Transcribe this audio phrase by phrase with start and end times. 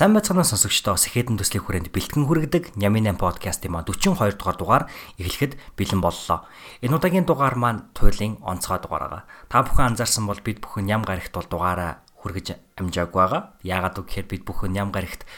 [0.00, 4.84] Сайн байцгаана сонсогчдоо Сэхэдэн төслийн хүрээнд бэлтгэн хүргэдэг Нямин 8 подкастын маань 42 дугаар дугаар
[5.20, 6.48] эхлэхэд бэлэн боллоо.
[6.80, 9.22] Энэ удаагийн дугаар маань туйлын онцгой дугаар байгаа.
[9.52, 13.42] Та бүхэн анзаарсан бол бид бүхэн ням гарагт бол дугаараа хүргэж амжаагүй байгаа.
[13.60, 15.28] Яагаад вэ гэхээр бид бүхэн ням гарагт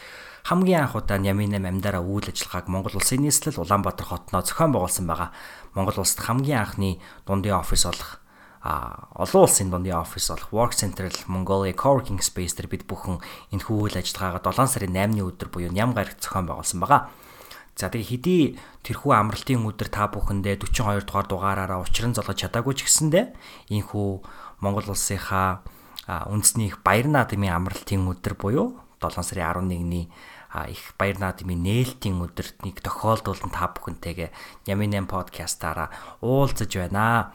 [0.47, 5.03] хамгийн анх удаа Нямин 8 амьдараа үйл ажиллагааг Монгол Улсын нийслэл Улаанбаатар хотноо зохион байгуулсан
[5.03, 5.35] байгаа.
[5.75, 8.22] Монгол улсад хамгийн анхны дундын офис болох
[8.63, 13.19] а олон улсын дундын офис болох Work Central Mongolia Coworking Space дээр бид бүхэн
[13.51, 17.11] энэхүү үйл ажиллагаагаа 7 сарын 8-ны өдөр буюу ням гарагт зохион байгуулсан байгаа.
[17.75, 18.41] За тэгээ хэдий
[18.87, 23.35] тэрхүү амралтын өдөр та бүхэндээ 42 дугаар дугаараараа учран золгож чадаагүй ч гэсэндэ
[23.67, 24.07] энэхүү
[24.63, 25.59] Монгол улсынхаа
[26.07, 30.07] үндэсний их баяр наадмын амралтын өдөр буюу 7 сарын 11-ний
[30.71, 34.31] их баяр наадмын нээлтийн өдөрт нэг тохиолдуулан та бүхэнтэйгээ
[34.71, 35.91] Ямин 8 подкастаараа
[36.23, 37.33] уулзаж байна.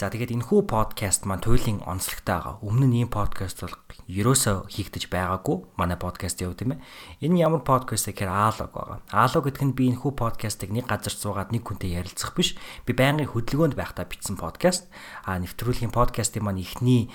[0.00, 2.56] За тэгээд энэхүү подкаст маань туйлын онцлогтой байгаа.
[2.64, 3.76] Өмнө нь ийм подкаст бол
[4.08, 5.76] ерөөсөө хийгдэж байгаагүй.
[5.76, 7.28] Манай подкаст яв тийм ээ.
[7.28, 9.04] Энэ ямар подкаст гэхээр аалог байгаа.
[9.12, 12.56] Аалог гэдэг нь би энэхүү подкастыг нэг газар суугаад нэг хүнтэй ярилцах биш.
[12.88, 14.88] Би байнгын хөдөлгөөнд байхдаа бичсэн подкаст.
[15.28, 17.12] А нэвтрүүлгийн подкастын маань ихний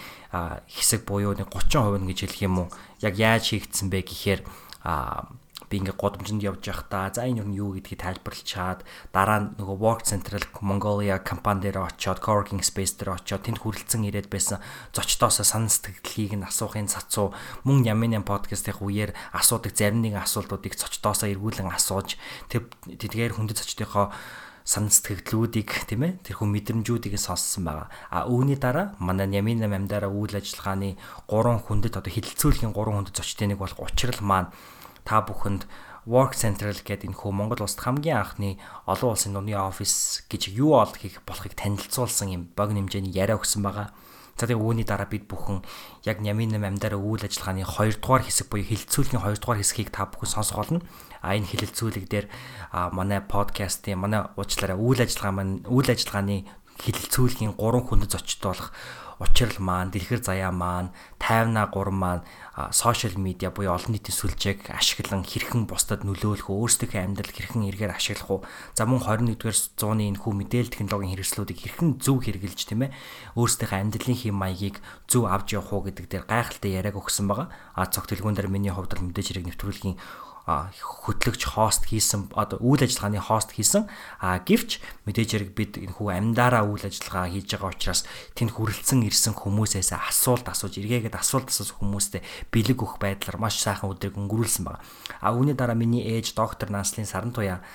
[0.69, 2.67] хэсэг буюу нэг 30% гэж хэлэх юм уу?
[3.02, 4.45] Яг яаж хийгдсэн бэ гэхээр
[4.86, 5.25] а
[5.69, 8.80] би ингээ годомжинд явж байхдаа за энэ юу гэдгийг тайлбарлаж чаад
[9.11, 14.05] дараа нь нөгөө Work Central Mongolia компани дээр очиод coworking space дээр очиод тэнд хүрэлцэн
[14.07, 14.61] ирээд байсан
[14.94, 17.33] зочдоосоо санал сэтгэлийг нь асуухын цацуу
[17.66, 22.17] мөн Ямин подкастын үеэр асуудаг зарим нэгэн асуултуудыг зочдоосоо эргүүлэн асууж
[22.50, 24.13] тэдгээр хүндэт зочдынхоо
[24.66, 27.88] санал сэтгэлдлүүдийг тийм ээ тэрхүү мэдрэмжүүдийг сонссон байгаа.
[28.09, 30.97] А үүний дараа манай Ямин амьдараа үйл ажиллагааны
[31.29, 34.50] 3 хүндэт одоо хилцүүлгийн 3 хүндэт зочдын нэг болох учрал маань
[35.05, 35.69] та бүхэнд
[36.05, 40.77] Work Central гэдэг энэ хөө Монгол улсад хамгийн анхны олон улсын дундын офис гэж юу
[40.77, 43.89] ол хийх болохыг танилцуулсан юм бог хэмжээний яриа өгсөн байгаа.
[44.38, 45.63] За тэгээ үүний дараа бид бүхэн
[46.03, 50.29] яг Нямин амьдараа үйл ажиллагааны 2 дугаар хэсэг буюу хилцүүлгийн 2 дугаар хэсгийг та бүхэн
[50.29, 50.83] сонсох болно.
[51.23, 52.27] А энэ хилцүүлэг дээр
[52.91, 56.45] манай подкастын манай уучлаарай үйл ажиллагаа маань үйл ажиллагааны
[56.83, 58.69] хилцүүлгийн 3 хүндэт зочдтой болох
[59.20, 62.24] учрал маань, дэлгэр заяа маань, тайвнаа гурван маань
[62.72, 67.96] сошиал медиа буюу олон нийтийн сүлжээг ашиглан хэрхэн бусдад нөлөөлөх үү, өөрсдийнхөө амьдрал хэрхэн эргээр
[67.96, 68.42] ашиглах уу,
[68.76, 72.96] за мөн 21-р зууны энэ хүү мэдээлэл технологийн хэрэгслүүдийг хэрхэн зөв хэрэгжилж тийм ээ,
[73.36, 74.78] өөрсдийнхөө амьдралын хэм маягийг
[75.08, 77.52] зөв авч явах уу гэдэг дээр гайхалтай яриаг өгсөн байгаа.
[77.76, 80.00] А цогт төлгөөн дээр миний хувьд мэдээж хэрэг нэвтрүүлгийн
[80.45, 83.89] хөтлөгч хост хийсэн одоо үйл ажиллагааны хост хийсэн
[84.22, 84.78] а гівч
[85.09, 88.06] мэдээж хэрэг бид энэ хүү амьдараа үйл ажиллагаа хийж байгаа учраас
[88.38, 92.22] тэнд хүрэлцэн ирсэн хүмүүсээс асуулт асууж эргээгээд асуулт асууж хүмүүстэй
[92.53, 94.85] бэлэг өгөх байдлаар маш сайхан өдрийг өнгөрүүлсэн байна.
[95.17, 97.66] А үүний дараа миний ээж доктор Наслын Сарантуя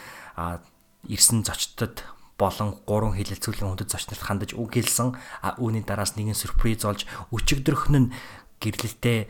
[1.10, 2.06] ирсэн зочдод
[2.38, 5.19] болон гурван хилэлцүүлэн хүндэт зочнорт хандаж үг хэлсэн.
[5.42, 7.04] А үүний дараас нэгэн сюрприз олж
[7.34, 8.12] өчигдөрхөн нь
[8.62, 9.28] гэрлэлтэй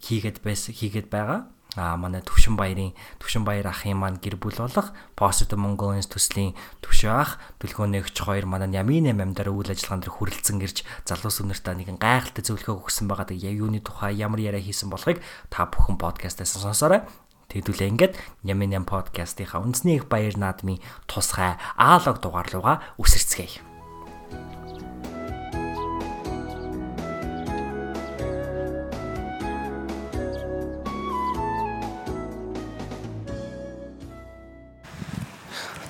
[0.00, 4.92] хийгээд байсан хийгээд байгаа а манай Төвшин баярын Төвшин баяр ахын маань гэр бүл болох
[5.16, 6.52] Positive Mongolians төслийн
[6.84, 12.44] төвшөө ах дүлгөөнөгч хоёр манай Ямин амьдараа үйл ажиллагаанд хүрэлцэн ирж залуус өнөртөө нэгэн гайхалтай
[12.44, 13.32] зөвлөгөө өгсөн байгаа.
[13.32, 17.08] Тэг юуны тухай ямар яриа хийсэн болохыг та бүхэн подкастаас сонсоорой.
[17.52, 18.14] Тэгдүүлээ ингээд
[18.48, 23.71] Ямин подкастынхаа үндэсний их баяр наадмын тусгай аалог дугаарлууга үсэрцгээе.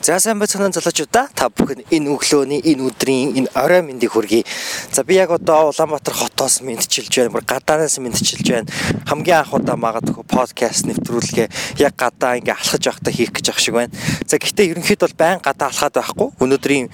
[0.03, 4.43] За сайн байцгаана залуучуудаа та бүхэн энэ өглөөний энэ өдрийн энэ орой мэндийг хүргэе.
[4.91, 7.31] За би яг одоо Улаанбаатар хотоос мэдчилж байна.
[7.31, 8.67] Бүр гадаанаас мэдчилж байна.
[9.07, 13.79] Хамгийн анх удаа магадгүй подкаст нэвтрүүлгээ яг гадаа ингээ алхаж явахдаа хийх гэж ах шиг
[13.79, 13.95] байна.
[14.27, 16.35] За гэхдээ ерөнхийд бол байн гадаа алхаад байхгүй.
[16.35, 16.91] Өнөөдрийн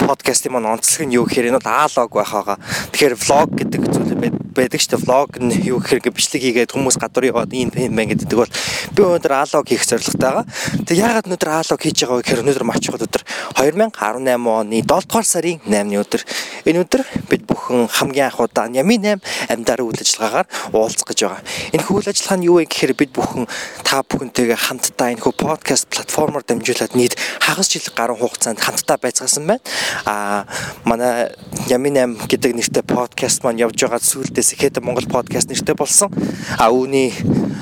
[0.00, 2.56] подкастын маань онцлог нь юу гэхээр энэ бол аалог байх байгаа.
[2.88, 4.10] Тэгэхээр влог гэдэг зүйл
[4.56, 5.04] байдаг шүү дээ.
[5.04, 8.50] Влог нь юу гэхээр ингээ бичлэг хийгээд хүмүүс гадуур яваад ийм юм байна гэдэг бол
[8.96, 10.44] би өнөөдөр аалог хийх зорилготой байгаа.
[10.88, 13.26] Тэг яагаад өнөөдөр аалог хийж байгаа вэ гэхээр өнөөдөр маш чухал өдөр
[13.58, 16.22] 2018 оны 7 дугаар сарын 8-ны өдөр.
[16.62, 19.18] Энэ өдөр бид бүхэн хамгийн анх удаа Ями 8
[19.50, 21.42] амьдараа үйл ажиллагаагаар уулзах гэж байгаа.
[21.74, 23.50] Энэ үйл ажиллагаа нь юу вэ гэхээр бид бүхэн
[23.82, 29.50] та бүхэнтэйгээ хамтдаа энэ хүү подкаст платформоор дамжуулаад нийт хагас жил гаруй хугацаанд хамтдаа байцгаасан
[29.50, 29.66] байна.
[30.06, 30.46] Аа
[30.86, 31.34] манай
[31.66, 36.14] Ями 8 гэдэг нэртэй подкаст маань явж байгаа сүүлдээ Сэхэт Монгол подкаст нэртэй болсон.
[36.62, 37.10] А үүний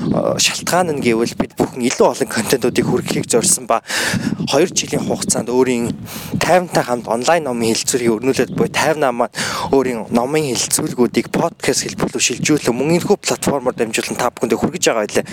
[0.09, 3.81] шалтгаан нь гэвэл бид бүхэн илүү олон контентуудыг хүргэхийг зорьсон ба
[4.59, 5.87] 2 жилийн хугацаанд өөрийн
[6.35, 9.31] 50-тай хамт онлайн номын хэлцүүрийг өрнүүлээд буй 58 маань
[9.71, 15.25] өөрийн номын хэлцүүлгүүдийг подкаст хэлбэрлүү шилжүүлэн мөн энэхүү платформоор дамжуулан та бүхэндээ хүргэж байгаа байлаа.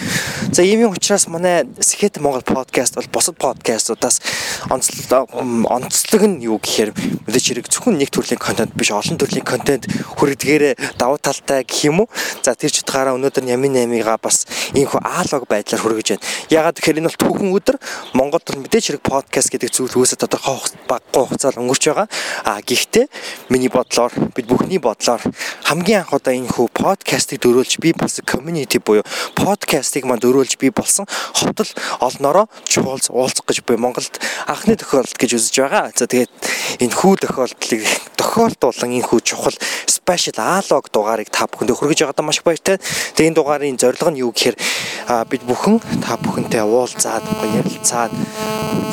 [0.54, 4.22] За иймийн учраас манай Сэхэт Монгол подкаст бол бусад подкастуудаас
[4.70, 6.94] онцлог онцлог нь юу гэхээр
[7.26, 9.90] мэдээж хэрэг зөвхөн нэг төрлийн контент биш олон төрлийн контент
[10.22, 12.08] хүргэдгээрээ давуу талтай гэх юм уу.
[12.46, 14.46] За тэр ч утгаараа өнөөдөр Ямин 8-га бас
[14.78, 16.24] ийхүү аалог байдлаар хүргэж байна.
[16.54, 17.76] Ягаад гэхээр энэ бол түүхэн өдөр
[18.14, 22.08] Монголд мэдээж хэрэг подкаст гэдэг зүйл үүсэ тодорхой баггүй хугацаар өнгөрч байгаа.
[22.44, 23.08] А гэхдээ
[23.48, 25.24] миний бодлоор бид бүхний бодлоор
[25.64, 30.68] хамгийн анх удаа энэ хүү подкастыг дөрүүлж би болсон community буюу подкастыг манд дөрүүлж би
[30.68, 31.70] болсон хотол
[32.04, 35.96] олноороо чуулз уулзах гэж буй Монголд анхны тохиолдол гэж үзэж байгаа.
[35.96, 37.82] За тэгээд энэ хүү тохиолдлыг
[38.20, 39.56] тохиолдуулан энэ хүү чухал
[40.06, 42.78] special аалог дугаарыг та бүхэнд хүргэж байгаадаа маш их баяртай.
[42.78, 44.54] Тэгээд энэ дугаарын зорилго нь юу гэхээр
[45.26, 48.14] бид бүхэн та бүхэнтэй уулзаад ярилцаад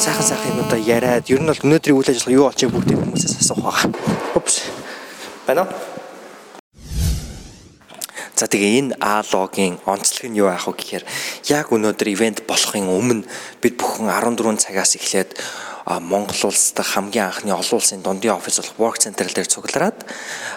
[0.02, 3.62] сайхан сайхан юмудаа яриад ер нь бол өнөөдрийн үйл ажиллагаа юу болчих бүгдийг хүмүүсээс асуух
[3.62, 3.94] байгаа.
[4.34, 4.74] Упс.
[5.46, 5.72] Байна уу?
[8.34, 11.04] За тэгээ энэ А-логийн онцлог нь юу аах вэ гэхээр
[11.54, 13.30] яг өнөөдөр ивент болохын өмнө
[13.62, 15.38] бид бүхэн 14 цагаас эхлээд
[15.86, 20.00] Монгол улс дахь хамгийн анхны олон улсын дундын офис болох work center дээр цуглараад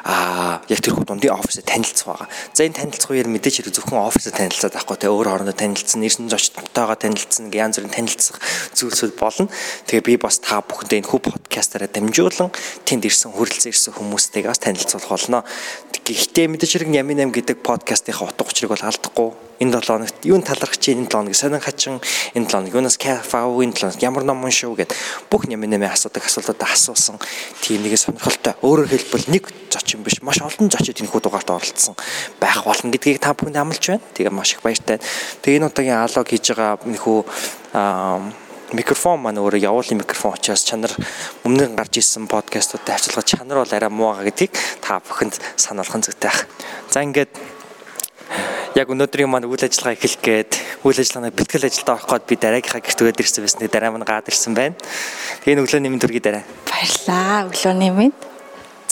[0.06, 2.28] аа яг тэрхүү дундын офисд танилцах байгаа.
[2.54, 6.30] За энэ танилцах үеэр мэдээж хэрэг зөвхөн офисд танилцаад байхгүй те өөр хоорондоо танилцсан, нэрсэн
[6.30, 8.38] зочдтойгоо танилцсан, янз бүрийн танилцах
[8.78, 9.50] зүйлсүүд болно.
[9.90, 12.54] Тэгээ би бас та бүхэндээ энэ хүү подкастаараа дамжуулан
[12.86, 15.42] тэнд ирсэн хүрэлцэн ирсэн хүмүүстэйгээ бас танилцуулах болно.
[16.06, 20.40] Гэхдээ мэдээж хэрэг Ямин 8 гэдэг подкастынхаа утга учирыг бол алдахгүй энэ 7 хоногт юу
[20.42, 22.00] талархаж чинь энэ 7 хоног сонин хачин
[22.34, 24.92] энэ 7 хоног юунаас кафау энэ 7 хоног ямар ном уншив гэд.
[25.30, 27.16] Бүх нэмэ нэмэ асуудаг асуултуудаа асуусан.
[27.60, 28.54] Тийм нэгэн сонирхолтой.
[28.60, 30.20] Өөрөөр хэлбэл нэг зочин биш.
[30.20, 31.96] Маш олон зочид энэ хүү дугаарт оролцсон.
[32.40, 34.04] Байх болно гэдгийг та бүхэнд амлаж байна.
[34.12, 35.00] Тэгээ маш их баяртай.
[35.40, 37.24] Тэгээ энэ удаагийн алог хийж байгаа нөхөө
[38.74, 40.90] микрофон маань өөрөө явуулын микрофон учраас чанар
[41.46, 46.02] өмнө нь гарч ирсэн подкастуудад харьцуулахад чанар бол арай муу байгаа гэдгийг та бүхэнд сануулган
[46.02, 46.34] зүйтэй.
[46.90, 47.30] За ингээд
[48.76, 50.52] яг өнөөдрийн маань үйл ажиллагаа эхлэх гээд
[50.84, 54.28] үйл ажиллагааны бэлтгэл ажилдаа орох гээд би дараагийнхаа гэрт өгөөд ирсэн байсныг дараа маань гаад
[54.28, 54.76] ирсэн байна.
[55.48, 56.44] Тэгээ өглөөний мэд төргий дараа.
[56.68, 57.48] Баярлаа.
[57.48, 58.16] Өглөөний мэд.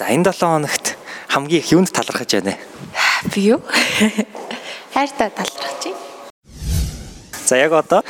[0.00, 0.96] За энэ 7 хоногт
[1.28, 3.28] хамгийн их юунд талархаж байна вэ?
[3.28, 3.60] Би юу?
[4.96, 6.00] Хайртай талархаж байна.
[7.44, 8.00] За яг одоо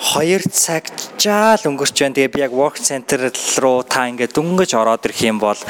[0.00, 0.88] 2 цаг
[1.20, 2.16] жаал өнгөрч байна.
[2.16, 3.28] Тэгээ би яг work center
[3.60, 5.60] руу та ингээд дөнгөж ороод ирэх юм бол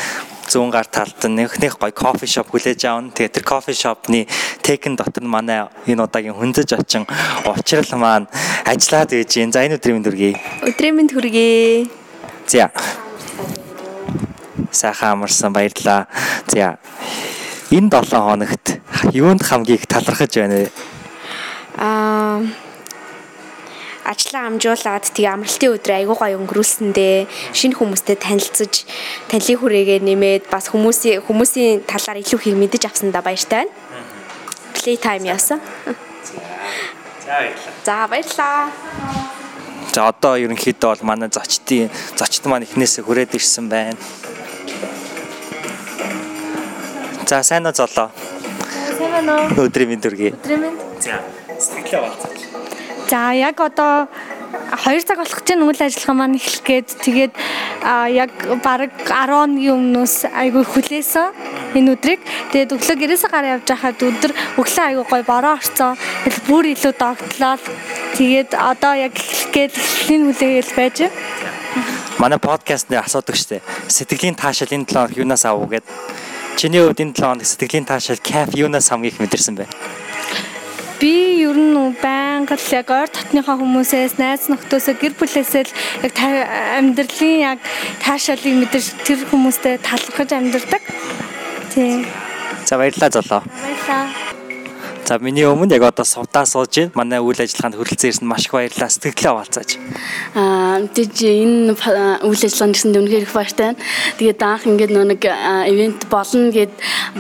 [0.51, 3.15] зүүн гар талд нөхнийх гой кофе шоп хүлээж аавн.
[3.15, 4.27] Тэгээ тэр кофе шопны
[4.67, 7.07] текен дотор нь манай энэ удаагийн хүнзэж очин
[7.47, 8.27] уучрал маань
[8.67, 9.55] ажиллаад байж гин.
[9.55, 10.35] За энэ өдрийн мэнд хүргэе.
[10.67, 11.87] Өдрийн мэнд хүргэе.
[12.51, 12.75] За.
[14.75, 16.11] Сайхан амарсан баярлаа.
[16.51, 16.83] За.
[17.71, 18.67] Энэ 7 хоногт
[19.15, 20.69] юунд хамгийн их талархаж байна вэ?
[21.79, 22.43] Аа
[24.11, 27.17] ажлаа амжуулаад тэгээ амралтын өдрөө айгуу гоё өнгөрүүлсэндээ
[27.55, 28.75] шинэ хүмүүстэй танилцаж
[29.31, 33.73] танилын хүрээгээ нэмээд бас хүмүүсийн хүмүүсийн талаар илүү их мэдэж авсандаа баяртай байна.
[34.75, 35.63] Play time яасан.
[37.87, 38.75] За баярлалаа.
[39.95, 43.99] За одоо ерөнхийдөө бол манай зочдын зочд маань эхнээсээ хүрээд ирсэн байна.
[47.31, 48.11] За сайн уу золоо.
[48.99, 49.71] Сайн байна уу?
[49.71, 50.35] Өдрийн мэнд хүргэе.
[50.35, 50.79] Өдрийн мэнд.
[50.99, 51.23] За
[51.59, 52.50] сэтгэлээ болцооч.
[53.11, 54.07] За яг одоо
[54.87, 57.35] 2 цаг болох чинь үйл ажиллагаа маань эхлэх гээд тэгээд
[58.15, 58.31] яг
[58.63, 62.23] бараг 10-ны өмнөөс айгүй хүлээсэн энэ өдрийг.
[62.55, 65.99] Тэгээд өглөө гэрээсээ гараа явж байхад өдөр өглөө айгүй гой бороо орцсон.
[66.23, 67.59] Тэгэл бүр илүү догтлоо.
[68.15, 70.99] Тэгээд одоо яг эхлэх гээд эхлэлийн хүлээгээл байж.
[72.23, 73.59] Манай подкастны асуудаг штэ.
[73.91, 75.83] Сэтгэлийн таашаал энэ 7 хоног юунаас авав гэд.
[76.55, 79.67] Чиний хувьд энэ 7 хоног сэтгэлийн таашаал кайф юунаас хамгийн их мэдэрсэн бэ?
[81.01, 85.73] Би ер нь байнга л яг ойр дотныхоо хүмүүсээс, найз нөхдөөсөө гэр бүлээсээ л
[86.05, 86.13] яг
[86.77, 87.59] амьдралын яг
[88.05, 90.85] таашаалыг мэдэрч тэр хүмүүстэй талархаж амьдардаг.
[91.73, 92.05] Тий.
[92.69, 93.41] За баярлалаа золоо.
[93.49, 94.40] Баярлалаа.
[95.11, 96.93] За миний өмнө яг одоо сувдаа сууж байна.
[96.95, 98.95] Манай үйл ажиллагаанд хүрэлцэн ирсэнд маш их баярлалаа.
[98.95, 99.71] Сэтгэлээ овалцааж.
[100.39, 101.75] Аа мэдээж энэ
[102.31, 103.83] үйл ажиллагаанд ирсэнд үнэхээр их баяртай байна.
[104.23, 105.23] Тэгээд анх ингээд нөө нэг
[105.67, 106.75] ивент болно гэд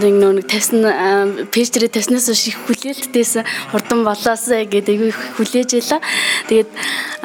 [0.06, 3.42] нөө нэг тавьсан пэйж дээр тавьснаас их хүлээлттэйс
[3.74, 5.98] хурдан болоосаа гэд айгүй хүлээж байла.
[6.46, 6.70] Тэгээд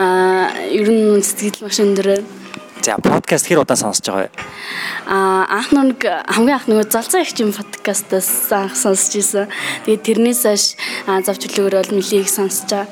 [0.01, 2.25] аа ер нь сэтгэл маш өндөр
[2.85, 4.31] За подкаст хэр удаан сонсож байгаа вэ?
[5.09, 9.49] Аа анх нэг хамгийн анх нөгөө залзаа их юм подкастаас анх сонсож исэн.
[9.89, 10.77] Тэгээд тэрнээс хойш
[11.25, 12.85] завч үлгөр бол их сонсож байгаа.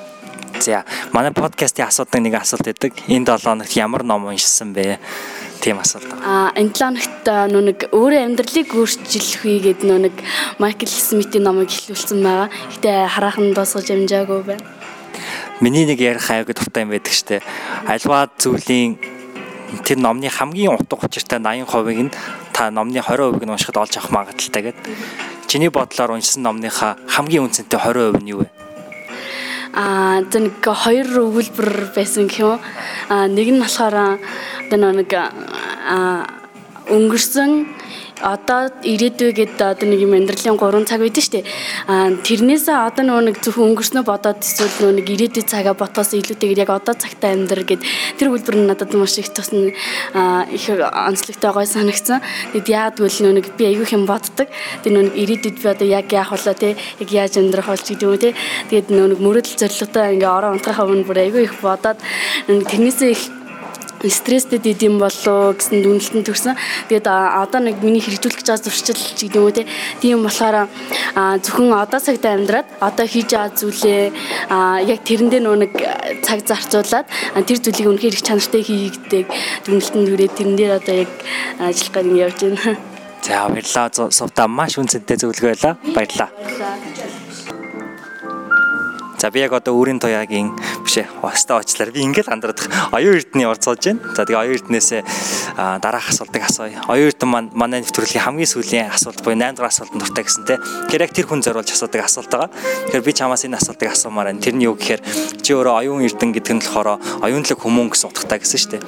[0.57, 0.81] За
[1.13, 2.89] манай подкастын асуудаг нэг асуулт байдаг.
[3.05, 4.97] Энэ 7 хоногт ямар ном уншсан бэ?
[5.61, 6.25] тийм асуулт байгаа.
[6.25, 10.15] А энэ 7 хоногт нөө нэг өөрөө амьдралыг өөрчилөх үегээд нөө нэг
[10.57, 12.49] Майкл Смитийн номыг хэлүүлсэн байгаа.
[12.81, 14.65] Гэтэ хараахан дуусгаж амжаагүй байна.
[15.61, 17.45] Миний нэг ярих аяг дуртай юм байдаг штэ.
[17.85, 19.12] Альва зүйлийн
[19.81, 22.11] тэр номны хамгийн утга учиртай 80%-ыг нь
[22.53, 24.93] та номны 20%-ыг нь уншихад олж авах магадaltaй гэдэг.
[25.47, 28.47] Чиний бодлоор уншсан номныхаа хамгийн үнцэнтэй 20% нь юу вэ?
[29.73, 32.61] Аа тэр нэг хоёр өгүүлбэр байсан гэх юм.
[33.09, 34.21] Аа нэг нь болохоор
[34.69, 35.09] одоо нэг
[36.89, 37.51] өнгөрсөн
[38.23, 41.45] одоо ирээдүйгээд одоо нэг юм амьдралын 3 цаг байдаг шүү дээ.
[41.91, 46.63] Аа тэрнээсээ одоо нөгөө нэг зөвхөн өнгөрснөө бодоод эсвэл нөгөө нэг ирээдүйн цагаа ботоос илүүтэйгээр
[46.63, 47.83] яг одоо цагтаа амьдрал гэд
[48.15, 49.75] тэр үлбэр нь надад маш их тусна
[50.55, 52.23] их онцлогтой гой санагдсан.
[52.55, 54.47] Тэгэд яад гэвэл нөгөө нэг би аягүй хэм боддог.
[54.87, 56.69] Тэр нөгөө нэг ирээдүйд би одоо яг яах вэ те
[57.03, 58.31] яг яаж амьдрах болж гэдэг юм те.
[58.71, 61.99] Тэгээд нөгөө нэг мөрөдөл зорилготой ингээ орон унтрахаа өмнө бүр аягүй их бодоод
[62.47, 63.42] тэрнээсээ их
[64.09, 66.55] стресстэй идэм болоо гэсэн дүнэлтэнд төрсэн.
[66.89, 69.55] Тэгээд одоо нэг миний хэрэгжүүлэх гэж байгаа зуршил ч гэдэг юм уу
[70.01, 70.67] тийм болохоор
[71.43, 74.03] зөвхөн одоо цагт амьдраад одоо хийж байгаа зүйлээ
[74.91, 75.71] яг тэрэндээ нөө нэг
[76.25, 77.07] цаг зарцуулаад
[77.47, 79.25] тэр зүйлийг үнэхээр их чанартай хийгдэг
[79.65, 81.11] дүнэлтэнд хүрээд тэрэн дээр одоо яг
[81.59, 82.77] ажиллах гэж явж байна.
[83.23, 84.11] За баярлалаа.
[84.11, 85.73] Сувта маш үнцэнтэй зөвлөгөө байлаа.
[85.95, 87.22] Баярлалаа.
[89.23, 90.51] За би яг одоо өөрийн туяагийн
[90.83, 91.07] биш ээ.
[91.23, 92.59] Хостоо очлаар би ингээл андраад
[92.91, 94.03] оюун эрдэнэ орцоож байна.
[94.19, 95.01] За тэгээ оюун эрдэнээсээ
[95.79, 96.83] дараах асуултыг асууя.
[96.91, 100.59] Оюун эрдэнэ маань манай нэвтрүүлгийн хамгийн сүүлийн асуулт буюу 8 дахь асуултанд дуртай гэсэнтэй.
[100.59, 102.51] Тэгэхээр яг тэр хүн зориулж асуудаг асуулт байгаа.
[102.51, 104.43] Тэгэхээр би чамаас энэ асуултыг асуумаар байна.
[104.43, 105.01] Тэр нь юу гэхээр
[105.39, 108.83] чи өөрөө оюун эрдэнэ гэдэг нь болохоор оюунлаг хүмүүн гэсэн утгатай гэсэн шүү дээ.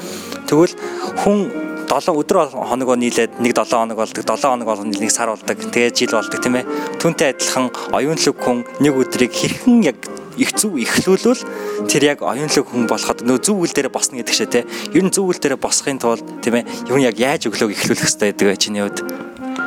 [0.51, 0.75] Тэгвэл
[1.23, 1.39] хүн
[1.87, 5.93] 7 өдөр хоногоо нийлээд нэг 7 хоног болдог 7 хоног болгоно нэг сар болдог тэгээ
[5.93, 6.65] жил болдог тийм ээ
[6.97, 9.97] түүнтэй адилхан оюунлаг хүн нэг өдрийг хэрхэн яг
[10.37, 11.43] их зөв ихлүүлвэл
[11.87, 14.61] тэр яг оюунлаг хүн болоход нөө зөв үйл дээр босно гэдэг шээ те.
[14.93, 18.47] Ер нь зөв үйл дээр босхын тулд тийм ээ юу яг яаж өглөөг ихлүүлэх хэрэгтэй
[18.47, 19.03] вэ чиний хувьд?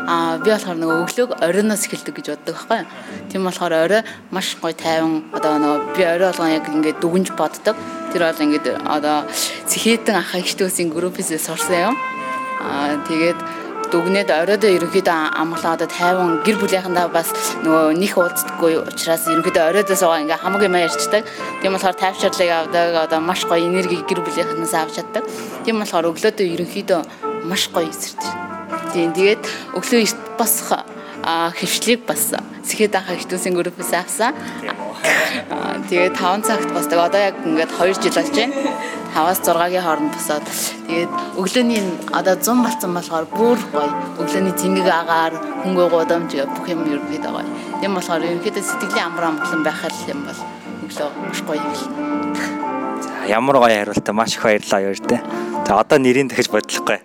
[0.09, 2.89] Аа би болохоор нөгөө өглөөг оройноос эхэлдэг гэж боддог байхгүй юу.
[3.29, 7.77] Тийм болохоор орой маш гоё тайван одоо нөгөө би орой болгон яг ингээд дүгнж боддог.
[8.13, 9.29] Тэр бол ингээд одоо
[9.69, 11.95] цэхэтэн ах ихтөөсийн группээс сурсан юм.
[12.65, 17.33] Аа тэгээд дүгнээд оройдоо ерөнхийдөө амглаа одоо тайван гэр бүлийнхэндээ бас
[17.65, 21.25] нөгөө них уулздаггүй учраас ерөнхийдөө оройдоо суугаа ингээ хамгийн маяг ярьцдаг.
[21.61, 25.25] Тийм болохоор тайвшрлыг авдаг одоо маш гоё энерги гэр бүлийнхнээс авч чаддаг.
[25.65, 27.01] Тийм болохоор өглөөдөө ерөнхийдөө
[27.49, 28.23] маш гоё эсэрч.
[28.93, 29.43] Тийм тэгээд
[29.77, 30.85] өглөө эрт босох
[31.25, 32.33] хөвчлийг бас
[32.65, 34.33] сэхэд анхаа хитүүсийн группээс авсан.
[35.89, 36.99] Тэгээд 5 цагт босдог.
[37.01, 38.55] Одоо яг ингээд 2 жил болж байна.
[39.15, 40.47] 5-аас 6-гийн хооронд босоод
[40.89, 43.93] тэгээд өглөөний одоо 100 болцсон болохоор бүр гоё.
[44.21, 45.35] Өглөөний цэнгэг агаар,
[45.65, 47.49] хөнгөө гудамж бүх юм ерөнхийдөө гоё.
[47.81, 49.81] Тийм болохоор ерөнхийдөө сэтгэлийн амар амгалан байх
[50.13, 50.41] юм бол
[50.85, 51.83] өглөө маш гоё юм л.
[53.03, 55.21] За ямар гоё хариултаа маш их баярлалаа юу дээ.
[55.67, 56.99] За одоо нэрийг дахиж бодлохгүй.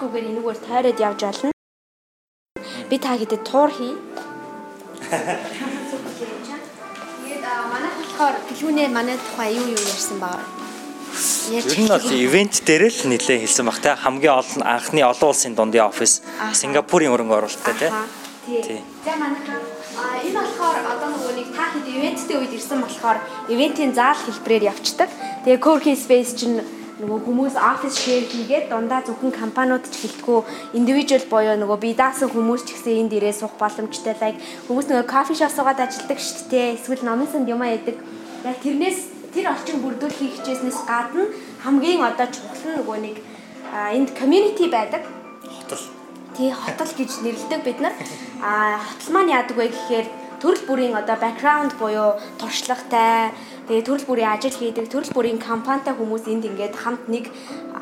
[0.00, 1.52] Гүүгээр энэгээр тойроод явж олно.
[2.90, 3.96] Би та хэдэд туур хий.
[7.24, 10.57] Тэгээд манайх болохоор гэлгүүнээ манай тухай юу юу ярьсан баа.
[11.50, 13.96] Ер нь бол ивент дээр л нэлээд хэлсэн баг те.
[13.96, 16.22] Хамгийн олон анхны олон улсын дундын офис.
[16.54, 17.88] Сингапурын хөрөнгө оруулалттай те.
[18.46, 18.80] Тий.
[19.04, 19.78] За манайхаа
[20.22, 23.18] энэ болохоор одоо нөгөө нэг та хэд ивенттэй үед ирсэн болохоор
[23.50, 25.10] ивентийн заал хэлбэрээр явцдаг.
[25.44, 26.62] Тэгээ co-working space чинь
[26.98, 30.38] нөгөө хүмүүс офис шеэр хийгээд дундаа зөвхөн компаниуд ч гэлтгүү
[30.78, 34.14] индивидуал боёо нөгөө бие даасан хүмүүс ч гэсэн энд ирээ суух боломжтой.
[34.18, 36.74] Лайк хүмүүс нөгөө кофе шоп суугаад ажилладаг шүү дээ.
[36.78, 37.96] Эсвэл номын санд юм яадаг.
[38.42, 41.30] Яг тэрнээс тэр орчин бүрдүүр хийх хичээснээс гадна
[41.62, 43.16] хамгийн одоо чухал нь нөгөө нэг
[43.94, 45.06] энд community байдаг.
[45.46, 45.84] Хотол.
[46.34, 47.94] Тий хотол гэж нэрлэдэг бид нар.
[48.42, 50.06] А хотол маань яадаг вэ гэхээр
[50.42, 53.30] төрөл бүрийн одоо background буюу туршлагатай
[53.68, 57.28] Тэгээ төрөл бүрийн ажил хийдэг, төрөл бүрийн компанитай хүмүүс энд ингээд хамт нэг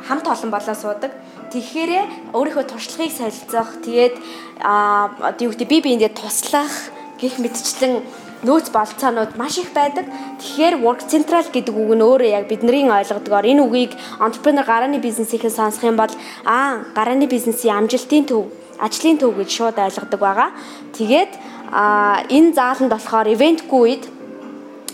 [0.02, 1.14] хамт олон болоо суудаг.
[1.54, 4.18] Тэгэхээр өөрийнхөө туршлагыг солилцох, тэгээд
[4.66, 6.90] аа юу гэдэг би биендээ туслах
[7.22, 8.02] гих мэтчлэн
[8.44, 10.04] нөөц болцоонууд маш их байдаг.
[10.40, 15.52] Тэгэхээр work central гэдэг үг нь өөрөө яг бидний ойлгодгоор энэ үгийг entrepreneur гарааны бизнесийнхээ
[15.52, 16.12] сонсох юм бол
[16.44, 20.50] аа гарааны бизнесийн амжилтын төв, ажлын төв гэж шууд ойлгодог байгаа.
[20.92, 21.32] Тэгээд
[21.72, 24.04] аа энэ зааланд болохоор event-гүй үед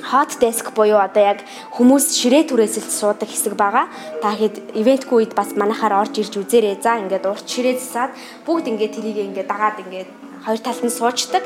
[0.03, 1.39] hot desk буюу одоо яг
[1.77, 3.87] хүмүүс ширээ түрээсэлд суудаг хэсэг байгаа.
[4.23, 6.83] Та хэд ивентгүй үед бас манахаар орж ирж үзээрэй.
[6.83, 8.11] За ингээд урт ширээ засаад
[8.47, 10.11] бүгд ингээд тэрийг ингээд дагаад ингээд
[10.43, 11.43] хоёр талд нь суучдаг.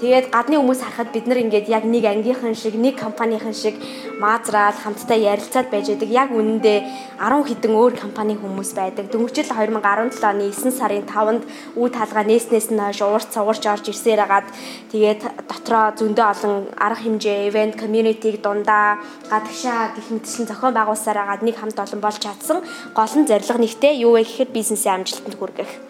[0.00, 3.76] Тэгээд гадны хүмүүс харахад бид нар ингээд яг нэг ангийнхан шиг, нэг компанийн шиг
[4.16, 6.08] маазраад хамтдаа ярилцаад байж байдаг.
[6.08, 9.12] Яг үнэндээ 10 хэдэн өөр компани хүмүүс байдаг.
[9.12, 11.44] Дөнгөжил 2017 оны 9 сарын 5-нд
[11.76, 14.48] үе таалга нээснээс нь хойш уурч цугуурч орж ирсээр хагаад
[14.88, 21.44] тэгээд дотроо зөндөө олон арга хэмжээ, event community-г дундаа гадагшаа гих мэтчлэн зохион байгуулсаар хагаад
[21.44, 22.64] нэг хамт олон болж чадсан.
[22.96, 25.89] Гол нь зорилго нэгтэй юу вэ гэхээр бизнесийн амжилтанд хүргэх.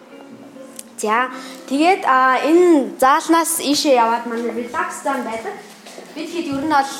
[1.01, 1.33] За
[1.65, 5.57] тэгээд энэ заалнаас ийшээ яваад манай relax zone байдаг.
[6.13, 6.93] Бид хэд ер нь бол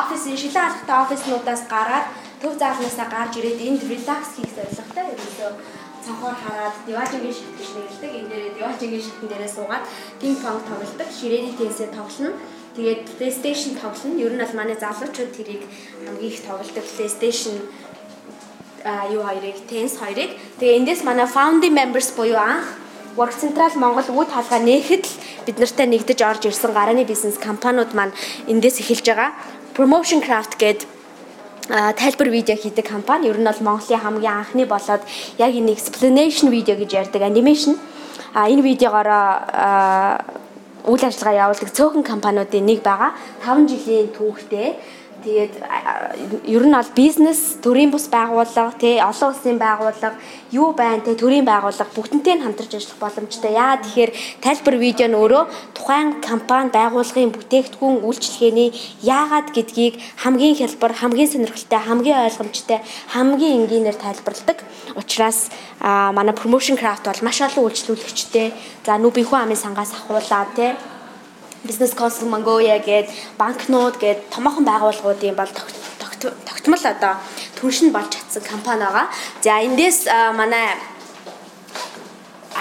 [0.00, 2.06] офисын шилэн алхахтай офиснуудаас гараад
[2.40, 5.50] төв заалнаасаа гарч ирээд энд relax хийх зорилготой ерөөсөө
[6.04, 8.12] цанхоор хараад диважингийн шигт гэж нэрлэдэг.
[8.16, 9.84] Энэ дээрээ диважингийн шигтэн дээрээ суугаад
[10.20, 12.38] пинг понг тоглодог, ширээний теннисээ тоглоно.
[12.76, 14.20] Тэгээд PlayStation тоглоно.
[14.24, 15.62] Ер нь бол манай залуучууд тэрийг
[16.06, 17.56] хамгийн их тоглодог PlayStation
[18.86, 20.30] а юу хоёрыг, tennis хоёрыг.
[20.62, 22.85] Тэгээ эндээс манай founding members буюу анх
[23.16, 25.16] Work Central Монгол үд хаалгаа нээхэд л
[25.48, 28.12] бид нартай нэгдэж орж ирсэн гарааны бизнес компаниуд маань
[28.44, 29.32] эндээс эхэлж байгаа.
[29.72, 30.84] Promotion Craft гэдэг
[31.96, 35.00] тайлбар видео хийдэг компани ер нь бол Монголын хамгийн анхны болоод
[35.40, 37.80] яг энэ explanation видео гэж ярьдаг animation.
[38.36, 39.08] А энэ видеогоор
[40.84, 43.16] үйл ажиллагаа явуулдаг цөөхөн компаниудын нэг байгаа.
[43.40, 44.76] 5 жилийн түүхтэй
[45.26, 45.58] Тэгээд
[46.46, 50.14] ер нь бол бизнес, төрийн бус байгууллага, тий олон улсын байгууллага
[50.54, 53.50] юу байна те төрийн байгууллага бүгднтэй нь хамтарч ажиллах боломжтой.
[53.50, 58.70] Яагаад тэгэхээр тайлбар видео нь өөрөө тухайн компани байгууллагын бүтээгдэхүүн үйлчлэгээний
[59.02, 62.78] яагаад гэдгийг хамгийн хялбар, хамгийн сонирхолтой, хамгийн ойлгомжтой,
[63.10, 64.62] хамгийн энгийнээр тайлбарладаг.
[64.94, 65.50] Учираас
[65.82, 68.54] манай promotion craft бол маш олон үйлчлүүлэгчтэй.
[68.86, 70.78] За нүбийнхүү амын сангаас ахуулаад те
[71.66, 75.50] бизнес консул Mongolia гээд банкнууд гээд томоохон байгууллагуудын бол
[76.46, 77.14] тогтмол одоо
[77.60, 79.06] түншин болж чадсан компани байгаа.
[79.42, 80.74] За эндээс манай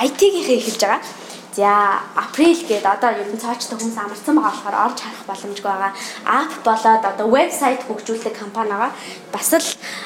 [0.03, 1.01] IT-гийн эхэлж байгаа.
[1.55, 5.93] За април гээд одоо ер нь цаочтой хүмүүс амарсан байгаа болохоор орж харах боломжгүй байгаа.
[6.27, 8.91] App болоод одоо вебсайт хөгжүүлдэг компани байгаа.
[9.31, 9.63] Бас л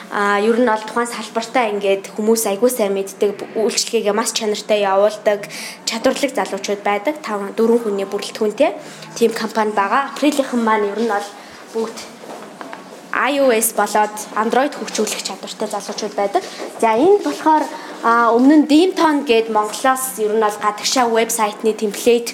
[0.10, 5.46] ер нь бол тухайн салбартаа ингээд хүмүүс айгүй сайн мэддэг үйлчлэгээ маш чанартай явуулдаг
[5.86, 7.22] чадварлаг залуучууд байдаг.
[7.22, 8.74] 5 4 хүний бүрэлдэхүүнтэй
[9.14, 10.10] тийм компани байгаа.
[10.10, 11.28] Априлийнхан маань ер нь бол
[11.78, 11.98] бүгд
[13.14, 16.42] iOS болоод Android хөгжүүлэх чадвартай залуучууд байдаг.
[16.82, 17.64] За энд болохоор
[18.34, 22.34] өмнө нь Dimton гээд Монголоос ер нь бол гадагшаа вебсайтны темплейт,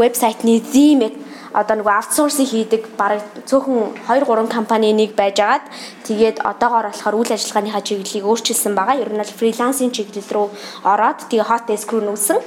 [0.00, 1.12] вебсайтны theme
[1.52, 5.66] одоо нөгөө аутсорсинг хийдэг бараг цөөхөн 2 3 компани нэг байжгаад
[6.06, 9.02] тэгээд одоогоор болохоор үйл ажиллагааныхаа чиглэлийг өөрчилсөн байгаа.
[9.02, 10.46] Ер нь бол фрилансинг чиглэл рүү
[10.86, 12.38] ороод тэгээ hot desk руу нүүсэн.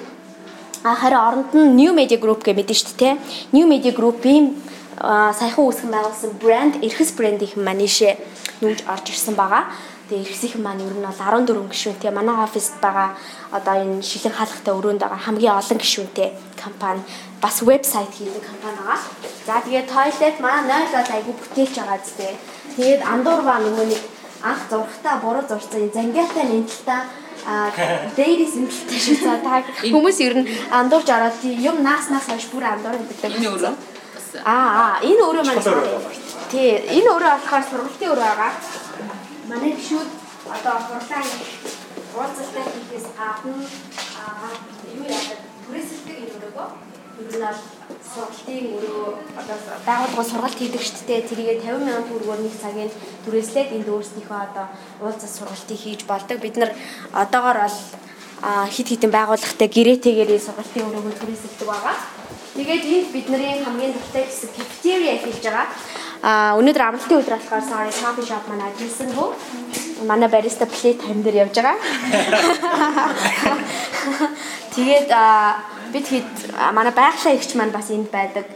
[0.88, 3.14] А харин оронд нь New Media Group гэж мэдэн шүү дээ.
[3.52, 4.56] New Media Group-ийн
[5.00, 8.16] саяхан үүсгэн байгуулсан брэнд Эрхэс брэндийнхэн маань ийшээ
[8.64, 9.68] нүүж орж ирсэн байгаа.
[10.14, 13.18] Тэгээ эрхсийнхэн маань ер нь бол 14 гишүүнтэй манай оффист байгаа
[13.50, 17.02] одоо энэ шилэн хаалгатай өрөөнд байгаа хамгийн олон гишүүнтэй компани
[17.42, 19.02] бас вебсайт хийдэг компани байгаа.
[19.50, 22.30] За тэгээ тойлет манай 0 бол айгүй бүтээлч байгаа зү.
[22.78, 24.02] Тэгээд андуургаа нөгөө нэг
[24.46, 27.02] анх зургатаа буруу зурсан зангиатай нэнтэлтэй
[27.50, 27.54] а
[28.18, 29.18] дэйрис нэнтэлтэй шүү.
[29.26, 33.34] За та хүмүүс ер нь андуурж ороод юм нааснаас хойш бүр андуур гэдэг.
[33.34, 33.74] Энэ өөрөө
[34.46, 35.66] Аа энэ өөрөө маань
[36.54, 36.70] тий
[37.02, 38.54] энэ өөрөө болохоор сургалтын өрөө байгаа
[39.50, 40.10] манай гişүүд
[40.56, 41.24] одоо хурлаа
[42.16, 43.54] уулзалтай хийхээс гадна
[44.98, 46.68] юу яадаг түрээсэлдэг юм өрөөгөө
[47.20, 47.60] ер нь бол
[48.12, 49.08] сургалтын өрөө
[49.42, 52.92] одоо байгууллага сургалт хийдэг шүү дээ тэрийгээ 50 сая төгрөгөөр нэг цагийн
[53.26, 54.66] түрээслээд энд өөрснийхөө одоо
[55.04, 56.72] уулзалт сургалтыг хийж болдог бид нар
[57.24, 57.78] одоогоор бол
[58.76, 61.96] хит хитэн байгууллагатай гэрээтэйгээр сургалтын өрөөгөө түрээсэлдэг байгаа.
[62.54, 65.68] Тэгээд энд бидний хамгийн дуртай хэсэг cafeteria хийж байгаа.
[66.24, 69.36] А өнөөдөр амралтын өдөр болохоор sorry coffee shop манай ажилласан хөө.
[70.08, 71.76] Манай бариста плейт тань дээр явж байгаа.
[74.76, 75.12] Тэгээд
[75.92, 76.32] бид хэд
[76.72, 78.48] манай байгалийн эгч маань бас энд байдаг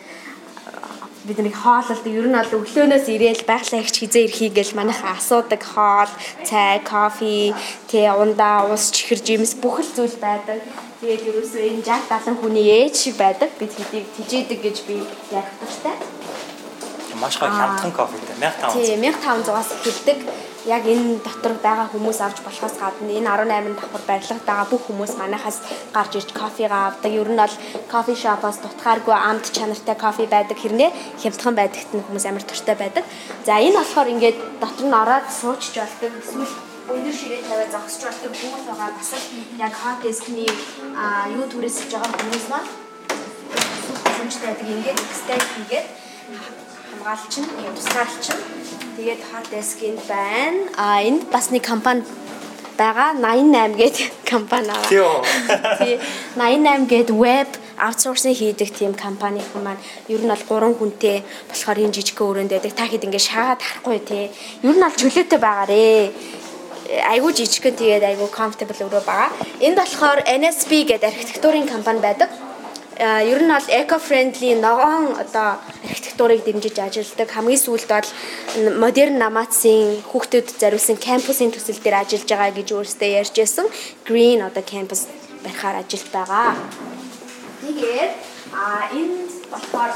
[1.27, 6.07] бидний хоололдог ер нь бол өглөөнөөс ирээл байгалаа ихч хизээ ирхий гэж манайхаа асуудаг хоол,
[6.47, 7.51] цай, кофе,
[7.91, 10.63] тэ ундаа, ус, чихэр, жимс бүх л зүйл байдаг.
[11.03, 13.51] Тэгээд ерөөсөө энэ 60 70 хүний ээж шиг байдаг.
[13.59, 15.03] Бид хэдийг тижээдэг гэж би
[15.35, 15.51] ярих
[17.17, 18.73] туфтай маш гоё хямдхан кофетэй 1500.
[18.73, 20.17] Тийм 1500-аас эхэлдэг.
[20.65, 25.13] Яг энэ дотор байгаа хүмүүс авч болохоос гадна энэ 18 давхар барилгад байгаа бүх хүмүүс
[25.17, 25.57] манайхаас
[25.95, 27.11] гарч ирж кофегаа авдаг.
[27.11, 27.55] Ер нь бол
[27.91, 33.03] кофе шопоос дутхааргүй амт чанартай кофе байдаг хэрнээ хямдхан байдагт нь хүмүүс амар туртай байдаг.
[33.47, 36.11] За энэ болохоор ингээд дотор нь ороод суучж болдог.
[36.19, 36.51] Эсвэл
[36.91, 38.91] өндөр ширээ тавиад зогсож болдог хүмүүс байгаа.
[38.91, 39.11] Бас
[39.55, 40.51] яг hot desk-ний
[41.31, 42.69] юу түрээсэж байгаа хүмүүс маань
[44.19, 44.67] хүнчтэй байдаг.
[44.67, 45.87] Ингээд стейк хийгээд
[46.97, 48.41] хамгаалч нь, тусгаалч нь.
[48.97, 50.65] Тэгээд hot desk-ийн байна.
[50.77, 52.01] А энд бас нэг компани
[52.77, 55.21] байгаа 88 гэдэг компани байгаа.
[55.79, 55.99] Тий.
[56.35, 61.77] 88 гэдэг веб аутсорсинг хийдэг тийм компани хүн маань ер нь бол 3 хүнтэй болохоор
[61.85, 62.73] энэ жижиг өрөөнд байдаг.
[62.73, 64.25] Та хэд ингэ шаагаад харахгүй тий.
[64.65, 65.85] Ер нь бол чөлөөтэй байгаарэ
[67.13, 69.29] айгуу жижигхэн тэгээд айгуу comfortable өрөө байгаа.
[69.61, 72.46] Энд болохоор NSB гэдэг архитектурын компани байдаг.
[72.97, 77.29] Ер нь бол eco friendly ногоон одоо архитектурыг дэмжиж ажилладаг.
[77.29, 78.09] Хамгийн сүүлд бол
[78.81, 83.65] модерн намаацын хүүхдэд зориулсан кампусын төсөл дээр ажиллаж байгаа гэж өөрөөсөө ярьж байсан.
[84.07, 85.05] Green одоо кампус
[85.45, 86.57] барихаар ажилт байгаа.
[87.61, 88.11] Тэгээд
[88.57, 89.93] а энд болохоор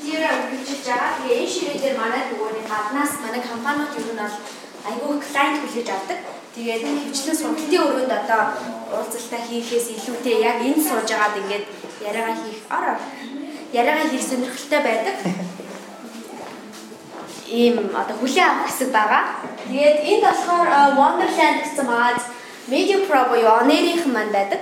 [0.00, 1.12] тэр үргэлжлэж байгаа.
[1.20, 4.36] Тэгээ энэ ширээ дээр манай нөгөөний гаднаас манай компаниуд ер нь бол
[4.84, 6.18] айгүй клиент хүлээж авдаг.
[6.54, 8.42] Тэгээд хөвчлэн сургалтын өрөөнд одоо
[8.94, 11.64] уулзалтаа хийхээс илүүтэй яг энэ сууж агаад ингээд
[12.08, 12.96] яриагаа хийх ороо
[13.72, 15.16] яриагаа хийх сонирхолтой байдаг.
[17.48, 19.24] Ийм одоо хүлээн авах хэсэг байгаа.
[19.66, 20.68] Тэгээд энд болохоор
[21.00, 22.20] Wonderland гэсэн маад
[22.68, 24.60] Media Pro буюу онерийнх маань байдаг.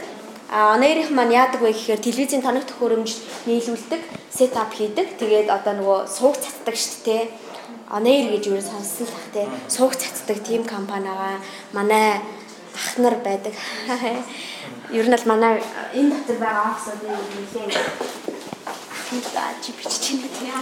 [0.49, 3.11] А онерийнх маань яадаг вэ гэхээр телевизийн тоног төхөөрөмж
[3.47, 5.19] нийлүүлдэг, сетап хийдэг.
[5.21, 7.25] Тэгээд одоо нөгөө сууг цацдаг шүү дээ
[7.93, 9.43] Onair гэж юу сонссон л бах те.
[9.69, 11.37] Сууг цацдаг team компанигаа
[11.77, 12.25] манай
[12.73, 13.53] ах нар байдаг.
[14.97, 15.61] Ер нь л манай
[15.93, 17.77] энэ дотор байгаа офсуудын нэлээд
[19.13, 20.57] ахнаа чи бичиж чинь тийм.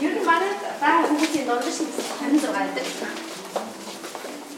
[0.00, 2.86] Ер нь манай байгаа хүмүүсийн дундаж 56 байдаг.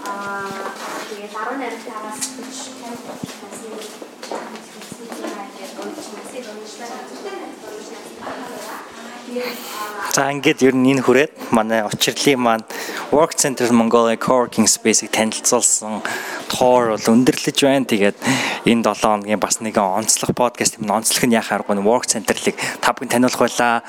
[0.07, 0.70] Аа
[1.11, 2.79] тэгээд 18 тагаас 40
[6.38, 7.29] 50 насны
[10.14, 12.64] За ингээд ер нь энэ хүрээд манай учирлын маань
[13.12, 16.01] Work Center Mongolia Coworking Space-ийг танилцуулсан
[16.49, 17.85] тоор бол өндөрлөж байна.
[17.85, 18.17] Тэгээд
[18.64, 20.88] энэ 7 хоногийн бас нэгэн онцлог подкаст юм.
[20.88, 23.85] Онцлог нь яхаар гоо Work Center-ыг та бүхэн таниулах байлаа.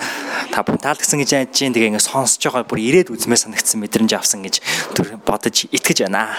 [0.52, 1.76] Та бүхэн таалагдсан гэж найдаж байна.
[1.76, 4.60] Тэгээ ингээд сонсож байгаа бүр ирээд үзмээ санагдсан мэдрэмж авсан гэж
[5.24, 6.36] бодож итгэж байна.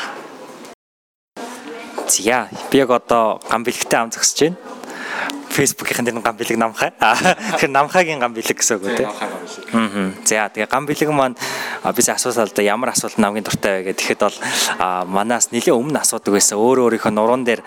[2.05, 4.80] Зя би яг одоо гам бэлгтэй ам зогсож байна.
[5.61, 6.90] Facebook-ийн дээр гам бэлэг намхаа.
[6.96, 9.05] Тэгэхээр намхаагийн гам бэлэг гэсэн үг үү те.
[9.05, 10.16] Аа.
[10.25, 11.37] За тэгээ гам бэлэг маань
[11.92, 14.38] бис асуусаа л да ямар асуулт намгийн дуртай вэ гэхэд бол
[15.05, 16.57] манаас нэлийн өмнө асуудаг байсан.
[16.57, 17.61] Өөр өөрийнхөө нуруунд дээр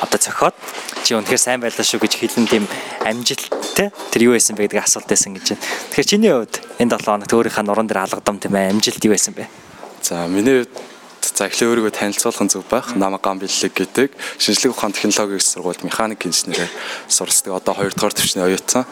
[0.00, 0.56] одоо цохиод
[1.04, 2.64] чи үнэхээр сайн байлаа шүү гэж хэлэн тийм
[3.04, 5.64] амжилттай тэр юу байсан бэ гэдэг асуулт байсан гэж байна.
[5.92, 9.44] Тэгэхээр чиний хувьд энэ 7 хоногт өөрийнхөө нуруунд дээр алгадам тийм амжилт юу байсан бэ?
[10.00, 10.72] За миний хувьд
[11.34, 12.96] За эхлээ өөрийгөө танилцуулах нь зөв байх.
[12.96, 14.10] Намаг гам бэлэг гэдэг
[14.40, 16.72] шинжлэх ухаан технологийн сургуульд механик инженерээр
[17.08, 17.60] сурсдаг.
[17.60, 18.88] Одоо 2 дугаар төвчний оюутсан.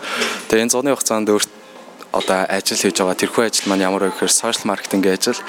[0.53, 1.51] Тэгээ энэ зуны хугацаанд өөрт
[2.13, 5.41] одоо ажил хийж байгаа тэрхүү ажил маань ямар вэ гэхээр сошиал маркетинг ажил.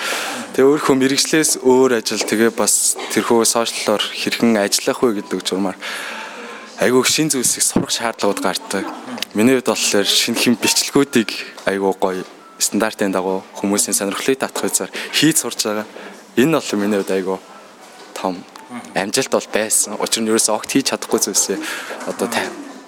[0.56, 5.78] Тэгээ өөрийнхөө мэрэгчлээс өөр ажил тэгээ бас тэрхүү сошиаллоор хэрхэн ажиллах вэ гэдэг журмаар
[6.84, 8.86] айгүй шин зүйлсийг сурах шаардлагууд гардаг.
[9.34, 11.30] Миний хувьд болохоор шинэ хэм бичлэгүүдийг
[11.66, 12.24] айгүй гоё
[12.60, 15.86] стандартын дагуу хүмүүсийн сонирхлыг татах үзээр хийж сурж байгаа.
[16.38, 17.38] Энэ бол миний хувьд айгүй
[18.14, 18.38] том
[18.94, 19.98] амжилт бол байсан.
[19.98, 21.58] Учир нь ерөөсөө огт хийж чадахгүй зүйлсээ
[22.14, 22.30] одоо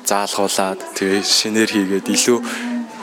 [0.06, 2.38] заалгуулад тэгээ шинээр хийгээд илүү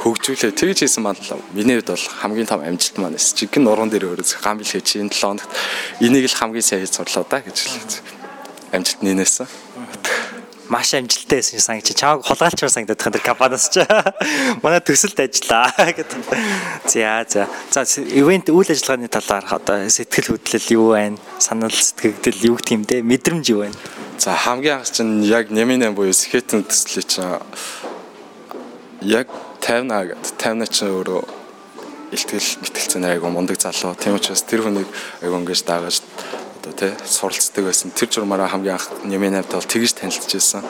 [0.06, 1.18] хөгжүүлээ тэгж хийсэн маань
[1.50, 3.34] миний хувьд бол хамгийн том амжилт маань эс.
[3.34, 5.50] Жигэн нуруунд дээр өөрөө гам бил хийж энэ 7 хоногт
[5.98, 8.00] энийг л хамгийн сайн хийж сурлаа да гэж хэлээ.
[8.70, 9.50] Амжилт нэнээсэн
[10.68, 13.86] маш амжилттай байсан сан чи чааг хулгайлчаар санагдаад тэр компаниас ч
[14.62, 16.20] манай төсөлд ажиллаа гэдэг.
[16.86, 17.46] За за.
[17.70, 21.18] За ивент үйл ажиллагааны талаар одоо сэтгэл хөдлөл юу байна?
[21.38, 23.78] Санал сэтгэгдэл юу гэх юм те мэдрэмж юу байна?
[24.18, 27.38] За хамгийн анх чинь яг Нямин 8 буюу скетэн төслөө чинь
[29.06, 29.28] яг
[29.62, 31.22] 50 гэдэг 50 чинь өөрөө
[32.14, 33.94] илтгэл мэтгэлцэн айгу мундаг залуу.
[33.98, 34.86] Тийм учраас тэр хүнийг
[35.22, 36.02] айгу ингэж даагаж
[36.66, 37.90] одоо тий суралцдаг байсан.
[37.94, 40.62] Тэр журмаараа хамгийн анх нэмийн навд бол тэгж танилцж байсан.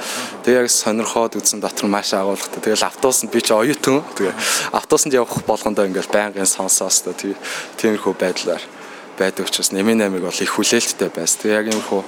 [0.45, 2.61] Тэгээ яг сонирхоод үзсэн дотор маш агуулгатай.
[2.61, 4.05] Тэгэл автобусанд би ч оюутан.
[4.13, 4.35] Тэгээ
[4.77, 7.33] автобусанд явах болгондоо ингээл байнгын сонсоос та тий
[7.81, 8.63] тиймэрхүү байдлаар
[9.17, 11.41] байдаг учраас нэмийн намыг бол их хүлээлттэй байсан.
[11.41, 12.03] Тэгээ яг иймэрхүү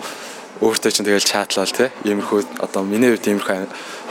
[0.60, 3.56] өөртөө чинь тэгэл чатлал тий иймэрхүү одоо миний хувьд иймэрхүү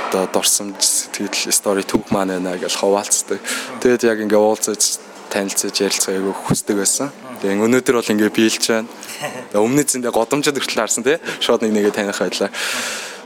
[0.10, 3.40] одоо дурсамж сэтгэл стори түүх маань байна гэж хуваалцдаг.
[3.84, 4.82] Тэгээд яг ингээ уулзаж
[5.30, 7.12] танилцаж ярилцгаа айгүй хүсдэг байсан.
[7.42, 8.90] Тэгээ өнөөдөр бол ингээ биелж байна.
[9.54, 11.22] Өмнө зэндээ годомжод хүртэл харсан тий.
[11.40, 12.50] Шууд нэг нэгээ таних байлаа.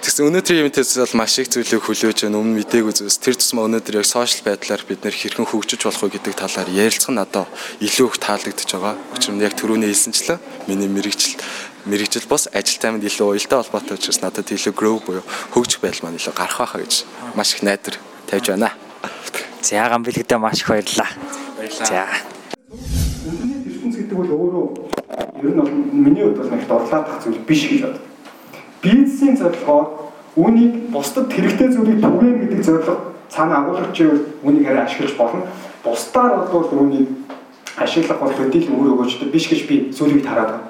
[0.01, 2.41] Тэгсэн өнөөдрийн ивэнтээс бол маш их зүйлийг хүлээж байна.
[2.41, 3.21] Өмнө мдээгүй зүйлс.
[3.21, 7.13] Тэр тусмаа өнөөдөр яг сошиал байдлаар бид нэр хэрхэн хөгжиж болох вэ гэдэг талаар ярилцах
[7.13, 7.45] нь одоо
[7.85, 8.97] илүү их таалагдж байгаа.
[9.13, 11.37] Учир нь яг түрүүний хэлсэнчлэн миний мэрэгжил
[11.85, 15.21] мэрэгжил бас ажил таймд илүү уялдаа холбоотой учраас надад илүү grow буюу
[15.53, 17.05] хөгжих байдал маань илүү гарах байхаа гэж
[17.37, 18.73] маш их найдар тавьж байна.
[19.61, 20.69] За гам бэлгэдэ маш их
[21.61, 21.85] баярлаа.
[21.85, 22.05] За.
[23.25, 24.65] Интернет ертөнц гэдэг бол өөрөө
[25.43, 27.97] ер нь бол миний хувьд бол их дорлаадах зүйл биш гэж бод.
[28.81, 29.87] Бизнесийн зорилгоор
[30.35, 33.97] үүнийг бусдад хэрэгтэй зүйлийг түгээн гэдэг зорилго цаана агуулгач
[34.43, 35.45] үнийг харин ашиглаж болно.
[35.83, 37.07] Бусдаар бол үүнийг
[37.77, 40.67] ашиглах бол төдийл өөр өгөөжтэй биш гэж би зүйлийг хараад байна.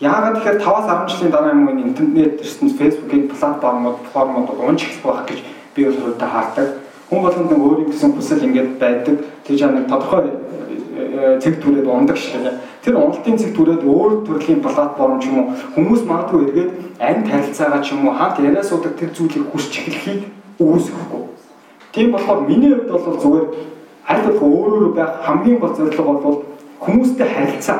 [0.00, 5.06] Яагаад тэгэхээр 5-аас 10 жилийн дараа юм уу интернет ирсэн Facebook-ийн платформуд формууд унж эхлэх
[5.06, 5.40] байх гэж
[5.74, 6.83] би бол өөртөө хаардаг.
[7.10, 9.16] Хүн болгонд нэг өөрийн гэсэн хүсэл ингээд байдаг.
[9.44, 12.54] Тэр жаа нэг тодорхой э, цэг түрээд ундаг дээ.
[12.84, 17.80] Тэр уналтын цэг түрээд өөр төрлийн платформ ч юм уу хүмүүс магадгүй эргээд амьд харилцаагаа
[17.84, 20.22] ч юм уу хамт яриа суудаг тэр зүйлийг хүсч эхлэхийг
[20.60, 21.22] үүсэхгүй.
[21.92, 23.46] Тийм болохоор миний хувьд бол зүгээр
[24.08, 26.38] аль болох өөрөөр байх хамгийн гол зорилго бол
[26.80, 27.78] хүмүүстэй харилцаа.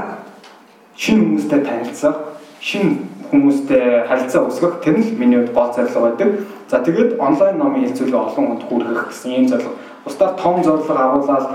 [0.96, 2.16] Шинэ хүмүүстэй танилцах,
[2.60, 6.28] шинэ хүмүүстэй харилцаа үүсгэх тэр нь миний хувьд гол зорилго байдаг.
[6.68, 9.76] За тэгээд онлайн номын хэлцүүлэг олон хүнд хүргэх гэсэн ийм зорилго.
[10.04, 11.46] Бусдаар том зорилго агуулаад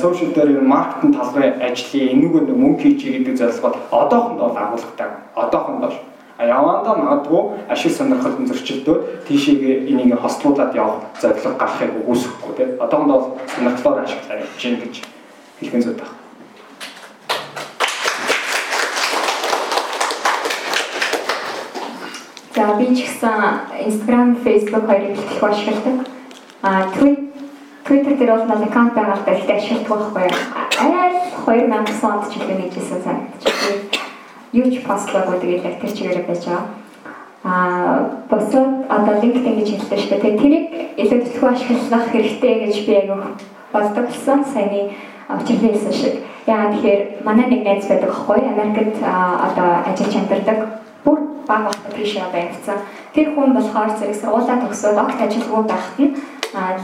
[0.00, 5.08] сошиал дээр маркетинг талбарын ажлын энүүгээр мөнгө хийчихье гэдэг зорилгод одоохондоо бол агуулгатай.
[5.34, 5.96] Одоохондоо ш
[6.36, 7.42] явандаа магадгүй
[7.72, 8.96] ашиг сонирхолтой зөрчилдөө
[9.28, 14.94] тийшээгээ энийг хослуулад явах зорилго гарахыг үгүйсэхгүй тийм одоохондоо бол сонирхлоор ашиглаж гэж
[15.60, 16.25] хэлхэн зүйд байна.
[22.78, 26.06] Би ч гэсэн Instagram, Facebook хоёрыг их ашигладаг.
[26.62, 26.88] А
[27.86, 30.38] Twitter дээр бол нэг аккаунт байгаа л да их ашигладаг байхгүй юу?
[30.82, 33.56] Айл 2009 онд ч илүү нэгжсэн санагдчих
[34.56, 36.64] юу ч постлоогүй тэгээд яг тэр чигээр байж байгаа.
[37.44, 37.98] Аа
[38.30, 40.22] босоод одоо LinkedIn гэж хэлдэг шүү дээ.
[40.22, 40.66] Тэгээд тэрийг
[41.02, 43.10] илүү төлхөө ашиглах хэрэгтэй гэж би аяг
[43.72, 44.40] боддог болсон.
[44.44, 44.80] Саяны
[45.28, 46.14] өчигдөр хэлсэн шиг.
[46.46, 50.58] Яагаад тэгэхээр манай нэг найз байдаг аахгүй Америкт одоо ажиллаж амьдардаг.
[51.06, 52.82] Бүр баг багт тийш явагдсан.
[53.14, 56.10] Тэр хүн болохоор зэрэг сургуулаа төгсөөд огт ажилгүй байхад нь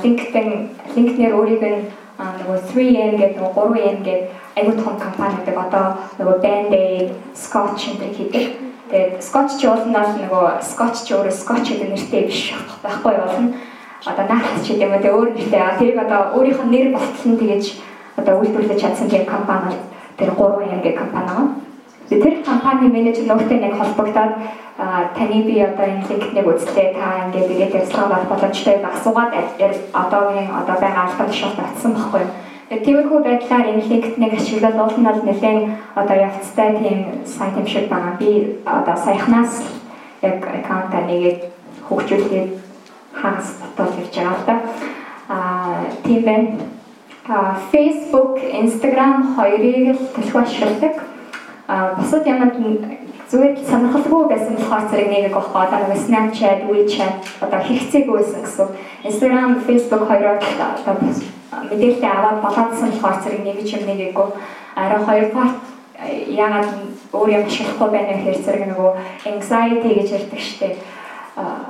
[0.03, 0.49] LinkedIn
[0.95, 1.83] LinkedIn-ээр өөрийг нь
[2.39, 4.21] нөгөө 3M гэдэг нөгөө 3M гэдэг
[4.57, 5.87] айгуу том компани гэдэг одоо
[6.19, 8.45] нөгөө Band-Aid, Scotch энэ хийдэг.
[8.93, 12.55] Тэгээд Scotch ч уулнаас нөгөө Scotch ч өөрөө Scotch гэдэг нэртэй биш
[12.85, 13.57] байхгүй болно.
[14.05, 15.63] Одоо наац ч гэдэг юм уу өөр нэртэй.
[15.81, 17.65] Тэрийг одоо өөрийнх нь нэр болтол нь тэгэж
[18.21, 19.75] одоо үйлдвэрлэж чадсан тийм компани
[20.21, 21.72] тэр 3M гэдэг компани байгаа.
[22.21, 24.33] Тэр компани менежер нөхдөд нэг холбогдоод
[25.17, 29.33] таны би одоо энэ линкнийг үзтээ та ингээд ирээд ярилцлага болох боломжтой асуугаад
[29.93, 32.33] одоогийн одоо байгаа албан тушаалд батсан байхгүй юу?
[32.85, 35.61] Тиймэрхүү байдлаар энэ линкднийг ашиглаад уул нь бол нэлээд
[35.95, 38.17] одоо явцтай тийм сайт юм шиг байгаа.
[38.19, 39.63] Би одоо саяхнаас
[40.23, 41.41] яг аккаунтаа нэгээд
[41.87, 42.51] хөгжүүлээд
[43.13, 44.57] хагас ботол хийж байгаа л да.
[45.29, 46.49] Аа тийм байна.
[47.71, 51.12] Facebook, Instagram хоёрыг л төлөв ашигладаг.
[51.73, 52.53] Бусад ямад
[53.31, 58.69] зүгээр сонирхолгүй байсан болохоор зэрэг нэг авах одоо нэг Snapchat, WeChat одоо хэрэгцээгүй байсан гэсэн.
[59.09, 60.95] Instagram, Facebook хоёроо одоо
[61.71, 64.29] мэдээлэл аваад болоодсан болохоор зэрэг нэг юм нэгээгүй.
[64.77, 65.53] Араа хоёрдугаар
[66.29, 66.69] яагаад
[67.13, 68.91] өөр юм ашиглахгүй байна гэхээр зэрэг нөгөө
[69.33, 70.77] anxiety гэж ярьдаг штеп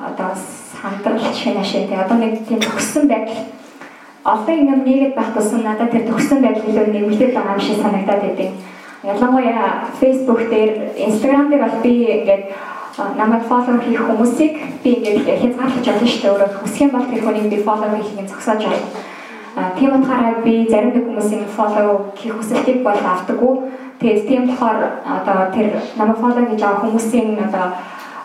[0.08, 0.30] одоо
[0.82, 3.42] сандрал шинэ шин тэгээ одоо нэг тийм төгссөн байдал
[4.24, 8.22] олон юм нэгэд байх тусам надад тэр төгссөн байдал илүү нэмэгдэл байгаа юм шиг санагдаад
[8.22, 8.50] байдаг.
[9.02, 12.44] Ялангуяа Facebook дээр, Instagram дээр бол би ингээд
[13.18, 16.32] намайг фоллоу хийх хүмүүсийг би ингээд хязгаарлаж байна шүү дээ.
[16.32, 19.10] Өөрөөр хүсэх юм бол тэр хүнийг би фоллоу хийхийг зогсоож байна
[19.78, 23.54] Тийм утгаараа би зарим нэг хүмүүсийн фоллоу хийх хүсэлтийг бол авдаггүй.
[24.00, 27.66] Тэгээд тийм болохоор одоо тэр намайг фоллоу хийж байгаа хүмүүсийн одоо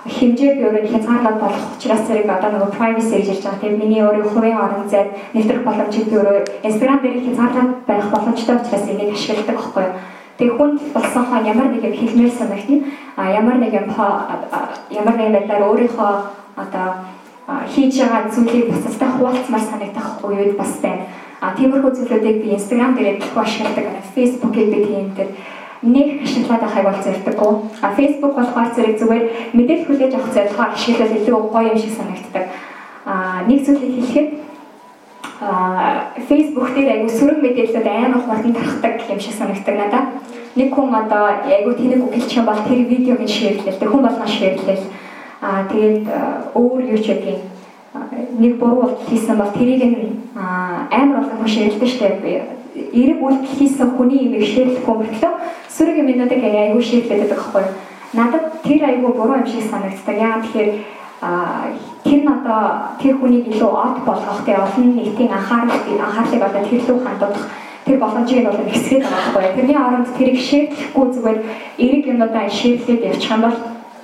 [0.07, 3.59] хэмжээ би өөрөө хязгаарлаад болох учраас зэрэг одоо нөгөө privacy гэж ярьж байгаа.
[3.59, 8.55] Тэгээд миний өөрийн хувийн орон зайд нэвтрэх боломжийг би өөрөө Instagram дээр хязгаарлаад байх боломжтой
[8.55, 9.93] учраас энийг ашигладаг байхгүй юу?
[10.37, 12.85] Тэг хүн болсон хон ямар нэг юм хэлмээр санагдана.
[13.17, 13.89] А ямар нэг юм
[14.91, 16.11] ямар нэг байдлаар өөрийнхөө
[16.61, 16.87] одоо
[17.73, 21.09] хийж байгаа зүйлийг бусадтай хуваалцмаар санагдах үед бас байна.
[21.41, 23.85] А тиймэрхүү зүйлүүдийг би Instagram дээр их ашигладаг.
[24.15, 25.29] Facebook-ийг би тийм дээр
[25.81, 27.53] нэг ашиглаад байхыг бол зорддоггүй.
[27.81, 29.23] А Facebook болохоор зэрэг зүгээр
[29.53, 32.45] мэдээлэл хүлээж авах зорилгоор ашиглал илүү гоё юм шиг санагддаг.
[33.05, 34.29] А нэг зүйлийг хэлэхэд
[35.37, 40.05] Facebook дээр аягүй сөрөг мэдээлэлүүд амар хурдан тархдаг юм шиг санагддаг надад.
[40.57, 43.77] Нэг хүн одоо аягүй тэнэг үгэлчих юм бол тэр видеог нь шеэрлээ.
[43.77, 44.79] Хүн болгоо шеэрлээ
[45.41, 46.09] Аа тэгээд
[46.57, 47.37] өөр юу ч юм
[48.41, 52.41] нэг буруу үйлдэл хийсэн бол тэрийг нь амар хүн ширэлдэж штэ.
[52.73, 55.33] Эрэг үйлдэл хийсэн хүний имийг ширэхгүй мөртлөө
[55.69, 56.41] сөрөг юмнуудыг
[56.81, 57.63] ширлээд байдаг байхгүй?
[58.17, 60.17] Надад тэр айгүй буруу юм шиг санагддаг.
[60.17, 60.69] Яагаад тэгэхээр
[61.19, 66.81] тэр нь одоо тэр хүнийг илүү од болгох тэ олон нийтийн анхаарлыг анхаарлыг одоо тэр
[66.85, 67.45] лүү хандуулах
[67.85, 69.55] тэр боломжийг бол ихсгээд байгаа байхгүй?
[69.57, 71.39] Тэрний оронд тэрийг ширэхгүй зүгээр
[71.81, 73.57] эрэг юмудаа ширлээд явчих юм бол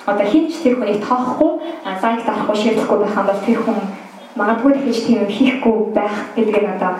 [0.10, 1.52] одоо хинч тэр хүнийг тоохгүй
[1.86, 3.80] лайк дарахгүй шеэрлэхгүй байх юм бол тэр хүн
[4.36, 6.92] магадгүй тэгж тийм юм хийхгүй байх гэдэг нь одоо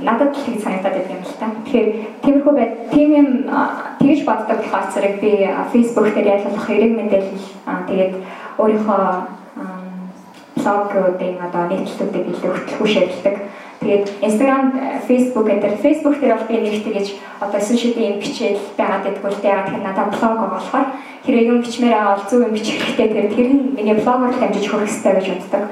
[0.00, 1.46] надад л тэг санагдаад байдаг юм л та.
[1.52, 1.88] Тэгэхээр
[2.24, 3.28] тиймэрхүү бай тийм юм
[4.00, 5.30] тэгж боддог болохоор зэрэг би
[5.72, 7.44] Facebook дээр ялгах эрэг мэдээлэл
[7.88, 8.12] тэгээд
[8.58, 9.36] өөрийнхөө
[10.66, 13.36] блогуудын одоо нийтлэлүүдийг илүү хөтлөхүү шийдэлдэг.
[13.80, 14.64] Тэгээд Instagram,
[15.06, 17.06] Facebook гэдэг Facebook дээр бол би нэг тэгэж
[17.44, 19.52] одоо сошиалын бичээл байгаад байдгүй л дээ.
[19.52, 20.88] Ягаад гэвэл надад блог болохоор
[21.22, 23.08] хэрэг юм бичмээр бол зөв юм бичих хэрэгтэй.
[23.08, 25.64] Тэгээд тэр нь миний блогоор дамжиж хүрэх хэрэгтэй гэж боддог.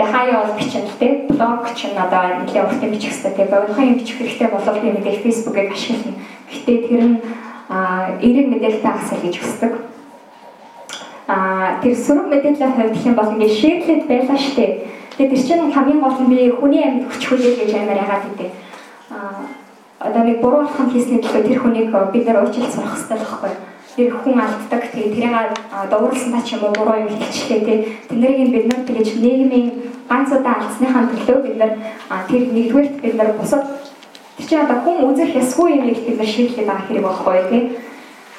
[0.00, 1.12] Тэгээ хаяа бол бичин л дээ.
[1.28, 3.32] Блог ч нь одоо нэлээд урт бичих хэрэгтэй.
[3.36, 6.18] Тэгээ богинохан юм бичих хэрэгтэй болов би мэдээж Facebook-ыг ашиглана.
[6.50, 7.16] Гэтэ тэр нь
[8.24, 9.91] эерэг мэдээлэлтэй хасах гэж хүсдэг.
[11.28, 14.66] Аа тэр сүрэг мэдээллийн хувьд гэх юм бол ингээд шеэрлээд байлаа штэ.
[15.16, 18.50] Тэгээ тэр чинь хамгийн гол нь би хүний амьд хүч хүлээл гэж амар яагаад гэдэг.
[19.14, 19.62] Аа
[20.02, 23.52] одоо нэг буруу алхам хийсний төлөө тэр хүнийг бид нар уучлалт сурах хэрэгтэй байхгүй.
[23.94, 24.82] Тэр хүн алддаг.
[24.90, 25.52] Тэгээ тэрийг
[25.90, 27.78] дуурласан та ч юм уу буруу юм хэлчихлээ тий.
[28.10, 29.66] Тэднийг бид нар тэгэж нийгмийн
[30.10, 31.72] ганц удаа алдсныхаа төлөө бид нар
[32.26, 33.62] тэр нэгдүгээрт бид нар бусад
[34.36, 37.62] тэр чинь одоо хүн үзэх ясгүй юм бид нар шийдлээ байгаа хэрэг байхгүй тий.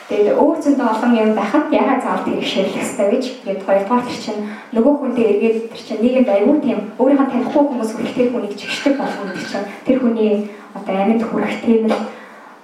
[0.03, 3.25] Тэгээд өөр зөндөө олон юм байхад ягаад заавал тэрийг ширлэх хэрэгтэй гэж.
[3.39, 4.41] Тэгээд хоёрдугаар тэр чинь
[4.75, 9.31] нөгөө хүнтэй эргээд тэр чинь нийгэмд аюул тийм өөрийнхөө танихгүй хүмүүс хүрэлтэй хүнийг чигшдэг болгоно
[9.31, 10.31] тэр чинь тэр хүний
[10.75, 11.95] одоо амьд хүрэх тийм л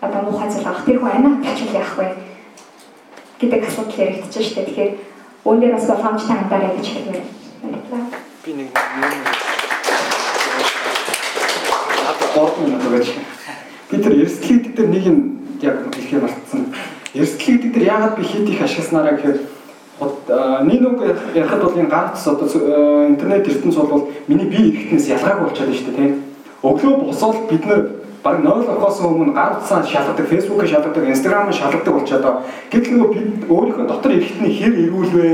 [0.04, 2.08] одоо муухай зүйл авах тэр хүн амиа хачил яах вэ
[3.40, 4.68] гэдэг асуудал яригдчихэж штэ.
[4.68, 4.92] Тэгэхээр
[5.48, 7.24] үүнээр бас боломжтой хандаарай гэж хэлмээр
[7.64, 8.08] байна.
[8.44, 9.24] Би нэг юм
[12.04, 13.08] Ата гол юм гэж.
[13.88, 15.18] Би тэр эрсдлийг дээр нэг юм
[15.64, 16.68] яг хэлхээ мартсан
[17.14, 19.40] Эрсдэл гэдэг дээр яагаад би хит их ашигласнараа гэхээр
[20.00, 21.00] нэг үг
[21.34, 22.48] ярихад бол энэ ганц одоо
[23.10, 26.14] интернет ертөнц бол миний бие эрхтнээс ялгаагүй болчиход байна шүү дээ тийм.
[26.62, 27.82] Өглөө босвол бид нэр
[28.24, 32.26] баг 0 орохоос өмнө гар утсаа шалгадаг, фэйсбүүкээ шалгадаг, инстаграмыг шалгадаг болчиход
[32.70, 35.28] гэтэл нөгөө бид өөрийнхөө дотор эрхтний хэр эрүүлвэ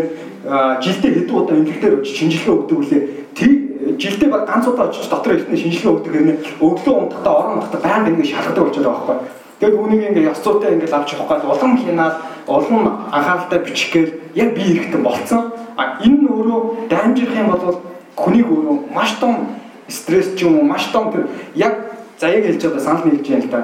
[0.79, 3.01] жилдээ хэдэн удаа эмнэлэг дээр очиж шинжилгээ өгдөг үлээ.
[3.35, 3.51] Тэг
[3.99, 8.09] жилдээ баг ганц удаа очиж дотор эрхтний шинжилгээ өгдөг хэрнээ өглөө унтахдаа орон унтахдаа байнга
[8.13, 9.44] ингэ шалгадаг болчиход байгаа байхгүй.
[9.59, 12.15] Тэгээд үүнийг ингээ яс цуутай ингээ авч явах гал улам хийнаад
[12.47, 15.53] улам анхааралтай бичих гээл яг би эрэхтэн болцсон.
[15.79, 17.79] А энэ нь өөрөө дамжих юм бол
[18.19, 19.55] хүнийг өөрөө маш том
[19.87, 23.51] стресс ч юм уу маш том тэр яг заяаг хэлж байгаа санал нийлж яана л
[23.51, 23.61] да.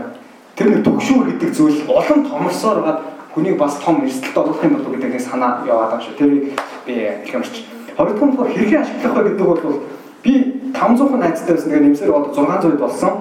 [0.56, 3.00] Тэр нэг төгшүүр гэдэг зүйл улам томорсоор гад
[3.36, 6.16] хүнийг бас том эрсдэлд оруулах юм болов гэдэг санаа яваад байгаа шүү.
[6.16, 6.44] Тэрийг
[6.88, 6.94] би
[7.28, 7.68] их юмч.
[8.00, 9.84] Хоёрдугаар нь хэрхэн ашиглах вэ гэдэг бол
[10.24, 10.34] би
[10.72, 11.70] 500 найзтай байсан.
[11.72, 13.14] Тэгээ нэмсээр одоо 600 болсон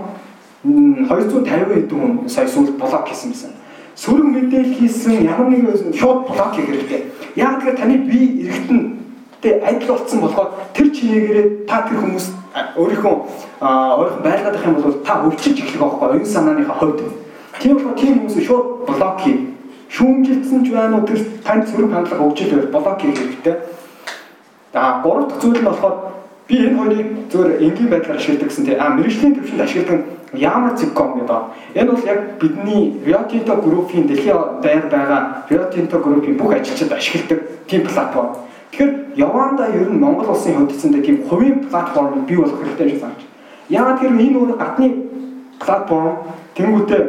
[0.64, 3.51] 250 хэдэн хүн сая сүүлд блок хийсэн байсан.
[3.96, 5.64] Сөрөг мэдээлэл хийсэн ямар нэг
[5.96, 7.01] шууд блок хийх хэрэгтэй.
[7.37, 12.27] Яг тэгэхээр таны бие эргэтэнтэй адил болсон болохоор тэр чинээгээрээ та тэр хүмүүс
[12.77, 13.14] өөрийнхөө
[13.64, 17.01] өөрийнхөө байлгаад ах юм бол та өвчиж эхлэх байхгүй оюун санааныхаа хувьд.
[17.61, 19.37] Тийм болохоор тийм хүмүүс шууд блок хий.
[19.88, 23.57] Шүүмжилсэн ч байна уу тэр танд сөрөг хандлага өгчл байвал блок хийх хэрэгтэй.
[24.73, 25.96] За гурав дахь зүйл нь болохоор
[26.49, 30.01] би энэ хоёрыг зөвөр энгийн байдлаар ашигладаг гэсэн тийм а мэрэгжлийн төвшөнд ашигладаг
[30.32, 31.42] Ямар Zipcom гэдэг.
[31.74, 36.92] Энэ бол яг бидний Rio Tinto Group-ийн дэлхийн даяар байгаа Rio Tinto Group-ийн бүх ажилчид
[36.92, 38.36] ашигладаг тийм платформ.
[38.70, 43.22] Тэгэхээр Яванда ер нь Монгол улсын эцэндээ тийм хувийн платформ бий болох хэрэгтэй гэж санаж.
[43.68, 44.88] Яагаад тэр энэ өөр гадны
[45.58, 46.16] платформ
[46.54, 47.02] тэнгуүтээ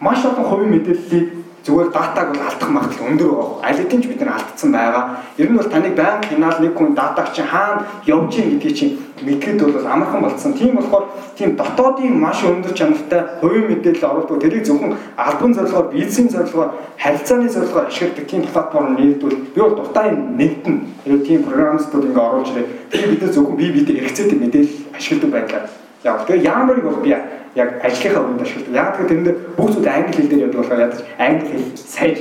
[0.00, 1.37] маш олон хувийн мэдээллийг
[1.68, 3.60] зүгээр датаг бол алдах магадлал өндөр байгаа.
[3.68, 5.04] Аль хэдийн ч бид нар алдсан байгаа.
[5.36, 8.94] Ер нь бол таныг баян хянаал нэг хүн датаг чинь хаана явж ийн гэдгийг чинь
[9.20, 10.52] мэдгээд бол амархан болцсон.
[10.56, 11.04] Тийм болохоор
[11.36, 14.40] тийм дотоодын маш өндөр чанартай хувийн мэдээлэл оруулдаг.
[14.40, 20.16] Тэрийг зөвхөн албан зорилгоор, бизнесийн зорилгоор, харилцааны зорилгоор ашигладаг тийм платформ нэгдвэл би бол дуртай
[20.16, 20.76] нэгдэн.
[21.04, 22.66] Тэр тийм программистууд ингээ оруулж ирээ.
[22.92, 26.26] Би бид зөвхөн бие биедээ хэрэгцээтэй мэдээлэл ашигладаг байдлаар явах.
[26.26, 28.74] Тэгээ яамарыг бол би яг ажлынхаа үнд ашигладаг.
[28.74, 32.14] Яг тэр тэрэнд бүх зүйл англи хэл дээр явдаг болохоор ядаж англи хэл сайн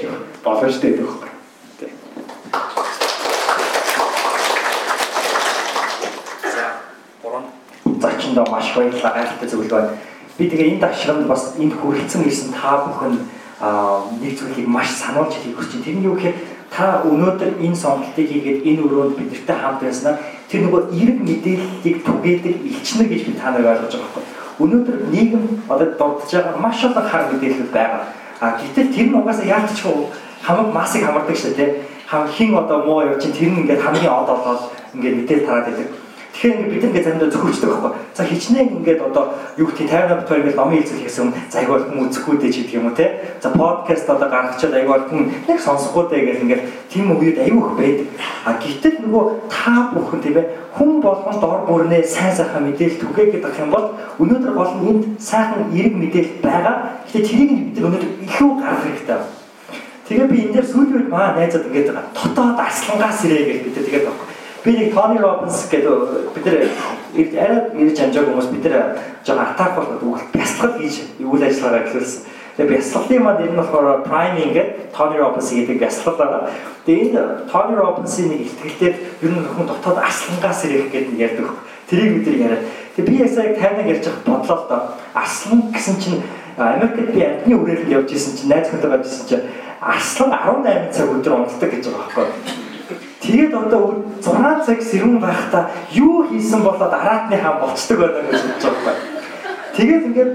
[0.44, 1.38] болно шүү дээ гэх юм.
[8.02, 9.90] зочиндоо маш баярлалаа гайхалтай зүйл байна.
[10.38, 13.14] Би тэгээ энэ дагшранд бас энд хүрэлцэн ирсэн та бүхэн
[14.22, 15.86] нэг зүйлийг маш сануулж хэлэх хүсэж байна.
[15.86, 16.38] Тэр нь юу гэхээр
[16.70, 22.56] та өнөөдөр энэ сонголтыг хийгээд энэ өрөөнд бидэртэй хамт байснаар тэр нөгөө эерэг мэдээллийг түгээдэг
[22.72, 24.24] элчнэр гэж би та нарыг ойлгож байгаа байхгүй.
[24.64, 28.04] Өнөөдөр нийгэм одоо дурдж байгаа маш олон хар мэдээлэл байгаа.
[28.40, 29.96] А гэтэл тэр нь угаасаа яалтчгүй
[30.48, 31.72] хамаг масыг хамардаг шүү дээ.
[32.08, 34.62] Хам хин одоо муу явж чинь тэр нь ингээд хамгийн од олоод
[34.96, 35.88] ингээд мэдээлэл тараад идэг.
[36.38, 37.92] Тэгэхээр бид ингээд заримдаа зөвхөждөг байхгүй.
[38.14, 41.90] За хичнээн ингээд одоо юу гэх 50 бит ингээд номын хэлцэл хийсэн за айгүй бол
[41.90, 43.06] хүн үзэхгүй дээ ч гэдэг юм уу те.
[43.42, 47.58] За подкаст одоо гаргачаад айгүй бол хүн яг сонсохгүй дээ гэх ингээд тийм үед айгүй
[47.58, 48.08] их байдаг.
[48.46, 50.46] А гэтэл нөгөө та бүхэн тийм ээ
[50.78, 55.04] хүн болгонд дор бүрнээ сайн сайхан мэдээлэл түгээх гэдэг юм бол өнөөдөр гол нь энд
[55.18, 57.02] сайхан эерэг мэдээлэл байгаа.
[57.10, 59.20] Гэхдээ тэрийг бид өнөөдөр илүү гаргах хэрэгтэй.
[60.06, 62.14] Тэгээ би энэ дээр сүүлийн үед маа найзад ингээд байгаа.
[62.14, 64.37] Дотоод арслангаас ирээ гэж бид тэгээд байна
[64.68, 66.68] Би нэг Тони Робинс гэдэг бид нэр
[67.40, 72.28] арай ирж амжааг хүмүүс бид нэр жоохон атак болоод үгэл бясалгал хийж үйл ажиллагаа эхлүүлсэн.
[72.60, 76.52] Тэгээ бясалгалын манд энэ нь болохоор priming гэдэг Tony Robbins гэдэг бясалгал байгаа.
[76.84, 81.48] Тэгээ энэ Tony Robbins-ийн нэг ихтгэлээр ер нь хүн дотоод аслангаас ирэх гэдэг нэг ярьдаг.
[81.88, 82.64] Тэрийг бид нар яриад.
[83.00, 84.82] Тэгээ би яг сая тайнаг ярьж байгаа бодлоо л доо.
[85.16, 86.20] Аслан гэсэн чинь
[86.60, 89.48] Америкт би амтны үрээлэнд явж исэн чинь найз хүнтэй байжсэн чинь
[89.80, 92.67] аслан 18 цаг өдөр унтдаг гэж байгаа байхгүй.
[93.22, 98.64] Тэгээд одоо 6 цаг сэрүүн байхдаа юу хийсэн болоод араатны хаан болцдог байна гэж бодож
[98.64, 99.18] байгаа байхгүй.
[99.78, 100.32] Тэгээд ингээд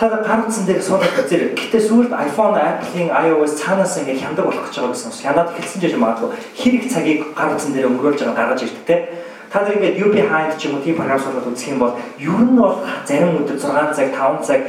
[0.00, 1.52] та гар утсан дээр суулгаад үзээрэй.
[1.60, 5.12] Гэтэ сүүлд iPhone, Apple-ийн iOS цаанаас ингээд хяндаг болох гэж байгаа гэсэн.
[5.12, 6.30] Хянаад эхэлсэн ч юм магадгүй.
[6.56, 8.96] Хэрэг цагийг гар утсан дээр өнгөрөөлж байгаа гаргаж ирдэг те.
[9.52, 12.40] Та нар ингээд UP Hind ч юм уу тийм програм суулгаад үзэх юм бол ер
[12.48, 14.60] нь бол зарим өдөр 6 цаг, 5 цаг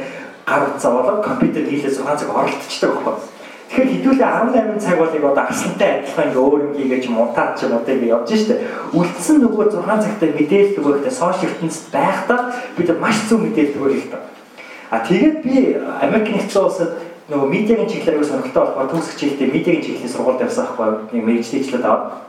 [0.44, 3.39] гар утсаа болоод компьютер хийлээ 6 цаг оролцдог байхгүй.
[3.70, 7.54] Тэгэхээр хэдүүлээ 18 цаг бол яг одоо арслантай адилхан ингээ өөр юм хийгээд ч мунтаад
[7.54, 8.66] ч юм уу тэгээ явж штэ.
[8.98, 12.40] Үлдсэн нөгөө 6 цагтай мэдээлэл өгөхдөө сошиал ертөнцид байхдаа
[12.74, 14.22] бид маш зөв мэдээлэл хэрэгтэй.
[14.90, 15.54] А тэгээд би
[16.02, 16.98] Америк нэгдсэн улсад
[17.30, 22.26] нөгөө медиагийн чиглэлээр сонирхолтой болохоор төгсөх чиглэлдээ медиагийн чиглэлээс сургуульд явсан байхгүй нэг мэрэгчлээчлээд аваад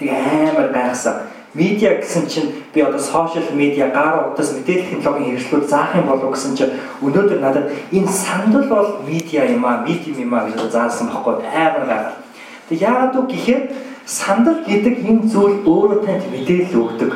[0.00, 1.16] тэгээ амар гайхсан
[1.54, 6.30] медиа гэсэн чинь би одоо сошиал медиа гар утас мэдээлэл технологийн хэрэгслүүд заах юм болов
[6.34, 11.10] гэсэн чинь өнөөдөр надад энэ сандал бол медиа юм аа медиум юм аа гэж заасан
[11.10, 12.22] байхгүй амар гайхал.
[12.68, 13.62] Тэг яагаад үг гэхээр
[14.06, 17.12] сандал гэдэг энэ зүйл өөрөө танд мэдээлэл өгдөг.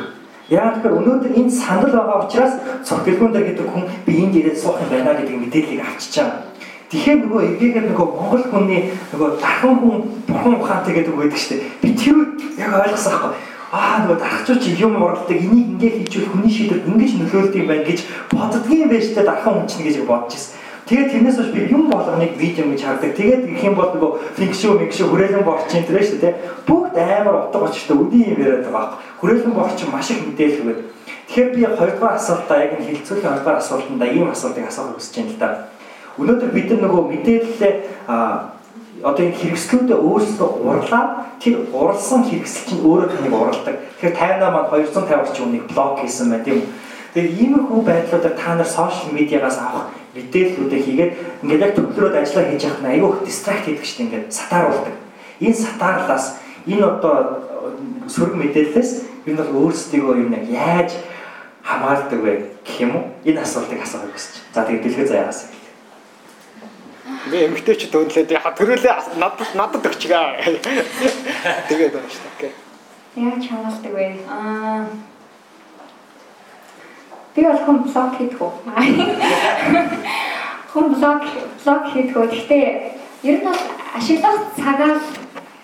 [0.50, 4.90] Яг тэгэхээр өнөөдөр энэ сандал байгаа учраас цогтөлгүүндэр гэдэг хүн би энд ирээд суух юм
[4.90, 6.50] байна гэдэг мэдээллийг авчичаа.
[6.90, 8.82] Тэгэхээр нөгөө эгээгээр нөгөө монгол хүний
[9.14, 11.70] нөгөө дахин хүн бурхан ухаантай гэдэг үг байдаг шүү дээ.
[11.82, 12.18] Би тэр
[12.58, 17.12] яг ойлгосон байхгүй аа нөгөө дарахчуу чи юм уралдаг энийг ингээд хийчихвэл хүний шийдвэр ингэж
[17.18, 18.00] нөлөөлдөг юм байна гэж
[18.30, 20.54] боддгийн байж тээ дархан чинь гэж бодож ирсэн.
[20.86, 23.16] Тэгээд тэрнээс хойш би юм болгоныг видео гэж хардаг.
[23.18, 26.34] Тэгээд гэх юм бол нөгөө фикшн микшн хүрээлэн борчин тэр шүү дээ.
[26.68, 29.00] Бүгд амар утга учиртай үдийн юм яриад байгаа.
[29.18, 30.80] Хүрээлэн борчин маш их мэдээлэл өгöd.
[31.26, 35.40] Тэгэхээр би хоёрдугаар асуултаа яг энэ хилцүүлийн хоёрдугаар асуултанда ийм асуултыг асуух хүсэж байна л
[35.40, 35.48] да.
[36.20, 37.74] Өнөөдөр бид нар нөгөө мэдээлэлээ
[39.04, 41.04] одоо энэ хэрэгслүүдээ өөрсдөө урлаа
[41.36, 43.76] тэр уралсан хэрэгсэл чинь өөрөө таныг уралдаг.
[44.00, 46.68] Тэгэхээр 58 маань 250 орчим хүнийг блок хийсэн байна тийм үү.
[47.12, 51.12] Тэгэхээр иймэрхүү байдлуудаар та нар сошиал медиагаас авах мэдээллүүдээ хийгээд
[51.44, 54.94] ингээд яг төвлөрөөд ажиллаа хийж явах нь айгүй их дистракт хийдэг чинь ингээд сатааруулдаг.
[55.44, 56.26] Энэ сатаарлаас
[56.64, 57.14] энэ одоо
[58.08, 58.90] сөрөг мэдээллээс
[59.28, 60.90] бид нар өөрсдийгөө юм яаж
[61.60, 62.32] хамгаалдаг вэ
[62.64, 63.04] гэх юм уу?
[63.24, 64.34] Энэ асуултыг асуухыг хүсэж.
[64.54, 65.53] За тэгээд дэлгэр заяагаас.
[67.30, 70.54] Би эмгтээч дөнлөө яа төрөлөө надад надад өгчгээ.
[71.68, 72.52] Тэгээд байна шүү дээ.
[73.16, 74.06] Яаж хамгаалдаг вэ?
[74.28, 74.84] Аа
[77.34, 78.52] Би бол хүн блог хийдэг үү?
[80.70, 81.22] Хүн блог
[81.64, 82.30] блог хийдэг үү?
[82.30, 82.64] Гэхдээ
[83.26, 83.62] ер нь бол
[83.98, 85.02] ашиглах цагаа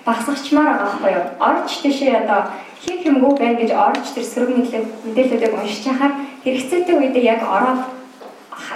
[0.02, 1.26] багасгачмаар байгаа байхгүй юу?
[1.38, 2.50] Орж тийшээ одоо
[2.82, 7.86] хийх юмгүй байна гэж орж тэр сөрөг мэдээлэлүүдийг уншиж хахаар хэрэгцээтэй үедээ яг ороод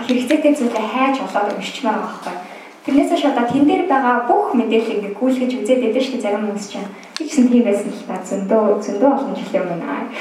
[0.06, 2.53] хэрэгцээтэй зүйлээ хайж болоод уншичмаар байгаа байхгүй юу?
[2.84, 6.66] Тэрнээс хойш одоо тэн дээр байгаа бүх мэдээллийг ингээ гүйлгэж үзээд байдаг шүү зарим хүмүүс
[6.68, 6.90] чинь.
[7.16, 10.12] Би ч гэсэн тийм байсан л та зөндөө зөндөө олон жил юм байна.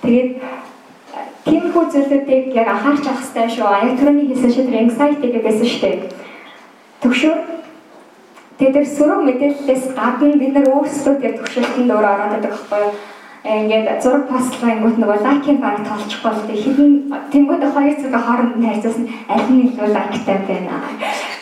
[0.00, 0.30] Тэгээд
[1.44, 3.68] тиймэрхүү зүйлүүдийг яг анхаарч авах хэрэгтэй шүү.
[4.00, 6.08] Түрүүний хэлсэн шиг тэр anxiety гэсэн шүү дээ.
[7.04, 7.38] Төгшөөр
[8.58, 12.92] тэгээд тэр сөрөг мэдээллээс гадна бид нар өөрсдөө тэр төвшөлтөнд өөр ороод байдаг байхгүй юу?
[13.46, 16.90] ингээд зураг ингүүт нөгөө лайкийн баг тоолчихгүй л тэг хідэн
[17.30, 20.74] тэнгууд хоёр зүг хооронд нь харьцуулсан аль нь илүү лайктай байна.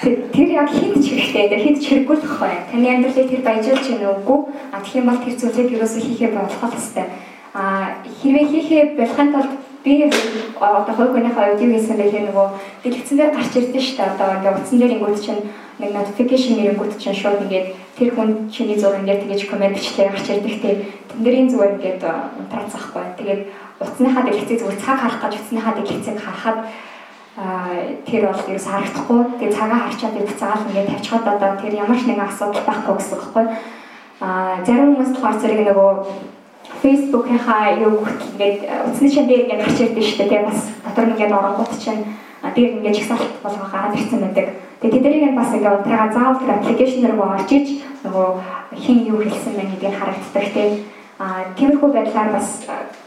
[0.04, 2.52] Тэр яг хэд ч хэрэгтэй тэр хэд ч хэрэггүй л байхгүй.
[2.68, 4.38] Таны амьдралыг тэр баяжуулж гэнэ үгүй.
[4.68, 7.08] А тэгэх юм бол тэр зүйлийг юусоо хийхээ болох хэвээр.
[7.56, 7.62] А
[8.20, 9.92] хэрвээ хийхээ болохын тулд би
[10.60, 12.46] одоо хувь хүнийхээ юу хийсэн гэхээр нөгөө
[12.84, 14.08] дэлгэцэн дээр гарч ирдэ дээ.
[14.12, 15.42] Одоо ингээд утсан дээр ингүүт чинь
[15.80, 20.26] нэг notification нэрэнгүүт чинь шууд ингээд тэр хүн чиний зураг ингээд тэгэж комент бичлээ гарч
[20.30, 20.70] ирдэг те
[21.10, 23.04] тэндэрийн зүгээр ингээд унтраац ахгүй.
[23.18, 23.40] Тэгээд
[23.80, 26.58] утасныхаа дэлгэцийг зүгээр цаг харах гэж утасныхаа дэлгэцийг харахад
[27.34, 29.20] тэр бол ерөөс харагдахгүй.
[29.42, 33.18] Тэгээд цагаа харчаад яг цагаал ингээд тавьчихад одоо тэр ямар ч нэгэн асуудал байхгүй гэсэн
[33.18, 33.44] байхгүй.
[34.22, 35.90] Аа зарим хүмүүс болохоор зэрэг нөгөө
[36.82, 40.30] Facebook-ийнхаа юу ингээд утасны чинь дээр ингээд гарч ирдэ шүү дээ.
[40.30, 42.02] Тэгээд бас дотор ингээд оронгууд чинь
[42.54, 44.46] дээр ингээд чагсаалт болгоо гараад ирсэн байдаг.
[44.78, 47.66] Тэгээ тэднийг бас ингээд унтраагаа заавал тэр аппликейшн руу орж иж
[48.06, 48.28] нөгөө
[48.78, 50.72] хин юу хэлсэн байна гэдгийг харагддаг тийм.
[51.18, 52.48] Аа тиймэрхүү байдлаар бас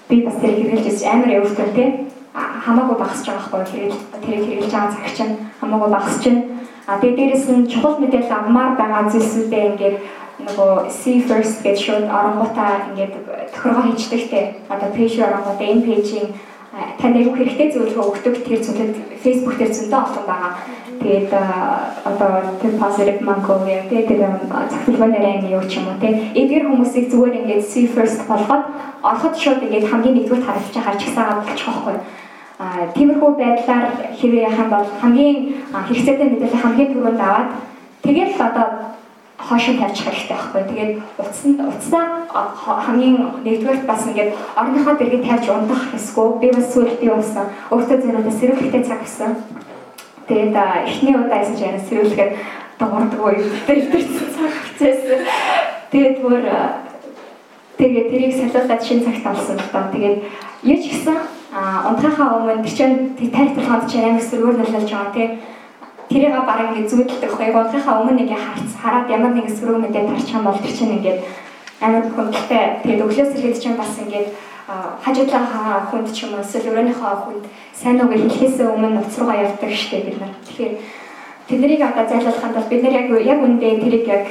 [0.09, 1.91] би бас тэр хэрэгжилж амар өвөртөө тийм
[2.37, 6.43] хамаагүй багасч байгаа байхгүй хэрэгэл тэрийг хэрэглэж байгаа цагч нь хамаагүй багасч байна.
[6.87, 9.97] А тэгээ дээрэс нь чухал мэдээлэл авмаар байгаа зүйлсүүдээ ингээд
[10.45, 13.13] нөгөө see first гэж шууд оронгуудаа ингээд
[13.53, 14.45] тохиргоо хийждэгтэй.
[14.69, 16.27] Одоо пэйж оронгуудаа энэ пэйжийн
[17.01, 20.53] тань яг хэрэгтэй зүйлийг өгдөг тэр зүйлүүд Facebook дээр зөндөө олон байгаа.
[21.01, 21.31] Тэгээд
[22.09, 22.31] одоо
[22.61, 24.21] тэр positive mango яг тэр
[24.71, 26.09] цахилгааны юу ч юм уу те.
[26.37, 28.65] Эдгээр хүмүүсийг зүгээр ингээд see first болгоод
[29.01, 31.97] ороход шууд ингээд хамгийн нэгдүгээр тарифч харж гисаагаад болчих واخгүй.
[32.57, 33.85] Тиймэрхүү байдлаар
[34.17, 35.37] хэрэг юм бол хамгийн
[35.69, 37.49] хэрэгцээтэй мэдээлэл хамгийн түрүүнд аваад
[38.01, 38.67] тэгээд л одоо
[39.37, 40.63] хошин тавьчих хэрэгтэй байхгүй.
[40.65, 42.25] Тэгээд утсан утсаа
[42.85, 46.27] хамгийн нэгдүгээр бас ингээд орныхоо дэргэд тавьж ундах хэсгүү.
[46.41, 47.31] Би бас сүүлд би бас
[47.69, 49.31] өөртөө зөвхөн сэрүүлэхтэй цаг гэсэн.
[50.27, 52.31] Тэгээд эхний удаа ясаж яна сэрүүлэхэд
[52.81, 53.53] дуурдаг уу юм.
[53.69, 53.79] Тэр
[54.33, 55.01] цаг хэвчээс.
[55.93, 56.41] Тэгээд бүр
[57.77, 59.85] тэгээд тэрийг солиулаад шин цагт олсон л доо.
[59.93, 60.17] Тэгээд
[60.65, 60.85] юу ч
[61.47, 65.31] гэсэн унтахаа өмнө чинь тайлбарлахад чинь амар сөргөөр нөлөөлж байгаа тийм
[66.09, 70.35] тэрийг бараг ингэ зүудэлдэг хөө унтахаа өмнө нэг харц хараад ямар нэг сөрөг мэдээ тарчих
[70.35, 71.19] юм бол тэр чинь ингээд
[71.81, 74.27] амар хүндтэй тэгээд өглөөс ирэхэд чинь бас ингээд
[75.03, 79.71] хажуудлаа хүнд ч юм уу эсвэл өөрийнхөө хүнд сайн уу хэлхээс өмнө утас руугаа явдаг
[79.71, 80.35] штеп бид нар.
[80.43, 80.73] Тэгэхээр
[81.47, 84.23] тэднийг одоо зайлуулахад бол бид нар яг яг үндэ тэрийг яг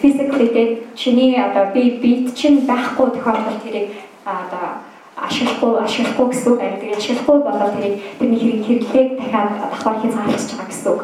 [0.00, 3.92] physically чиний одоо би бит чинь байхгүй тохиолдолд тэрийг
[4.24, 4.80] одоо
[5.16, 6.76] ашиглахгүй ашиглахгүй гэсэн үг байна.
[6.80, 11.02] Тэгээд ашиглахгүй болоод тэрийг тэрний хэрэг хэрэглээг дахиад давхар хязгаарлаж байгаа гэсэн үг.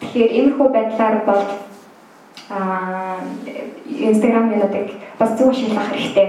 [0.00, 1.44] Тэгэхээр иймэрхүү байдлаар бол
[2.48, 3.20] аа
[3.84, 4.88] Instagram юмнуудыг
[5.20, 6.28] бас зөв ашиглах хэрэгтэй.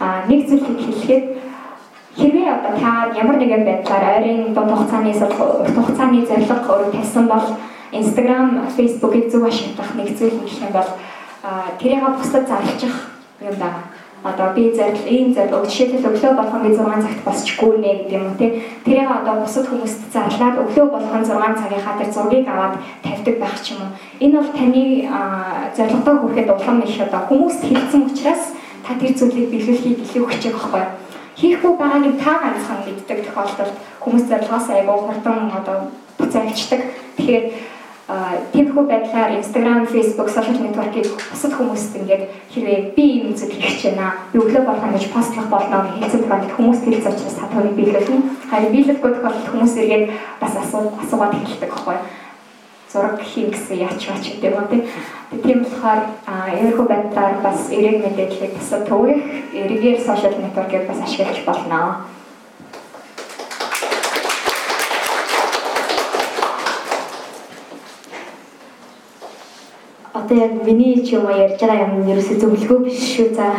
[0.00, 1.24] Аа нэг зүйлийг хэлэхэд
[2.16, 7.46] хэрвээ одоо та ямар нэгэн байдлаар ойрын дунд хугацааны урт хугацааны зорилго өөрөө тавьсан бол
[7.92, 10.90] Instagram, Facebook-ийг зөв ашиглах нэг зүйл юм бол
[11.78, 12.94] тэрийг бусдад зарлчих
[13.44, 13.89] юм байна
[14.22, 18.26] одоо би зарил ийм зарил жишээлбэл өглөө болгон би 6 цагт босчихгүй нэ гэдэг юм
[18.28, 18.50] уу тий.
[18.84, 23.72] Тэрийг одоо бусад хүмүүст зарлаад өглөө болгон 6 цагийнхаа тэр зургийг аваад тавьдаг байх ч
[23.72, 23.96] юм уу.
[24.20, 24.84] Энэ бол таны
[25.76, 28.44] зорилготой хүрэхэд улам их одоо хүмүүст хэлсэн учраас
[28.84, 30.84] та тэр зүйлийг биелүүлэхийг илүү хүчээх байхгүй.
[31.40, 35.76] Хийхгүй байгааг та ганцхан мэддэг тохиолдолд хүмүүс зорилгоос айгүй хурдан одоо
[36.20, 36.80] буцаагчдаг.
[37.16, 37.44] Тэгэхээр
[38.52, 44.26] тиймэрхүү байдлаар Instagram, Facebook, social network-ийг бусад хүмүүст ингээд хэрвээ би ийм зүйл хийж байна.
[44.32, 48.18] Би өглөө болгоно гэж постлох болно гэж хэлсэн тохиолдолд хүмүүс хэлж учраас түүнийг биелүүлнэ.
[48.50, 50.04] Харин биелүүлэхгүй тохиолдолд хүмүүс эргээд
[50.42, 51.96] бас асуу асуугаад хэлдэг байхгүй
[52.90, 54.82] зураг хийн гэсэн яач бач гэдэг юм тий.
[55.46, 56.00] Тийм болохоор
[56.58, 59.22] иймэрхүү байдлаар бас эрэг мэдээллийг бусад төвөх
[59.54, 62.10] эргээр сошиал нэтворкийг бас ашиглаж болно.
[70.30, 73.34] Одоо яг миний ч юм уу ярьж байгаа юм ерөөсөө зөвлөгөө биш шүү.
[73.34, 73.50] За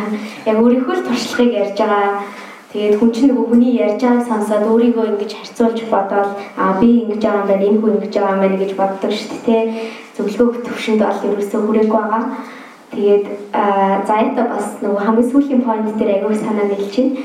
[0.48, 2.24] яг өөрийнхөө л туршлагыг ярьж байгаа.
[2.72, 7.20] Тэгээд хүн чинь нөгөө хүний ярьж байгааг сонсоод өөрийгөө ингэж харьцуулж бодоод аа би ингэж
[7.20, 9.64] байгаа юм байна, энэ хүн ингэж байгаа юм байна гэж боддог шүү дээ.
[10.16, 12.24] Зөвлөгөө төвшөнд бол ерөөсөө хүрээгүй байгаа.
[12.92, 13.26] Тэгээд
[14.08, 17.20] за ята бас нөгөө хамгийн сүүлийн point дээр аягүй санаа нийлж байна.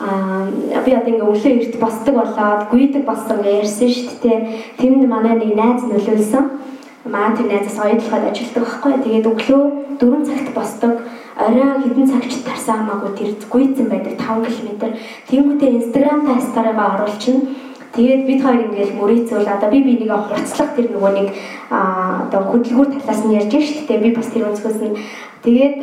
[0.00, 4.38] Аа би одоо ингээ өглөө эрт босдог болоод гүйдэг болсон гэж ярьсан шүү дээ.
[4.80, 6.44] Тэнд манай нэг найз нөлөөлсөн
[7.12, 8.92] маа тэр найзаас оюутлахад ажилладаг байхгүй.
[9.04, 9.62] Тэгээд өглөө
[10.00, 10.94] 4 цагт босдог.
[11.38, 14.92] Орой хэдэн цагч тарсан хамаагүй тэр гүйцэн байдаг 5 км.
[15.30, 17.68] Тэнгүүтээ Instagram та старигаа оруулчихна.
[17.94, 21.28] Тэгээд бид хоёр ингээл мөрийцүүл одоо би бинийг хурцлах тэр нөгөө нэг
[21.72, 24.02] одоо хөдөлгүүр талаас нь ярьж шүү дээ.
[24.04, 24.98] Би бас тэр өнцгөөс нь
[25.42, 25.78] тэгээд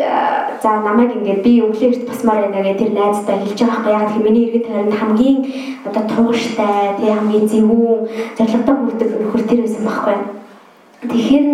[0.61, 4.23] за намайг ингээд би өглөөрт басмаар байна гэж тэр найзтай хэлж байгаа байхгүй яг тэр
[4.23, 5.39] миний иргэд тойронд хамгийн
[5.87, 7.99] одоо тууштай тэг хамгийн зөвүүн
[8.37, 10.44] зорилготой хүрдэг нөхөр тэр байсан байхгүй.
[11.03, 11.47] Тэгэхээр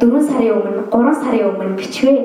[0.00, 2.18] 4 сарын өмнө 3 сарын өмнө бичвээ.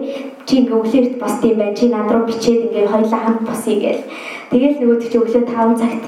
[0.46, 1.78] Чи ингээ өглөөрт босд юм байна.
[1.78, 4.04] Чи над руу бичээд ингээ хоёлаа хамт босъё гээл.
[4.52, 6.04] Тэгэл нөгөө чи өглөө 5 цагт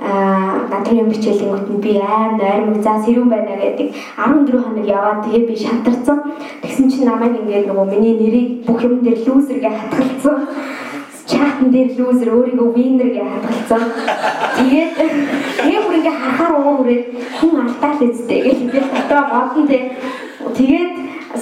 [0.00, 5.24] аа надрын юм бичээлэнгүүт нь би аим нойрмог за сэрүүн байна гэдэг 14 хоног яваад
[5.24, 6.18] тэгээ би шантарсан.
[6.64, 10.36] Тэгсэн чинь намайг ингээд нөгөө миний нэрийг бүх юм дээр лүүсэргээ хатгалцсан
[11.30, 13.82] чатн дээр лүүзер өөрийгөө винер гэж хадгалсан.
[14.58, 14.92] Тэгээд
[15.62, 17.04] тэгээ бүр ингээ харахаар уур үрээд
[17.38, 19.82] хүн алдаа л үстэй гэж би дотоо бодсон тий.
[20.58, 20.92] Тэгээд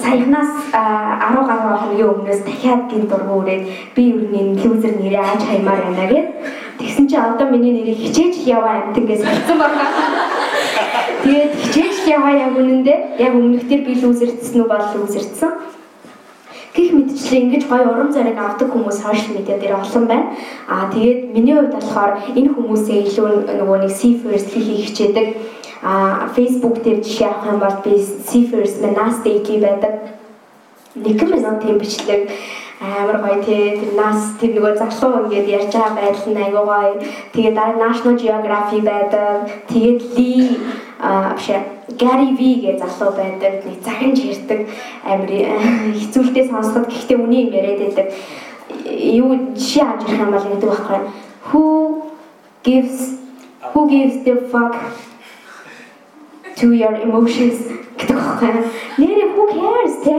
[0.03, 3.63] саяхнаас 10 гаруй хоногийн өмнөөс дахиад гин дургу үрээд
[3.95, 6.27] би өрний лүүзер нэрээ ааж хаймаар байна гэд.
[6.79, 9.85] Тэгсэн чи одоо миний нэрийг хичээж яваа амт ингээс хэлсэн байна.
[11.23, 15.51] Тэгээд хичээж яваа яг үнэндээ яг өмнөхдөр би лүүзердсэн үү бол лүүзердсэн.
[16.75, 20.37] Гэх мэтчлээ ингэж гоё урам зориг авдаг хүмүүс сошиал медиа дээр олон байна.
[20.69, 25.27] Аа тэгээд миний хувьд болохоор энэ хүмүүсээ илүү нөгөө нэг see-first хийх хичээдэг.
[25.81, 29.93] Аа Facebook дээр жишээ авах юм бол би see-first Manas Daily байдаг.
[30.93, 32.29] Нэгэн минут тийм бичлэг
[32.79, 36.95] амар гоё тий тэр нас тэр нөгөө залуу ингээд ярьж байгаа байдал нь айгүй гоё.
[37.35, 39.51] Тэгээд дараа National Geography байдаг.
[39.67, 40.47] Тэгээд Lee
[40.99, 41.47] а биш
[41.99, 43.67] Gary V гэж залуу байдаг.
[43.67, 44.59] Нэг захинж ярьдаг
[45.03, 45.31] амир
[45.99, 48.07] хэцүүлтэй сонсоход гэхдээ үний юм яриад байдаг.
[48.87, 50.99] Юу жишээ авч ирэх юм бол гэдэг байхгүй.
[51.51, 51.63] Who
[52.63, 53.19] gives
[53.75, 54.79] who gives the fuck
[56.55, 57.59] to your emotions
[57.99, 58.51] гэдэг байхгүй.
[59.03, 60.15] Нэрээ who cares те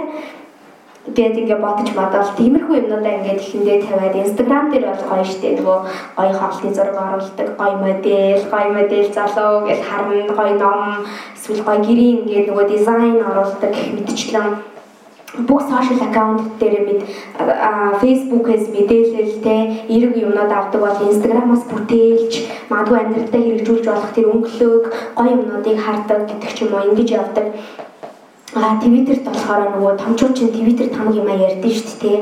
[1.16, 5.78] гээд ингээ бодож бодоод тиймэрхүү юмнуудаа ингээд ихэндээ тавиад Instagram дээр бол гоё штэ нөгөө
[6.16, 10.80] гоё хоолтын зураг оруулдаг гоё модель гоё модель залуу гэж харна гоё ном
[11.36, 14.50] эсвэл гоё гэрийн ингээд нөгөө дизайн оруулдаг гэх мэтчлэн
[15.48, 17.00] бүх сошиал аккаунт дээр мэд
[18.00, 19.56] фейсбુકээс мэдээлэл те
[19.96, 22.32] эрг юмнууд авдаг бол инстаграмаас бүтээлч
[22.70, 24.84] магадгүй амьдралдаа хэрэгжүүлж болох тэр өнгөлөөг
[25.18, 27.46] гоё юмнуудыг хардаг гэдэг ч юм уу ингэж явдаг
[28.52, 32.18] А Твиттерт болохоор нөгөө томчууд чинь Твиттер тамаг юм а ярьдэн шүү дээ.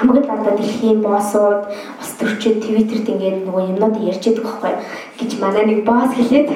[0.00, 1.68] Хамгийн одоо дэлхийн боссууд
[2.00, 4.72] бас төрчид Твиттерт ингээд нөгөө юмнууд ярьж байдаг байхгүй
[5.20, 6.48] гэж манай нэг босс хэлээд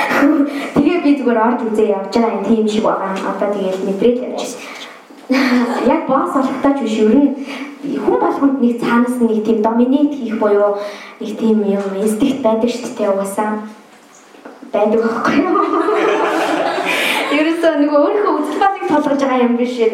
[0.74, 3.14] тэгээ би зүгээр орж үзээ явж байгаа юм тийм шиг байгаа.
[3.30, 4.42] Одоо тэгээд мэдрэл явж
[5.94, 7.30] яг босс болохтаа ч биш ер нь
[8.02, 10.82] хүн болгонд нэг цаанаас нэг тийм доминейт хийх буюу
[11.22, 13.50] нэг тийм юм инстинкт байдаг шүү дээ угаасаа
[14.74, 15.62] байдаг байхгүй юу
[17.58, 19.92] ерөөсөө нөгөө өөрийнхөө үзэл бодлыг толгож байгаа юм биш нэг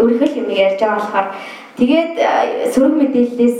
[0.00, 1.28] өөрийнхөө юм ярьж байгаа болохоор
[1.78, 2.12] тэгээд
[2.72, 3.58] сөрөг мэдээллээс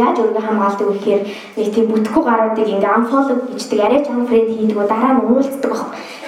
[0.00, 1.22] яаж өөрийгөө хамгаалдаг вэ гэхээр
[1.58, 5.82] нэг тийм бүтэхгүй гаруудыг ингээ unfollow хийдэг, арайч unfriend хийдэг, дараа нь уулздаг баг.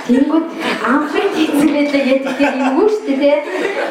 [0.07, 0.47] Тэнгүүд
[0.93, 3.39] unfriend хийцгэлээ гэдэг тийм юм уу шүү дээ.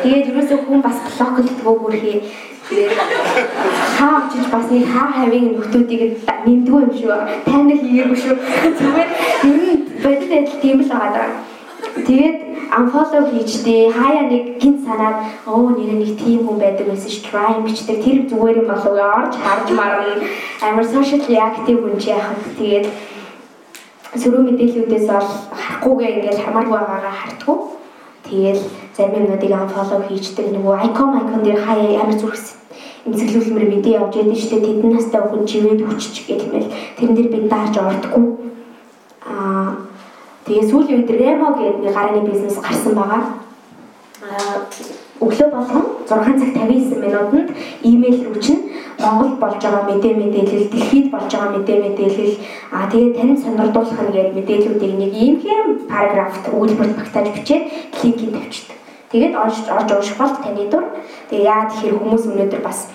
[0.04, 2.20] Тэгээд ерөөсөө хүн бас блоклдгоо бүрхий.
[2.68, 2.94] Тэгээд
[3.98, 6.02] хаа очиж бас нэг хаа хавийн нөхдүүдийг
[6.46, 7.16] нэмдгүү юм шүү.
[7.48, 8.36] Тайна хийгээгүй шүү.
[8.78, 9.10] Зүгээр
[9.48, 11.51] ер нь бодит адил тийм л байгаа даа.
[11.92, 17.20] Тэгээд unfollow хийжтэй хаяа нэг гинт санаад оо нэр нэг тийм хүн байдаг байсан ш
[17.28, 18.00] try бичдэг.
[18.00, 20.24] Тэр зүгээр юм болов орж харж марна.
[20.64, 22.88] Амар socially active хүн чи яхад тэгээд
[24.16, 27.58] сөрөг мэдээллүүдээс бол харахгүйгээ ингээл хамааргүй байгаагаа хартгүй.
[28.28, 28.60] Тэгээд
[28.96, 32.40] зарим юмнуудыг unfollow хийждэг нөгөө icon icon дээр хаяа амар зүрх
[33.06, 37.30] эмзэглүүлмэр мэдээ явж яадаг штэ тэдэн настай хүн живэд хүчч гэх юм бэл тэрэн дээр
[37.34, 38.26] би даарж ордгоо.
[39.26, 39.91] Аа
[40.52, 43.24] Тэгээ сүүлийн үед Remo гэдэг нэг гарааны бизнес гарсан байгаа.
[44.20, 44.68] Аа
[45.24, 47.50] өглөө болгон 6 цаг 59 минутанд
[47.88, 48.68] имэйл рүү чинь
[49.00, 52.36] Монгол болж байгаа мэдээ мэдээлэл, дэлхийд болж байгаа мэдээ мэдээлэл
[52.76, 57.64] аа тэгээ танд сонирдуулах нь гэдэг мэдээллүүдийг нэг ийм хэм параграфт өгүүлбэрт багтааж бичээд
[58.04, 58.78] линкийг тавьчихдаг.
[59.16, 60.84] Тэгээд орж орж ууших бол таны дур.
[61.32, 62.92] Тэгээ яа тэгэхээр хүмүүс өнөөдөр бас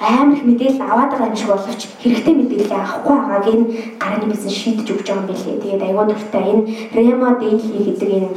[0.00, 3.66] амар их мэдээлэл аваад байгаа юм шиг боловч хэрэгтэй мэдээлэл авахгүй байгааг энэ
[4.00, 5.60] гарааны бизнес шийдэж өгч байгаа юм билээ.
[5.60, 6.62] Тэгээд айгуу дуртай энэ
[6.96, 8.30] Remo Daily гэдэг энэ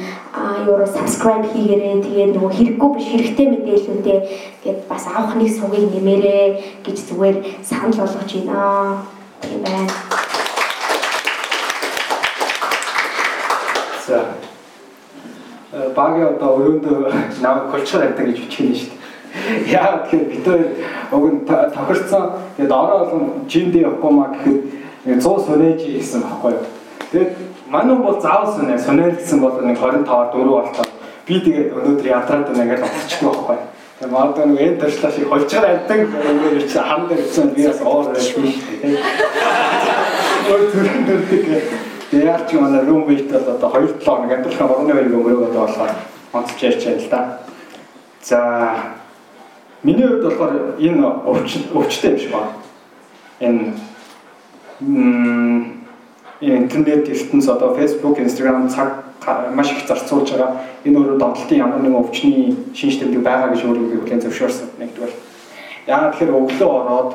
[0.67, 4.19] юуруу subscribe хийгээрээ тэгээд нөгөө хэрэггүй биш хэрэгтэй мэдээллүүдээ
[4.59, 6.45] тэгээд бас авах нэг сугийг нэмээрээ
[6.83, 9.07] гэж зүгээр санал болгож байна.
[9.39, 9.87] Тийм байна.
[14.03, 14.19] За.
[15.95, 16.99] Багийн одоо өрөөндөө
[17.39, 19.02] намайг культур гэдэг гэж бичих нь шүү дээ.
[19.67, 20.67] Яа тэгэхээр бид хоёр
[21.11, 22.23] уг нь тохирцсон
[22.57, 24.59] тэгээд ороо болон жинд явахгүй маа гэхэд
[25.05, 26.65] 100 сонэж хийсэн байхгүй юу.
[27.11, 27.31] Тэгээд
[27.67, 30.85] манай бол заавал сонэ сонеэл гэсэн бол нэг 25-аар 4 болтоо
[31.27, 33.67] би тэгээд өнөөдөр ядраад байна ингээд очихгүй байхгүй юу.
[33.99, 37.81] Тэгээд магадгүй нэг энэ төршлөө шиг холчгаар амтан ингээд чи хам дээр ирсэн би бас
[37.83, 38.97] оор дээ.
[40.53, 41.45] Ой төрхөн төрдөг.
[42.11, 45.93] Тэгээд чи манай румбейт бол одоо 2 7 хоног амьдрахаа орны байр өнгөрөөгөө болохоор
[46.33, 47.21] онцч ярьж байна л да.
[48.21, 48.39] За
[49.83, 53.73] Миний хувьд болохоор энэ өвч өвчтэй юм шиг байна.
[56.39, 59.03] Энэ интернет ертөнц одоо Facebook, Instagram цаг
[59.53, 60.55] маш их зарцуулж байгаа.
[60.85, 65.13] Энэ өөрөө донтолтын ямар нэгэн өвчний шинж тэмдэг байгаа гэж өөрийгөө хүлээн зөвшөөрсөн нэгдүгээр.
[65.87, 67.11] Яагаад тэгэхээр өглөө ороод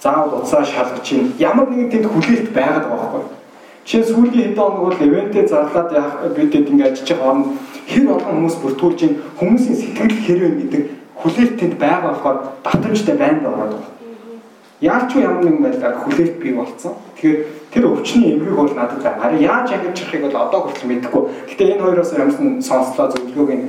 [0.00, 3.36] заавал уцаа шалгаж чинь ямар нэгэн тэнд хүлээлт байгаад байгаа байхгүй.
[3.84, 7.48] Жишээ сүүлийн хэдэн хоног бол ивэнтээ зарлаад яах бидэд ингээд ажиллаж байгаа хооронд
[7.88, 10.82] хэр олон хүмүүс бүртгүүлж чинь хүмүүсийн сэтгэл хэрвэн гэдэг
[11.22, 13.84] хүлээлт тэнд байгаа болохоор давтамжтай байна байгаа даа.
[14.80, 16.92] Яалч юу ямар нэгэн байдлаар хүлээлт бий болсон.
[17.16, 17.38] Тэгэхээр
[17.74, 19.22] тэр өвчний эмгэг бол надад байна.
[19.22, 21.22] Харин яаж ангиж чадахыг бол одоо хүртэл мэдэхгүй.
[21.50, 23.66] Гэтэ энэ хоёроос ямарсан сонслоо зөвлөгөөг нь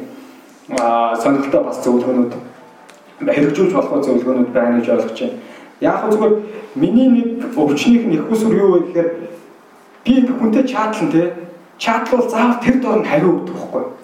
[0.78, 2.34] сонирхолтой бас зөвлөгөөнүүд
[3.26, 5.42] хэрэгжүүлж болох зөвлөгөөнүүд байна гэж ойлгож байна.
[5.82, 6.34] Яг зүгээр
[6.76, 9.10] миний нэг өвчнийх нь их усүр юу вэ гэхээр
[10.06, 11.34] би хүнтэй чатлан те
[11.78, 13.99] чатлал заавал тэр дор нь хариу өгдөг байхгүй юу?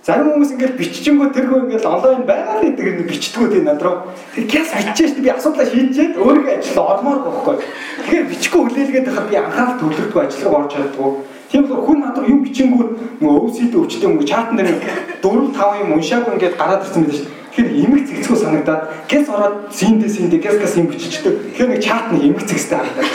[0.00, 4.08] Зарим хүмүүс ингээд биччихэнгүү тэрхүү ингээд онлайн байгаа л гэдэг нь бичдэггүй тийм над руу.
[4.32, 7.56] Тэр кяс биччихэж би асуудлаа шийдчихэд өөрийнхөө ажил ормоор байхгүй.
[7.60, 11.10] Тэгэхээр бичихгүй хүлээлгээд байхад би анхаарал төвлөрдгөө ажил руу орж чаддгүй.
[11.52, 12.84] Тийм болохоор хүн над руу юм бичингүү
[13.20, 14.80] нөгөө өвсөд өвчтэй юм чатан дээр
[15.20, 17.39] 4 5 юм уншаагүй ингээд гараад ирсэн байдаг шүү.
[17.50, 21.34] Тэгэхээр эмэг зэгцгүй санагдаад гэс ороод синдэ синдэ гэс гэс юм биччихдэг.
[21.54, 23.10] Тэгэхээр нэг чат нэг эмэг зэгцтэй харагдаад.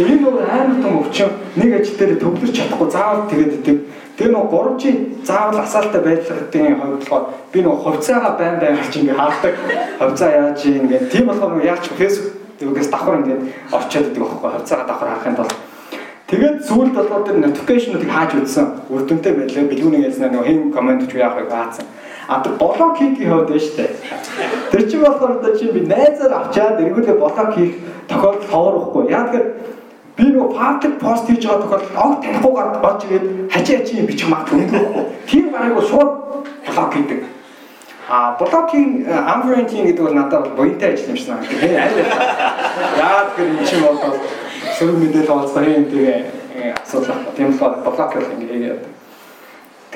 [0.00, 3.78] Энэ нөгөө амар том өвчин нэг ажил дээр төвлөрч чадахгүй заавал тэгээд идэг
[4.16, 9.12] Тэгээ нөгөө гурамжийн заавал асаалтай байдлын хувьд болохоор би нөгөө хувьцаагаа байн байн гарч ингээ
[9.12, 9.54] хаадаг.
[10.00, 13.38] Хувьцаа яаж ингээ тийм болохоор нөгөө яаж фэйсбүүкээс давхар ингээ
[13.76, 15.52] орчоод идэг байхгүй хувьцаагаа давхар харахын тулд.
[16.32, 18.66] Тэгээд сүүлд болохоор тэр notification-уудыг хааж үзсэн.
[18.88, 19.68] Үрдөнтэй байлаа.
[19.68, 21.84] Билгүүнийг ялснаа нөгөө хэн комент ч яах вэ хаацсан.
[22.28, 23.90] А тэр блог хийдгийн хувьд байна шүү дээ.
[24.70, 27.74] Тэр чинь болохоор одоо чи би найзаар авчаад эргүүлээ блог хийх
[28.08, 29.10] тохиолдол ховорхгүй.
[29.10, 29.46] Яг тэгэхээр
[30.16, 34.64] би нөгөө public post хийж байгаа тохиолдолд огт танихгүйгээр орж ирээд хажи юм бичих магадгүй.
[35.30, 36.10] Тийм байгаагүй шууд
[36.66, 37.20] блог хийдэг.
[38.08, 41.62] А блокийн амбрентинг гэдэг бол надад буянтай ажил юм шиг санагдав.
[41.62, 43.98] Яагаад гэвэл энэ чинь бол
[44.78, 46.18] сөрөг мэдээлэл олцох юм тэгээ
[46.82, 47.22] асуудал.
[47.36, 48.95] Тийм болохоор блок гэх юм ингээд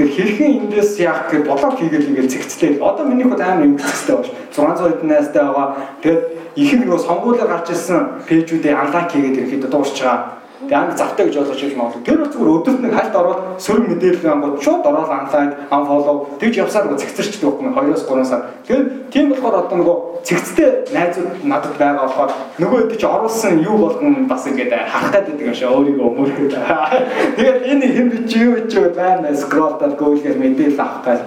[0.01, 2.81] Тэр хэрхэн эндээс яах гэж блок хийгээл ингээд цэгцлээ.
[2.81, 4.33] Одоо миний хот амар импцтэй байна.
[4.49, 5.69] 600 хэдэн найзтай байгаа.
[6.01, 6.23] Тэгэд
[6.57, 10.40] ихэнх нөгөө сонгуулиар гарч ирсэн пэйжүүдээ анлайк хийгээд ирэхэд дуусч байгаа
[10.75, 12.03] анги завтай гэж ойлгож ирэх магадгүй.
[12.07, 16.55] Тэр бол зүгээр өдөрт нэг хальт ороод сөрөг мэдээлэл ангууд шууд ороод анлайк, unfollow тэгж
[16.63, 18.41] явсаар нөгөө цэгцэрчдэг байхгүй 2-оос 3 сар.
[18.67, 22.31] Тэгэхээр тийм болохоор одоо нөгөө цэгцтэй найзууд надад байгаа болохоор
[22.63, 26.53] нөгөө хэд чи оруулсан юу болгон бас ингээд харах гэдэг юм шиг өөрийгөө өмөрхөд.
[27.37, 31.23] Тэгээд энэ хэм чи юу гэж байна скролл даа гөөлгөр мэдээлэл авах гал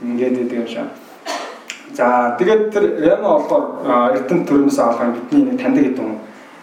[0.00, 0.88] ингээд гэдэг юм шиг.
[1.92, 3.64] За тэгээд тэр Ремо болохоор
[4.16, 6.10] Эрдэнэ төрөөс авах бидний нэг таньдаг хэдэн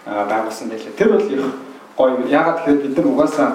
[0.06, 0.98] байгуулсан байлээ.
[0.98, 1.44] Тэр бол их
[1.98, 2.28] гоё.
[2.28, 3.50] Ягаад тэгэхээр бид нар угаасаа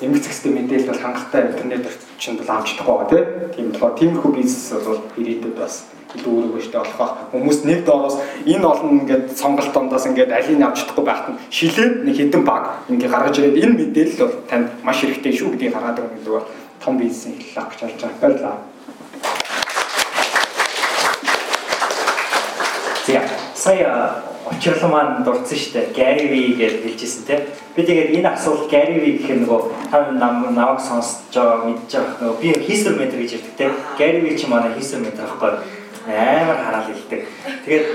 [0.00, 4.66] эмгэг зэгстэй мэдээлэл бол хангалттай интернет орчинд бол авч чадахгүй байгаа тийм болохоор тиймэрхүү бизнес
[4.84, 5.74] бол ирээдүйд бас
[6.14, 7.12] илүү өөрөөгөөштэй болох байх.
[7.32, 11.94] Хүмүүс нэг доороос энэ олон ингээд сонголт дондоос ингээд алийг авч чадахгүй байхад нь шилээд
[12.06, 15.96] нэг хэдэн баг ингээд гаргаж ирээд энэ мэдээлэл бол танд маш хэрэгтэй шүү гэдгийг хараад
[15.98, 16.48] байгаа гэдэг бол
[16.82, 18.18] том бизнесийн хэллэг гэж болж байгаа.
[18.22, 18.58] Баярлалаа.
[23.06, 23.20] За
[23.54, 25.92] сая учрал маань дурдсан дээ.
[25.96, 27.40] Gary V гэж хэлжсэн тийм.
[27.76, 32.20] Би тэгээд энэ асуулт Gary V гэх нөгөө та нам намайг сонсож байгаа мэдж байгаа
[32.20, 33.72] нөгөө би history mentor гэж ярьдаг тийм.
[33.96, 35.52] Gary V чи манай history mentor байхгүй
[36.12, 37.20] амар хараал хэлдэг.
[37.64, 37.86] Тэгээд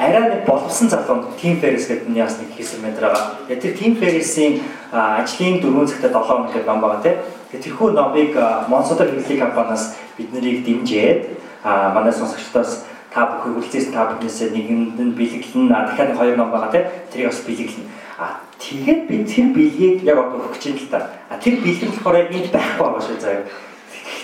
[0.00, 3.44] арай нэг боловсон залуу Team Ferris гэдэг нь яас нэг history mentor байгаа.
[3.48, 4.52] Тэгээд тэр Team Ferris-ийн
[4.92, 7.16] ажлын 4 цагтаа 7 хоног гэдэг ном байгаа тийм.
[7.52, 8.32] Тэгээд тэрхүү номыг
[8.72, 15.16] Monster хэвлэлийн компаниас бид нарыг дэмжиж манай сонсогчдоос та бүхэн үлдээс та бүхнээс нэгэнд нь
[15.18, 17.86] бэлэглэн дахиад хоёр ном байгаа тийм тэрийг бас бэлэглэн
[18.18, 18.26] а
[18.62, 21.00] тэгээд би тэр бэлгийг яг одоо гэж байна л да
[21.30, 23.44] а тэр бэлэг болохоор яг энд байхгүй байгаа шүү заяа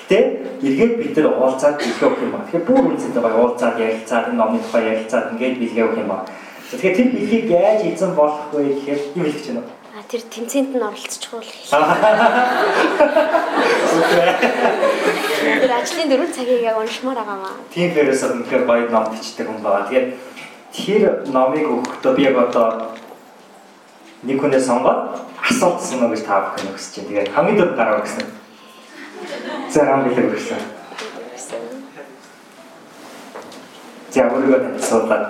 [0.07, 0.25] Гэхдээ
[0.63, 2.47] эргээд бид нар уулзаад бэлгээ өгөх юм ба.
[2.47, 6.19] Тэгэхээр бүр үнцэнтэй байгаа уулзаад ярилцаад энэ номны тухай ярилцаад ингээд бэлгээ өгөх юм ба.
[6.71, 9.86] Тэгэхээр тэр бэлгийг яаж эзэн болох вэ гэхээр юу хэлэх гэж байна вэ?
[10.07, 11.75] Тэр тэмцээнд нь оролцчих уу гэх.
[15.63, 17.59] Тэр ажлын дөрвөн цагийг яг уншмаар байгаа маа.
[17.75, 19.91] Тийм фэрээс үнэхээр гоё ном бичдэг хүн байгаа.
[19.91, 20.09] Тэгээд
[20.71, 22.95] тэр номыг өгөхдөө би яг одоо
[24.23, 27.09] нэг хүнээ сонгоод асуулт асууна гэж та бүхэн өгсөж чинь.
[27.11, 28.27] Тэгээд хамгийн дөрөв гараа өгсөн.
[29.75, 30.63] Хамгийн дөрөв өгсөн.
[34.15, 35.25] За өөрийгөө танилцуулаад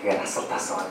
[0.00, 0.88] тэгээд асуулт асуугаад.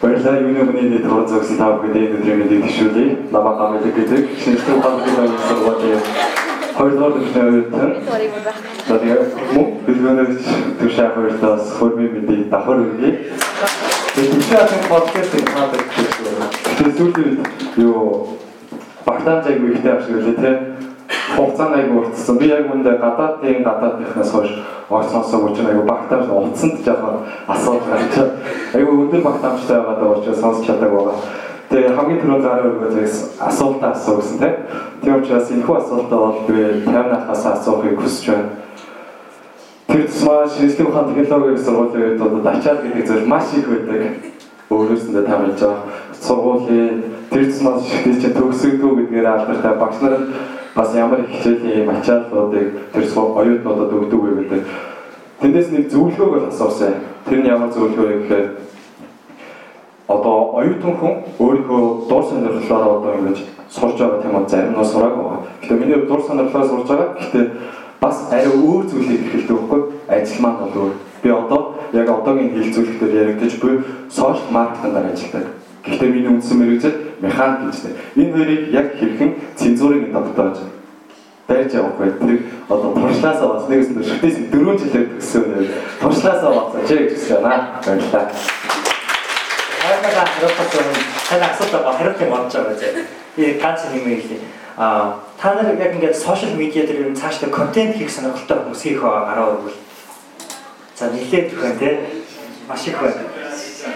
[0.00, 3.04] Баярлалаа юуны өмнө төрөн зогсон та бүхэнд өдрийн мэндийг төшөөлье.
[3.32, 6.02] Намаа гамэлэг гэдэг шинжлэх ухааны сургуулийн
[6.76, 7.90] хоёрдугаар дэвшний оюутан.
[8.88, 10.34] Тэгээд мөн билгэнээс
[10.80, 13.10] төшөө хоёртоос хөрмийн мэндийг давхар өгье.
[14.14, 16.34] Тэгээд төшөө подкастыг хаадаг гэсэн.
[16.76, 17.32] Тэгээд сүүлийн
[17.78, 18.38] юу
[19.06, 20.73] багтаан зайг ихтэй авшиглээ те
[21.36, 22.38] хугацааны айгу уртсан.
[22.38, 24.50] Би яг үүндээ гадаадын гадаадынхнаас хойш
[24.90, 28.14] огт сонсоогүй чинь айгу багтаамж утсанд жоохон асуудал гарч
[28.74, 31.42] айгу өндөр багтаамжтай байгаа учраас сонсч чадаагүй байгаа.
[31.70, 34.54] Тэгээ хамгийн түрүүнд гараа өргөөс асуултаа асуусан тийм.
[35.02, 38.48] Тийм учраас энэхүү асуултаа бол би 50-нахаас асуухыг хүсэж байна.
[39.88, 44.02] Тэр тусмаа шинжлэх ухааны технологийн сургуулийн үед одоо ачаал гэдэг зүйл маш их байдаг.
[44.70, 45.82] Өөрөөсөндөө тамилж байгаа.
[46.20, 50.14] Сургуулийн тэр тусмаа шигтэй чинь төгсөгдөө гэдгээр алдартай багш нар
[50.74, 54.62] бас ямар их хичээлийн ачааллуудыг тэр оюутнуудад өгдөг вэ гэдэг.
[55.40, 56.94] Тэндээс нэг зөвлөгөөг бол асуусан.
[57.28, 58.46] Тэр нь ямар зөвлөгөө вэ гэхээр
[60.08, 63.38] одоо оюутан хүн өөрийнхөө дур сонирхлоор одоо ингэж
[63.70, 65.42] сурж байгаа тийм үү зарим нь сураагүй байгаа.
[65.62, 67.08] Гэхдээ миний дур сонирхлоор сурж байгаа.
[67.18, 67.46] Гэхдээ
[68.00, 70.94] бас арай өөр зүйлийг эхэлдэг байхгүй ажил маань бол өөр.
[71.22, 71.60] Би одоо
[71.92, 73.74] яг одоогийн хилцүүлэгтээр яригдаж буй
[74.10, 75.63] сошиал маркетингээр ажилладаг.
[75.84, 77.92] Гэхдээ миний үндсэн мэрэгжил механик гэжтэй.
[78.16, 80.56] Энэ хоёрыг яг хэрхэн цензурын тогтоож
[81.46, 82.10] байж явах вэ?
[82.24, 85.68] Тэр одоо туршлаасаа бас нэгээс нь шүтээс дөрөв жилээр төгссөн үү?
[86.00, 87.76] Туршлаасаа бас чи гэж хэлсэн байна.
[87.84, 88.32] Баярлалаа.
[89.84, 90.66] Хайртайгаа хариулсан
[91.28, 92.88] тань асуултаа хариулт юм болж байгаа 啫.
[93.36, 94.38] Би ганц юм хэлье.
[94.76, 99.00] А та нар яг ингээд сошиал медиа дээр юм цаашдаа контент хийх сонирхолтой хүмүүс их
[99.04, 99.76] гараа өргөл.
[100.96, 102.00] За нилээд өгөн те.
[102.68, 103.28] Маш их байна.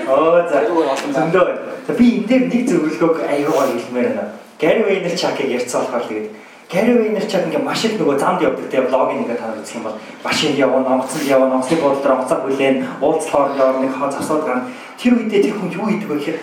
[0.07, 1.68] Оо за зөндөө байна.
[1.97, 4.37] Би энэ дээр нэг зөвлөгөөг аягаа хэлмээр байна.
[4.61, 6.29] Gary Vaynerchuk-ыг ярьцсан болохоор тэгээд
[6.69, 9.89] Gary Vaynerchuk ингээ маш их нөгөө замд явдаг те блог ингээ та нар үзэх юм
[9.89, 14.69] бол машин явна, онгоцонд явна, онгоцны буудлаар онгоцоо хүлээн, уулзлахоор явна, нэг хаа завсаад гана.
[15.01, 16.39] Тэр үедээ тэр хүн юу хийдэг вэ гэхээр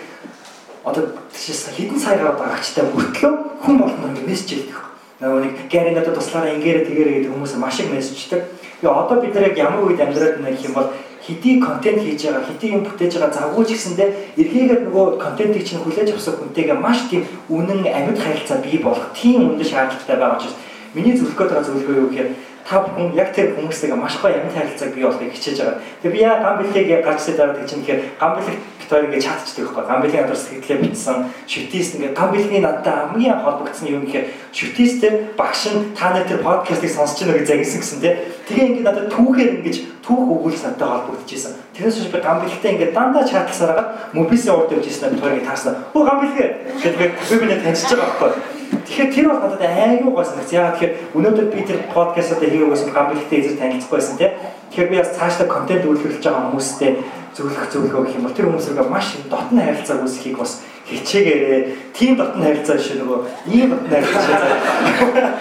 [0.82, 3.32] одоо хэдэн сая гаруй багчтай мөртлөө
[3.62, 4.78] хүн болгоно ингээ мессеж хийдэг.
[5.22, 8.42] нөгөө нэг Гэри надад туслаараа ингээрэ тэгэрэ гэдэг хүмүүс маш их мессеждэг.
[8.82, 10.90] Тэгээ одоо бид нар яг ямар үед амьдраад байна гэх юм бол
[11.26, 14.08] хэдий контент хийж байгаа, хэдий юм бүтээж байгаа завгүйч гэсэндээ
[14.40, 19.50] эргээгээр нөгөө контентыг чинь хүлээж авсан хүнтэйгээ маш тийм үнэн амьд харилцаа бий болох тийм
[19.50, 20.56] үнэн шаардлагатай байгаа учраас
[20.94, 22.30] миний зөвлөх гээд байгаа зөвлөгөө юу гэхээр
[22.66, 25.78] та бүхэн яг тэр хүмүүстэйгээ маш гоё амьд харилцааг бий болохыг хичээж байгаа.
[26.02, 29.04] Тэгээ би яа гам бэлгийг яг гарч ирээд байгаа гэж чинь тэгэхээр гам бэлэг битээр
[29.06, 29.84] ингээд чатчдаг байхгүй.
[29.86, 35.12] Гам бэлгийн адар сэтгэлээ бичсэн шүтист ингээд гам бэлгийн надтай хамгийн холбогдсон юм гэхээр шүтисттэй
[35.38, 38.14] багш нь та нар тэр подкастыг сонсч байна гэж загисан гэсэн тий.
[38.50, 41.54] Тэгээ ингээд надад түүхээр ингэж түүх өгүүлс надтай холбогдож исэн.
[41.70, 45.86] Тэрнээс биш би гам бэлгтэй ингээд дандаа чатласараад мобисийн урд явж исэн битээр таарсан.
[45.94, 46.50] Оо гам бэлгээ
[46.82, 48.55] гэдэг би би таньж байгаа байхгүй.
[48.70, 50.50] Тэгэхээр тэр бол надад аягүй гоо санагц.
[50.50, 54.32] Яагаад тэгэхээр өнөөдөр би тэр подкастаа хийгээг байсан гам бэлгтэй эзэр танилцахгүй байсан тийм.
[54.70, 56.90] Тэгэхээр би бас цаашдаа контент үйлдвэрлэж байгаа хүмүүстэй
[57.36, 60.52] зөвлөх зөвлөгөө гэх юм бол тэр хүмүүсэргээ маш дотны харилцаа үүсгэхийг бас
[60.88, 61.62] хичээгээрээ
[61.92, 63.18] тийм дотны харилцаа шиг нөгөө
[63.50, 65.36] ийм дотны харилцаа.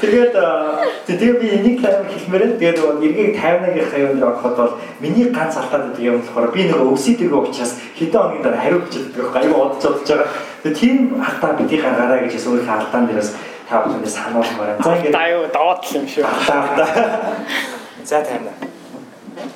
[0.00, 0.32] Тэгээд
[1.06, 5.92] тэгээд би энийг тайван хэлмээрээ тэгээд нөгөө эргийг 50-аагийн хаяанд ороход бол миний ганц алдаад
[5.92, 9.84] байдаг юм болохоор би нөгөө өвсөйдөргөө учраас хэдэн хоногийн дараа хариу байгаа байхгүй аюу одож
[9.84, 10.28] одож байгаа.
[10.62, 13.30] Тэгээд тийм алдаа бити гаргаарай гэж өөрийнхөө алдаан дээрээс
[13.68, 14.76] та бүхэнд сануулмаар.
[14.84, 16.24] За ингээд аюу даваад л юм шүү.
[16.26, 16.88] Алдаа.
[18.04, 18.52] За тайван.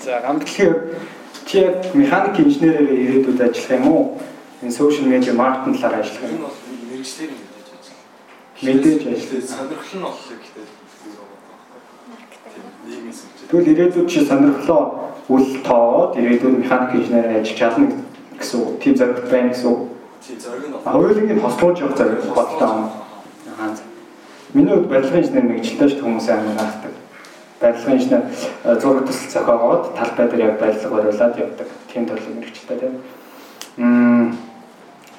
[0.01, 0.75] За гамтлахын
[1.45, 4.21] чи яг механик инженерээр ирээдүйд ажиллах юм уу?
[4.63, 6.53] Энэ сошиал медиа маркетинг талаар ажиллах юм уу?
[6.89, 7.33] Мэргэжлэр
[8.65, 9.45] мэдээж ажиллах.
[9.45, 10.67] Сонирхол нь боллоо гэхдээ
[12.89, 13.49] нийгмийн сүлжээ.
[13.51, 14.83] Тэгвэл ирээдүйд чи сонирхлоо
[15.29, 17.87] үл тооод ирээдүйд механик инженерээр ажиллаж чадна
[18.41, 18.81] гэсэн үг.
[18.81, 19.93] Тийм зорилго байна гэсэн үг.
[20.27, 22.89] Тийм зориг нь Хоёулангийн хослуулж явах зорилго бодтой юм.
[23.61, 23.77] Аа.
[24.55, 26.93] Миний хувьд барилгын инженер мэрэгчлээ ч хүмүүс амар наахдаг.
[27.61, 28.22] Барилгын инженер
[28.64, 31.68] э, зураг төсөл зохиогоод талбай дээр яг барилга бариулаад явдаг.
[31.93, 32.95] Тийм төрлийн мэрэгчлээ тийм.
[33.77, 34.37] Мм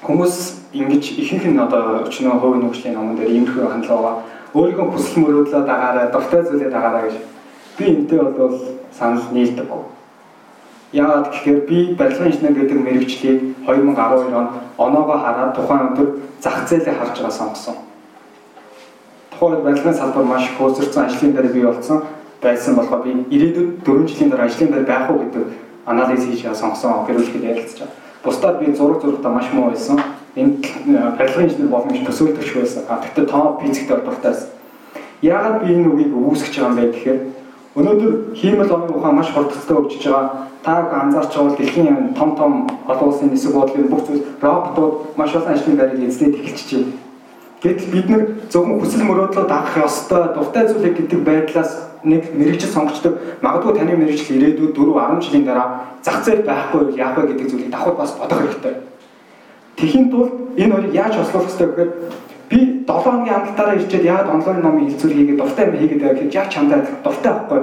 [0.02, 0.36] хүмүүс
[0.74, 4.26] ингэж ихэнх нь одоо өчнөө хувийн хөгжлийн номон дээр иймэрхүү хандлага
[4.58, 7.16] өөрийнхөө хүсэл мөрөөдлөө дагаараа дуртай зүйлээ дагаараа гэж
[7.78, 8.58] би энтэй бол
[8.90, 9.95] санал нийлдэггүй.
[10.96, 16.08] Яагаад гэхээр би барилгын инженер гэдэг мэрэгчлийг 2012 онд оноогоо хараад тухайн өдөр
[16.40, 17.76] зах зээлээ харж байгаа сонгосон.
[19.32, 22.04] Тухайн барилгын салбар маш их хөсөрсөн ажлын дээр бий болсон
[22.42, 25.44] байсан болохоор би ирээдүйд 4 жилийн дараа ажлын дээр байх уу гэдэг
[25.86, 27.96] анализ хийж сонгосон гэрүүлэхэд ярилцж байгаа.
[28.24, 30.00] Бусдаар би зураг зурагтаа маш муу байсан.
[30.36, 30.66] Энд
[31.20, 32.84] барилгын инженер боломж төсөөлдөж байсан.
[32.88, 34.50] А тэгтээ тоо физиктэй дуртай байсан.
[35.22, 37.20] Яагаад би энэ үгийг үүсгэж байгаа юм бэ гэхээр
[37.76, 40.48] өнөөдөр хиймэл орны ухаан маш хурдтай хөгжиж байгаа.
[40.64, 40.74] Та
[41.04, 42.54] анзаарч байгаа бол дэлхийн том том
[42.88, 46.94] олон улсын нисэг бодлын бүх зүйл роботууд маш олон ажлын байрыг эзлээд эхэлчихэж байна.
[47.62, 51.72] Гэтэл бид нар зөвхөн хүсэл мөрөөдлөө дагах ёстой дуртай зүйлэг гэдэг байдлаас
[52.04, 53.14] нэг мэрэгжил сонгочдог.
[53.42, 55.68] Магадгүй таны мэрэгжил ирээдүйд 4 10 жилийн дараа
[56.06, 58.76] зах зээл байхгүй яах вэ гэдэг зүйлийг давхар бас бодох хэрэгтэй.
[59.76, 61.92] Тэхийн тулд энэ хоёрыг яаж хослуулах хэрэгтэй гэхээр
[62.50, 66.36] би 7 хоногийн амлалтаараа ирчээд яагаад онлайн номын хэлцүүр хийгээд дуртай юм хийгээд байгаа гэхэд
[66.40, 67.62] яг чамдаа дуртай байхгүй.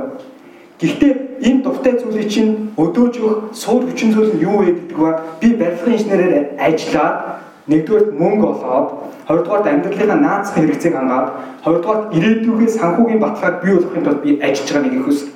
[0.82, 1.12] Гэхдээ
[1.46, 5.10] энэ дуртай зүйлийг чинь өдөөж өгөх суур хүчин зүйл нь юу вэ гэдэг ба
[5.40, 7.16] би барилгын инженерээр ажиллаад
[7.70, 8.88] нэгдүгээр мөнгө олоод
[9.28, 11.28] хоёрдугаар амьдралынхаа наацхан хэрэгцээг хангаад
[11.64, 15.30] хоёрдугаар ирээдүйгээ санхүүгийн баталгааг бий болгохын тулд би ажиллаж байгаа нэг их хүсэл.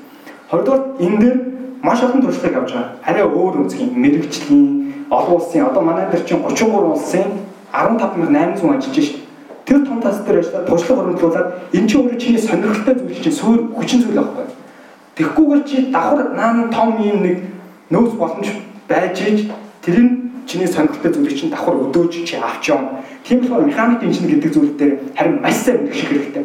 [0.51, 1.37] Хоёрдугаар энэ дээр
[1.87, 2.91] маш олон туршлагыг авч байгаа.
[3.07, 4.67] Арай өөр үнцгийн мэрэгчлийн
[5.11, 7.29] олон улсын одоо манай дээр чинь 33 улсын
[7.71, 9.26] 15800 ажиллаж шээ.
[9.67, 13.61] Тэр том тас дээр ажиллаад туршлага хөрвүүлүүлээд энэ чинь өөрөө чиний сонирхолтой зүйл чинь суур
[13.75, 14.47] хүчин зүйл байхгүй.
[15.19, 17.37] Тэгхгүйгээр чи давхар наан том юм нэг
[17.91, 18.47] нөөц боломж
[18.87, 19.51] байж ич
[19.83, 23.03] тэрийн чиний сонирхолтой зүйлийг чинь давхар өдөөж чи авч юм.
[23.27, 26.45] Тийм болохоор механик инженер гэдэг зүйл дээр харин маш сайн мэдэх хэрэгтэй.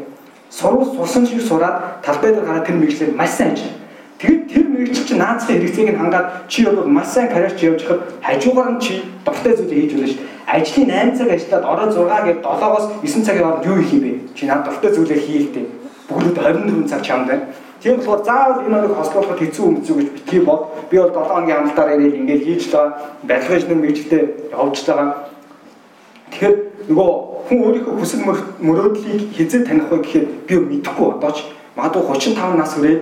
[0.49, 3.80] Сурвал сурсан шиг сураад талбай дээр гараад тэр мэрэгчлэр маш сайн ажил.
[4.21, 7.81] Тэгэд тэр мэрэгчл чинь наацхан хэрэгцээг нь хангаад чи бол маш сайн карьер чи явж
[7.81, 10.29] хахад хажуугаар нь чи дуртай зүйлийг хийж шүү дээ.
[10.45, 14.11] Ажлын 8 цаг ажиллаад орой 6 гээд 7-оос 9 цагийн хооронд юу хийх юм бэ?
[14.37, 15.61] Чи над дуртай зүйлээ хийлдэ.
[16.05, 17.49] Бүгд 24 цаг чамд байна.
[17.81, 20.61] Тийм болохоор заавал энэ хоёрыг хослуулахад хэцүү өмцөө гэж битгий бод.
[20.89, 22.93] Би бол 7 хоногийн амлалтаар ирээд ингээд хийж байгаа.
[23.25, 25.09] Барилгын инженер мэрэгчлээ явж байгаа.
[26.29, 26.55] Тэгэхээр
[26.93, 27.09] нөгөө
[27.49, 28.21] хүн өөрийнхөө хүсэл
[28.61, 32.03] мөрөөдлийг хизээ таних вэ гэхээр би мэдэхгүй одоо ч магадгүй
[32.37, 33.01] 35 нас хүрээд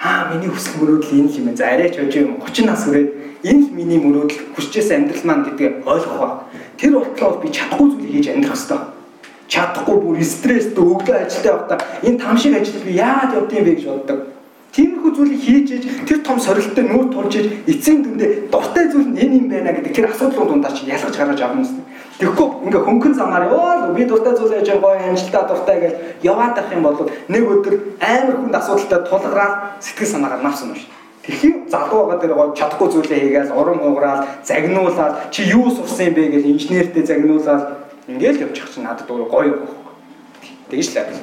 [0.00, 1.56] аа миний хүсэл мөрөөдөл энэ юм байна.
[1.60, 3.08] За арайч хожиж юм 30 нас хүрээд
[3.44, 6.28] энэ л миний мөрөөдөл хүсчээс амьдрал маань гэдгийг ойлгох ба.
[6.80, 8.80] Тэр болтлоо би чадахгүй зүйлийг хийж амьдрах хэрэгтэй.
[9.52, 13.84] Чадахгүй бүр стресстэй өглөө ажилдаа явахдаа энэ там шиг ажил би яагаад явдсан бэ гэж
[13.92, 14.18] боддог.
[14.72, 19.20] Тиймэрхүү зүйлийг хийж иж тэр том сорилттой нүүр тулж иж эцсийн дүндээ дуртай зүйл нь
[19.20, 21.84] энэ юм байна гэдэг тэр асуудлын дундаа чи ялгаж гаргаж авах юм.
[22.20, 25.92] Тэгэхгүй ингээ хөнгөн замаар ёо би дуртай зүйл яаж гоё амжилтаа дуртай гэж
[26.22, 30.92] яваад ах юм бол нэг өдөр амар хүнд асуудалтай тулгараад сэтгэл санаагаар навсан юм шүү.
[31.24, 36.14] Тэхийн залуу байгаа дээр гоё чадахгүй зүйлээ хийгээл уран уграал загнуулаад чи юу сурсан юм
[36.14, 39.68] бэ гэж инженертэй загнуулаад Ингээл явчих чинь надад өөр гоё юм.
[40.66, 41.14] Тэгж л арай.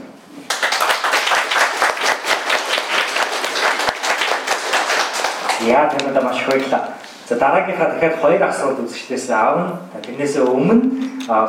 [5.67, 6.95] Яа танада маш их баярлалаа.
[7.27, 9.83] За дараагийнхаа дахиад хоёр асуулт үзэгчдээс аавна.
[9.99, 10.79] Тэрнээс өмнө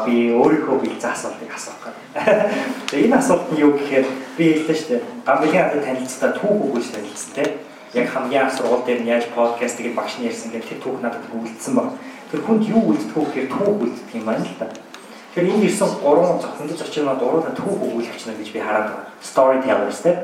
[0.03, 2.51] би өөрийнхөө бэлдсэн асуултыг асуух гэдэг.
[2.91, 5.03] Тэгээ энэ асуулт нь юу гэхээр би хэлсэн шүү дээ.
[5.23, 7.51] Гамбигийн хадад танилцсаа түүх өгүүлж танилцсан тийм.
[7.95, 11.75] Яг хамгийн сургууль дээр нь яаж подкастыг багш нь ярьсан гэдэг тэр түүх надад өгүүлсэн
[11.79, 11.95] баг.
[12.35, 14.67] Тэр хүнд юу үлддэг вэ гэхээр түүх үлддэг юм байна л да.
[14.75, 19.15] Тэгэхээр энд ирсэн гурван зохиолч зочноо дурууна түүх өгүүлэгч нар гэж би хараад байгаа.
[19.23, 20.19] Storytellers тийм.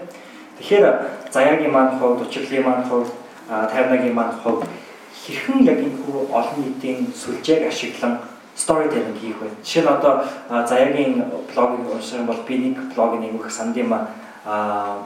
[0.59, 0.87] Тэгэхээр
[1.31, 3.11] заяагийн маань хувьд, учирлын маань хувьд
[3.47, 4.67] 58-гийн маань хувьд
[5.25, 8.20] хэрхэн яг энэ хүү олон нийтийн сүлжээг ашиглан
[8.57, 9.49] storytelling хийх вэ?
[9.64, 10.20] Жишээ нь одоо
[10.68, 15.01] заяагийн блогийг унших юм бол би нэг блогийг нэг их санд юм аа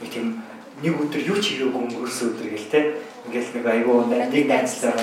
[0.00, 0.38] нэг тийм
[0.82, 2.80] нэг өдөр юу ч хийгээгүй өнгөрсөн өдөр гэл те.
[3.26, 4.94] Ингээл нэг айгүй нэг найзлаа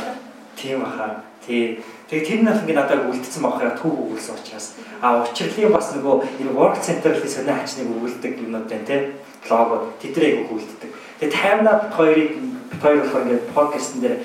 [0.55, 1.23] тийм баха.
[1.43, 1.83] Тий.
[2.07, 6.55] Тэгээ тэр нь ингээд надад үлдсэн бахаа түүх өгүүлсэн учраас а учирлын бас нөгөө энэ
[6.55, 9.11] work center-ийн сонио хачныг өгүүлдэг юмнууд байна те.
[9.43, 10.92] Блог тэд нар айгүй өгүүлдэг.
[11.23, 14.15] Тэгээ таймнаа бит хоёрыг бит хоёр болохоор ингээд подкастн дээр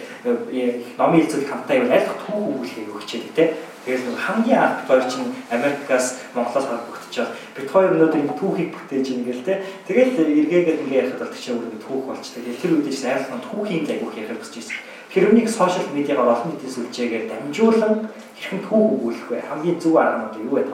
[0.51, 3.55] э, номын хэлцүүл хамтаа явал аль түүх өгүүлэхийг өгчээд те.
[3.87, 9.07] Тэгэл хамгийн анх бит хоёр чинь Америкаас Монголоос холбогдчиход бит хоёр өнөөдөр энэ түүхийг бүтээж
[9.15, 9.63] ийн гэл те.
[9.87, 12.43] Тэгэл эргээгээд ингээд ярихад бол тийш өөрөө түүх болчтой.
[12.43, 14.79] Тэгэл тэр үедээ чинь айлхан түүхийн агуух ярих гэж байсан.
[15.15, 17.95] Хэрвнийг сошиал медиагаар олон нийтийн сүлжээгээр дамжуулан
[18.35, 19.39] хэрхэн түүх өгүүлэх вэ?
[19.47, 20.67] Хамгийн зөв арга нь юу вэ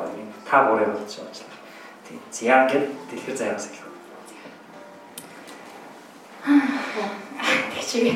[0.48, 1.52] та гурыг болж байна.
[2.08, 2.18] Тийм.
[2.32, 3.83] За ингээд дэлгэр заяас эхлэв.
[6.44, 8.14] Тэгчээ.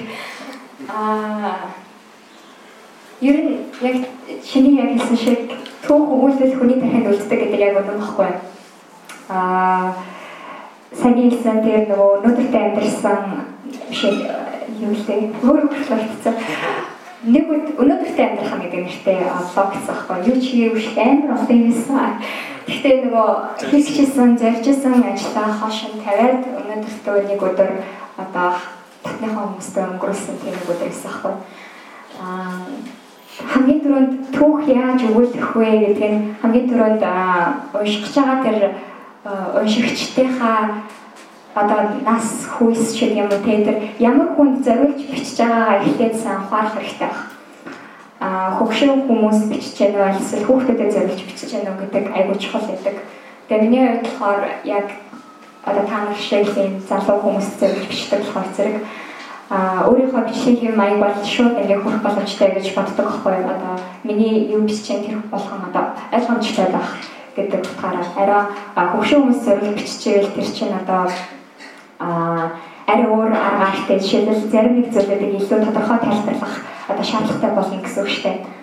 [0.88, 1.72] Аа
[3.20, 3.96] Ер нь яг
[4.46, 5.50] чиний яг хэлсэн шиг
[5.82, 8.30] түүх өгүүлэл хүний тархинд үлддэг гэдэг яг үнэн баггүй.
[9.26, 9.90] Аа
[10.94, 13.18] сайн хэлсэн тэр нөгөө өнөөдөртөө амьдэрсэн
[13.90, 14.02] биш
[14.78, 15.34] юу лээ.
[15.42, 16.34] Өөр хөрлөлтсөн.
[17.26, 22.12] Нэг өнөөдөртөө амьдрах гэдэг нэртэй блог гэсэн байхгүй юу ч хийгээгүй шүү амар олон юмсан.
[22.70, 23.30] Гэхдээ нөгөө
[23.66, 27.70] хийчихсэн, заржсэн ажлаа хошин тавиад өнөөдөртөө нэг өдөр
[28.18, 28.50] одоо
[29.02, 31.34] татныхаа хүмүүстэй өнгөрүүлсэн тийм нэг өдөр гэсэн байхгүй.
[32.18, 32.66] Аа
[33.38, 37.02] хамгийн түрүүнд түүх яаж өгүүлэх вэ гэдэг нь хамгийн түрүүнд
[37.78, 38.58] уншиж байгаа тэр
[39.62, 40.58] уншигчдынхаа
[41.54, 46.74] одоо нас хүйс шиг юм уу тэр ямар хүнд зориулж бичиж байгаагаа эхлээд сайн ухаарах
[46.74, 47.26] хэрэгтэй байна.
[48.20, 52.96] Аа хөгшин хүмүүс бичиж уу эсвэл хүүхдэдэд зориулж бичиж уу гэдэг айгуу чухал байдаг.
[53.48, 54.86] Тэгээ миний хувьд болохоор яг
[55.70, 56.16] одоо та нар
[56.68, 58.76] юм залуу хүмүүс зориулж бичдэг болохоор зэрэг
[59.50, 64.52] а өөрийнхөө бичлэг юм маяг бол шууд ингээ хүрэх боломжтой гэж боддог байхгүй одоо миний
[64.52, 66.90] юу бичсэн тэр болгон одоо ойлгомжтой байх
[67.36, 68.44] гэдэг утгаараа
[68.76, 71.08] арай хөвшин хүмүүс зориулж биччихвэл тэр чинь одоо
[71.98, 72.52] а
[72.86, 76.54] арай өөр арга аргатай жишээлбэл зарим нэг зүйлүүдийг илүү тодорхой тайлбарлах
[76.88, 78.57] одоо шаардлагатай болно гэсэн үг шүү дээ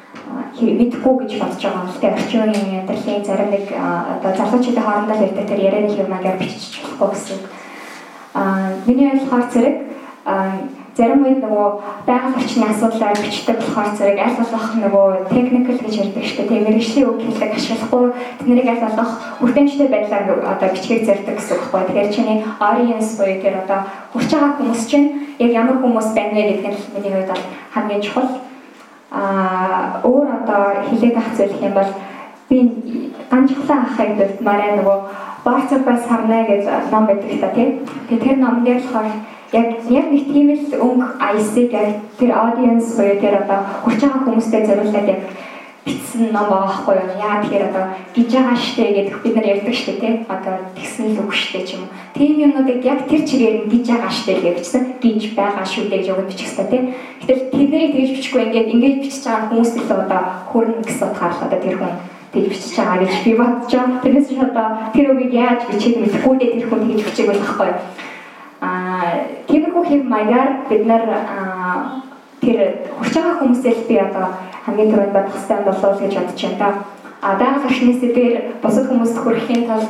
[0.62, 5.50] мэдхгүй гэж бодож байгаа юм л тэ орчин амьдралын зарим нэг одоо залуучуудын хоорондоо л
[5.50, 7.40] тэр ярианы юмагаар бичиж болохгүй гэсэн.
[8.34, 9.76] Аа миний ойлгохоор зэрэг
[10.96, 11.68] зарим үед нөгөө
[12.08, 16.66] байгаль орчны асуудлаар бичдэг болохоор зэрэг аль болох нөгөө техникл гэж ярьдаг шүү дээ.
[16.66, 18.06] Мэргэжлийн үг хэллэг ашиглахгүй
[18.40, 19.12] тэднийг аль болох
[19.44, 21.84] хүртээмжтэй байдлаар одоо бичгийг зэрдэг гэсэн үг байхгүй.
[21.84, 23.80] Тэгэхээр чиний audience буюу тэр одоо
[24.16, 25.08] хүрч байгаа хүмүүс чинь
[25.44, 27.44] яг ямар хүмүүс байна вэ гэдэг нь миний хувьд бол
[27.76, 28.45] хамгийн чухал.
[29.16, 31.92] Аа өөр одоо хэлээд ах зүйл юм бол
[32.50, 32.58] би
[33.32, 34.98] ганцхан ахыг дурдмаараа нөгөө
[35.46, 37.70] Барцабас харна гэж ном байдаг та тийм.
[38.10, 39.08] Тэгээ тэр дээр болохоор
[39.54, 41.08] яг яг нэг тийм л өнгө
[41.38, 41.90] IC яг
[42.20, 45.22] тэр audience буюу тэр одоо хүрч байгаа хүмүүстэй зориулаад яг
[45.86, 47.18] бичсэн ном байгаа байхгүй юу?
[47.22, 47.86] Яа тэгэхээр одоо
[48.18, 50.14] гэж байгаа штэ гэдэг бид нар ярьдаг штэ тий.
[50.26, 51.94] Одоо тэгсэн л үг штэ ч юм уу.
[52.18, 54.84] Тийм юмнуудыг яг тэр чигээр нь гэж байгаа штэ гэж бичсэн.
[54.98, 56.82] Гэж байгаа шүү дээ гэж өгöd бичих хэрэгтэй тий.
[57.22, 61.46] Гэтэл тэднийг тэгж бичихгүй ингээд ингээд бичиж байгаа хүмүүс л одоо хөрнө гэсэн утгаар л
[61.46, 61.94] одоо тэр хүн
[62.34, 64.02] тэгж бичиж байгаа гэж би бодож байгаа.
[64.02, 67.68] Тэрнээс ч одоо тэр үгийг яаж бичиж мэдэхгүй дээ тэр хүн тэгж бичих байх байхгүй
[67.70, 67.80] юу?
[68.66, 69.06] Аа
[69.48, 71.04] тиймэрхүү хэв маягаар бид нар
[72.42, 72.58] тэр
[72.98, 74.26] хүрч байгаа хүмүүсээс би одоо
[74.66, 76.70] хамгийн түрүүнд бодох хэрэгтэй болов гэж бодож байна да.
[77.22, 79.90] А даах орчны сэдвэр бусад хүмүүст хүрэхийн тулд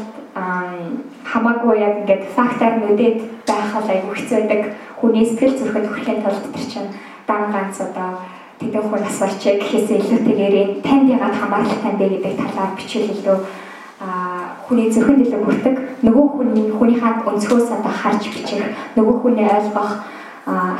[1.31, 3.17] хамаагүй яг ингээд фактаар нүдэд
[3.47, 4.61] байх л аягүй хэцүү байдаг.
[4.99, 6.89] Хүний сэтгэл зүрхэнд хүрэхийн тулд тэр чинь
[7.27, 8.19] дан ганц одоо
[8.59, 13.37] тэдэн хүн асуулч гэхээс илүүтэйгээр танд ягаад хамааралтай бэ гэдэг талаар бичвэл илүү
[14.67, 18.63] хүний зөвхөн дэлгэр хүрдэг нөгөө хүний хүнийхээ өнцгөөс одоо харж бичих
[18.95, 19.91] нөгөө хүний ойлгох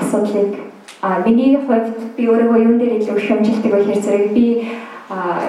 [0.04, 0.52] асуудлыг
[1.26, 4.46] миний хувьд би өөрийгөө юун дээр илүү шүүмжилдэг вэ гэхээр зэрэг би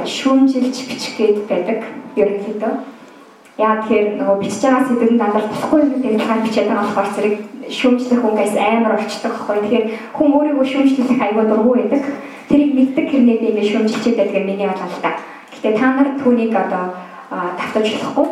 [0.04, 1.80] шүүмжилж бичих гээд байдаг
[2.16, 2.72] ерөнхийдөө.
[3.56, 7.34] Яа тэгэхээр нөгөө бичиж байгаа сэдвэнд дандаа болохгүй юм дээр хаан бичээд байгаа болохоор зэрэг
[7.72, 12.04] шүүмжлэх үнгээс амар орчдог байхгүй тэгэхээр хүн өөрийгөө шүүмжлэх аягүй дургүй байдаг.
[12.48, 15.12] Тэрийг мэддэг хэрнээ би ингэ дэмжилчээд байдаг миний бодлоо та.
[15.56, 16.84] Гэтэ та нар түүнийг одоо
[17.58, 18.26] тавтаж болохгүй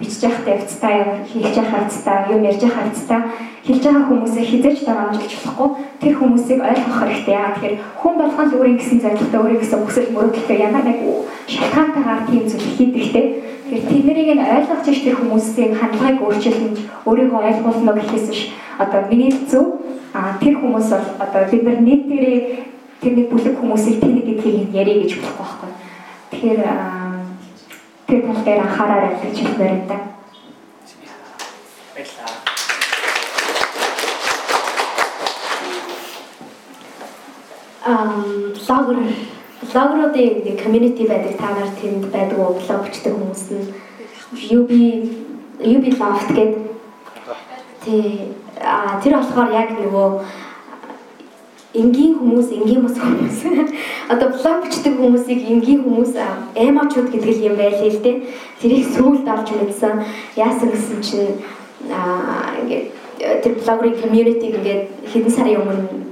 [0.00, 0.96] бичиж явахдаа явцтай
[1.28, 3.20] хийж явах хавцтай юм ярьж явах хавцтай.
[3.66, 5.68] Хэлж байгаа хүмүүсээ хизэж дарамжилж болохгүй.
[6.00, 7.34] Тэр хүмүүсийг ойлгох хэрэгтэй.
[7.36, 10.98] Яа тэгэхээр хүн болгон л өөрийн гэсэн зорилготой өөрийн гэсэн хүсэл мөрөөдөлтэй ямар нэг
[11.52, 13.26] шалтгаантайгаар тийм зүйл хийдэгтэй
[13.68, 16.70] тэгэхээр тэднийг нь ойлгож ич тэр хүмүүсийн хандлагыг өөрчилнө
[17.04, 18.42] өөрийгөө ойлгуулна гэхээс биш
[18.80, 19.84] одоо миний зөв
[20.16, 22.38] а тэр хүмүүс бол одоо бид нар нийт дээрээ
[23.04, 25.70] тэрний бүлэг хүмүүсийг тэнэг гэдгийг яриа гэж болохгүй байхгүй.
[26.32, 26.60] Тэгэхээр
[28.10, 29.98] тэр тал дээр анхаараарай гэж хэлмээр энэ.
[31.94, 32.50] Баярлалаа.
[37.90, 38.98] ам блогер
[39.62, 43.66] блогеруудын нэг community байдаг та нар тэнд байдаг уу блог бичдэг хүмүүс нь
[44.58, 44.70] UB
[45.74, 46.60] UB loft гэдэг
[47.84, 50.08] тий а тэр болохоор яг нөгөө
[51.74, 53.38] энгийн хүмүүс энгийн бос хүмүүс.
[54.10, 56.18] Одоо блог бичдэг хүмүүсийг энгийн хүмүүс
[56.58, 58.16] эмочуд гэдэг юм байлээ л дээ.
[58.58, 60.02] Тэрийг сүүлд орж мэдсэн.
[60.34, 61.38] Яасан гэсэн чинь
[62.58, 62.86] ингээд
[63.42, 64.82] тэр блогерын community ингээд
[65.14, 66.10] хэдэн сарын өмнө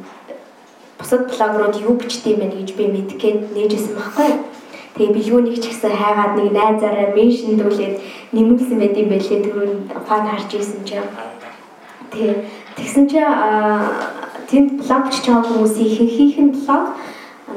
[0.98, 4.30] бусад блогерууд юу бичдэг юм бэ гэж би мэдгээд нээжсэн байхгүй.
[4.94, 7.94] Тэгээ бэлгүүнийг ч гэсэн хайгаад нэг найзаараа меншндүүлээд
[8.34, 9.42] нэмүүлсэн байт юм байлээ.
[9.46, 9.74] Түрүүн
[10.06, 11.06] фан харж ирсэн чинь.
[12.10, 12.34] Тэгээ
[12.78, 13.26] тэгсэн чинь
[14.50, 16.84] тэнд блог бичиж байгаа хүмүүсийн ихэнх нь блог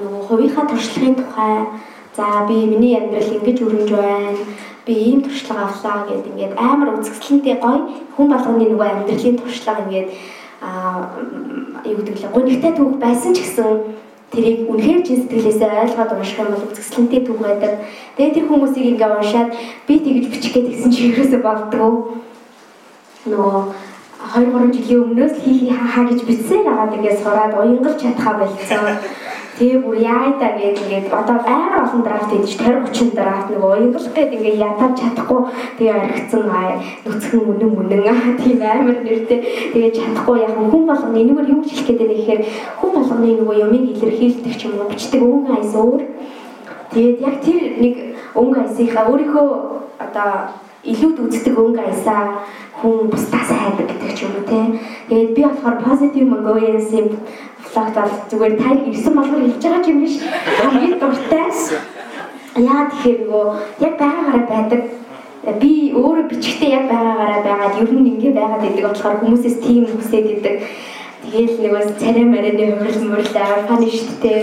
[0.02, 1.56] нөгөө хувийнхаа туршлагын тухай
[2.18, 4.38] за би миний амьдрал ингэж өрнөж байна
[4.86, 7.80] би ийм туршлага авлаа гэд ингээд амар үзэсгэлэнтэй гоё
[8.16, 10.10] хүн болгоны нөгөө амьдралын туршлага ингээд
[10.62, 11.10] аа
[11.86, 13.70] юу гэдэг лээ гонигтай түүх байсан ч гэсэн
[14.32, 17.74] тэрийг үнэхээр чин сэтгэлээсээ ойлгоод унших юм бол үзэсгэлэнтэй түүх байдаг.
[18.16, 19.50] Тэгээ тэр хүмүүсийг ингээ уншаад
[19.88, 21.92] би тэгж бичих гээд гисэн чи ерөөсөө болдгоо.
[23.28, 23.56] Нөгөө
[24.22, 28.86] 2 3 жилийн өмнөөс хий хий хаа гэж бичсээр аваад ингээд сураад уянгалж чадхаа болцсон.
[29.58, 33.64] Тэгээ бүр яа да гээд ингээд одоо амар олон драфт хийж 20 30 драфт нэг
[33.66, 35.42] уянгалах гээд ингээд ятаж чадахгүй
[35.78, 39.40] тэгээ аригдсан аа нүцгэн үнэн үнэн аа тийм амар нэртэй
[39.74, 42.42] тэгээ чадахгүй яг хүн болгоны энэгээр юу хэлэх гээд байна гэхээр
[42.80, 46.02] хүн болгоны нөгөө юмыг илэрхийлдэг ч юм уу бичдэг өнгө айс өөр.
[46.94, 47.96] Тэгээд яг тэр нэг
[48.38, 49.48] өнгө айсынхаа өөрийнхөө
[50.06, 50.30] одоо
[50.84, 52.42] илүүд үздэг өнгө айсаа
[52.82, 54.60] хүн бусдаас хайдаг гэдэг ч юм уу те.
[55.10, 57.10] Тэгээд би болохоор positive Mongolians-ийн
[57.72, 60.16] флагт бол зүгээр та ирсэн болохоор хэлж байгаа юм биш.
[60.58, 61.50] Хамгийн дуртай.
[62.58, 63.46] Яа тэгэхээр нөгөө
[63.86, 64.82] яг байгаагаараа байдаг
[65.62, 70.28] би өөрөө бичгтээ яг байгаагаараа байгаад ер нь ингэ байгаад идэг болохоор хүмүүсээс тийм хүсээд
[70.36, 70.56] идэг.
[71.22, 74.42] Тэгээл бас царай марианы хөрөл мөрөл аваар фаны шүү дээ.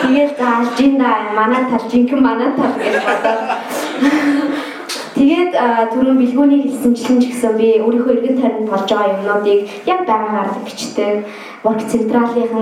[0.00, 3.40] Тэгээл зааж жинда манай тал жинхэнэ манай тал гэж бодоод
[5.16, 5.52] Тэгээд
[5.96, 11.24] түрүүн бэлгүүний хэлсэнчлэн ч гэсэн би өөрийнхөө эргэн тойронд болж байгаа юмнуудыг яг байгаагаар бичдэг.
[11.64, 12.52] Work Central-ийн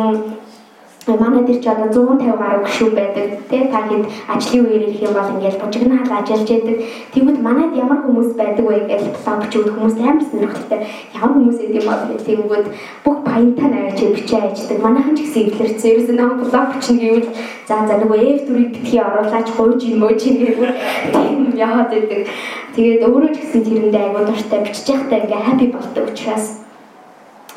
[1.13, 3.27] манай дээр ч одоо 150 гаруй гишүүн байдаг.
[3.51, 6.79] Тий та хэд ажлын үеэр ирэх юм бол ингээл бужигнаал ажиллаж яадаг
[7.13, 10.81] тэгвэл манайд ямар хүмүүс байдаг вэ гэж блог бичүүд хүмүүс амар сонирхолтой.
[11.15, 12.67] Ямар хүмүүс гэдэг юм бол тэгвэл
[13.05, 15.91] бүх баянтай наваач бичээ ажилладаг манайхан ч гэсэн эвлэрсэн.
[15.93, 17.29] Ерөөсөө нам блог бичнэ гэвэл
[17.69, 20.77] за за нөгөө F дүрийг битгий оруулаач гойж юм өөч гэвэл
[21.13, 22.21] тийм яваад байдаг.
[22.75, 26.65] Тэгээд өөрөө ч гэсэн тэрэндээ айгуу дуртай бичиж байхдаа ингээ хаппи болдог учраас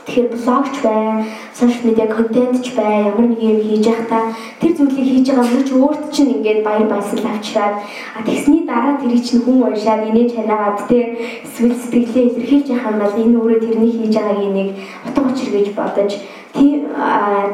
[0.07, 4.31] Тэгэхээр блогч бай, сошиал медиа контентч бай, ямар нэг юм хийж байхдаа
[4.61, 7.75] тэр зүйлийг хийж байгаа мөч өөрт чинь ингээд баяр баясгал авчираад
[8.15, 10.99] а тэгсний дараа тэрийг чинь хүн уншаад инээж ханаагаад те
[11.43, 14.69] эсвэл сэтгэлээ илэрхийлж яхаа юм бол энэ өөрөө тэрний хийж байгааг нэг
[15.11, 16.11] утга учир гэж бодож
[16.55, 16.79] тийм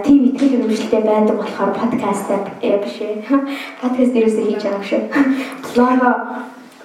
[0.06, 2.30] тийм итгэл үнэмшилтэй байдаг болохоор подкаст
[2.62, 3.18] биш ээ.
[3.82, 5.02] Подкаст ерөөсөө хийж байгаа шүү.
[5.74, 6.10] Блого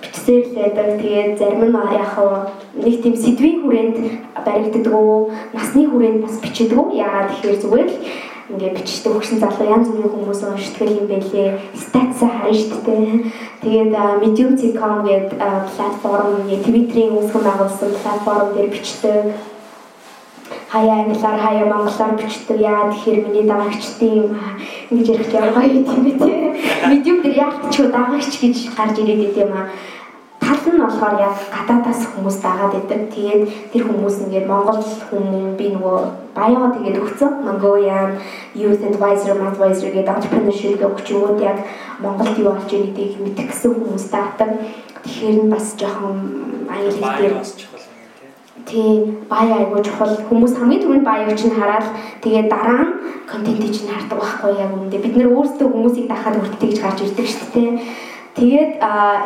[0.02, 0.88] бичсээр л байдаг.
[1.02, 2.14] Тэгээд зарим нь яг
[2.74, 3.96] нэг тийм сэдвийн хүрээнд
[4.46, 6.96] баригддаг уу, насны хүрээнд бас бичдэг үү?
[6.98, 7.98] Яагаад тэгэхээр зүгээр л
[8.48, 11.60] ингээ бичдэг хөгшин залуу янз бүрийн хүмүүс уншдаг юм байлээ.
[11.76, 13.12] Статс харна шүү дээ.
[13.60, 13.92] Тэгээд
[14.22, 15.36] medium.com гэдэг
[15.76, 19.36] платформ, Twitter-ийн үүсгэн байгуулсан платформ дээр бичдэг
[20.72, 22.60] хаяа англиар хаяа монголоор бичдэг.
[22.60, 24.36] Яа тэгэхээр миний дагагчдын
[24.90, 26.36] ингэж ярих ямар гоё юм те
[26.88, 29.62] медиум дээр яалтчгүй дагагч гэж гарч ирээд байт юм а
[30.40, 33.00] тал нь болохоор яг гадаадаас хүмүүс дагаад идэг.
[33.14, 33.42] Тэгээд
[33.72, 35.98] тэр хүмүүс ингээд Монгол хүмүүс би нөгөө
[36.36, 37.32] баяо тэгээд өгцөн.
[37.48, 38.10] Mongolian
[38.60, 41.58] Youth Advisor, Advisor гэдэг entrepreneurship өгчүүд яг
[42.00, 44.50] Монголд юу болж байгааг мэдэх гэсэн хүмүүс таадаг.
[45.04, 46.16] Тэгэхээр нь бас жоохон
[46.68, 47.34] аял дээр
[48.66, 51.86] Тийм бай айгуу чухал хүмүүс хамгийн түрүүнд баяг чинь хараад
[52.24, 52.92] тэгээд дараа нь
[53.30, 57.26] контентыг чинь хардаг байхгүй яг үүндээ бид нэр өөрсдөө хүмүүсийг дахиад хүртдэг гэж гарч ирдэг
[57.28, 57.70] шүү дээ.
[58.38, 58.72] Тэгээд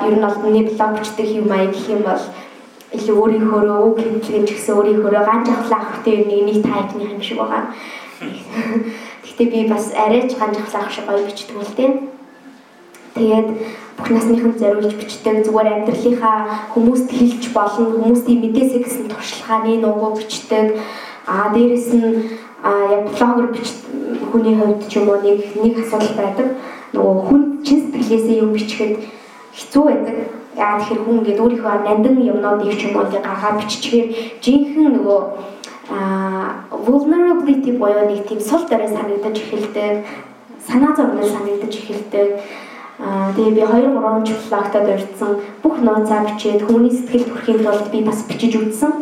[0.07, 2.23] ер нь бол миний блог бичдэг юм аяг гэх юм бол
[2.97, 7.73] илүү өөрийнхөө үг ч гэсэн өөрийнхөө ганц ахлаа ахтай нэг нэг тайпны юм шиг байгаа.
[9.25, 11.93] Гэхдээ би бас арайч ганжахлах шиг гоё бичдэг тийм.
[13.15, 13.49] Тэгээд
[13.97, 16.39] бүх насныханд зориулж бичдэг зүгээр амьдралынхаа
[16.73, 20.81] хүмүүст хэлж болно хүмүүсийн мэдээсээ гэсэн туршлагааны нуугуу бичдэг.
[21.29, 22.09] Аа дээрэс нь
[22.65, 23.69] яг блогер бич
[24.33, 26.49] хүний хувьд ч юм уу нэг нэг асуудал байдаг.
[26.97, 28.95] Нөгөө хүн чин сэтгэлээсээ юм бичихэд
[29.53, 30.17] хэцүү байдаг.
[30.57, 34.09] Яа тэгэхээр хүн ингээд өөрийнхөө нандин юмнуудыг ч юм уу ингээд гаргаад биччихээр
[34.41, 35.21] жинхэнэ нөгөө
[35.93, 40.07] а vulnerability буюу нэг тийм сул дорой санагдаж эхэлдэг
[40.67, 42.41] санаа зовнил санагдаж эхэлдэг
[43.01, 45.33] Аа тэгээ би 2 3 жил лагтад урьдсан
[45.63, 48.93] бүх нууцаа бичээд хүмүүний сэтгэл төрхийн тулд би бас бичиж үзсэн.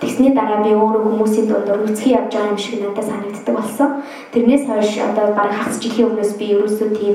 [0.00, 3.90] Тэгсний дараа би өөрөө хүмүүсийн дундор үсгий явж байгаа юм шиг надад санагддаг болсон.
[4.32, 7.14] Тэрнээс хойш одоо бараг хагас жилийн өмнөөс би ерөөсөө тийм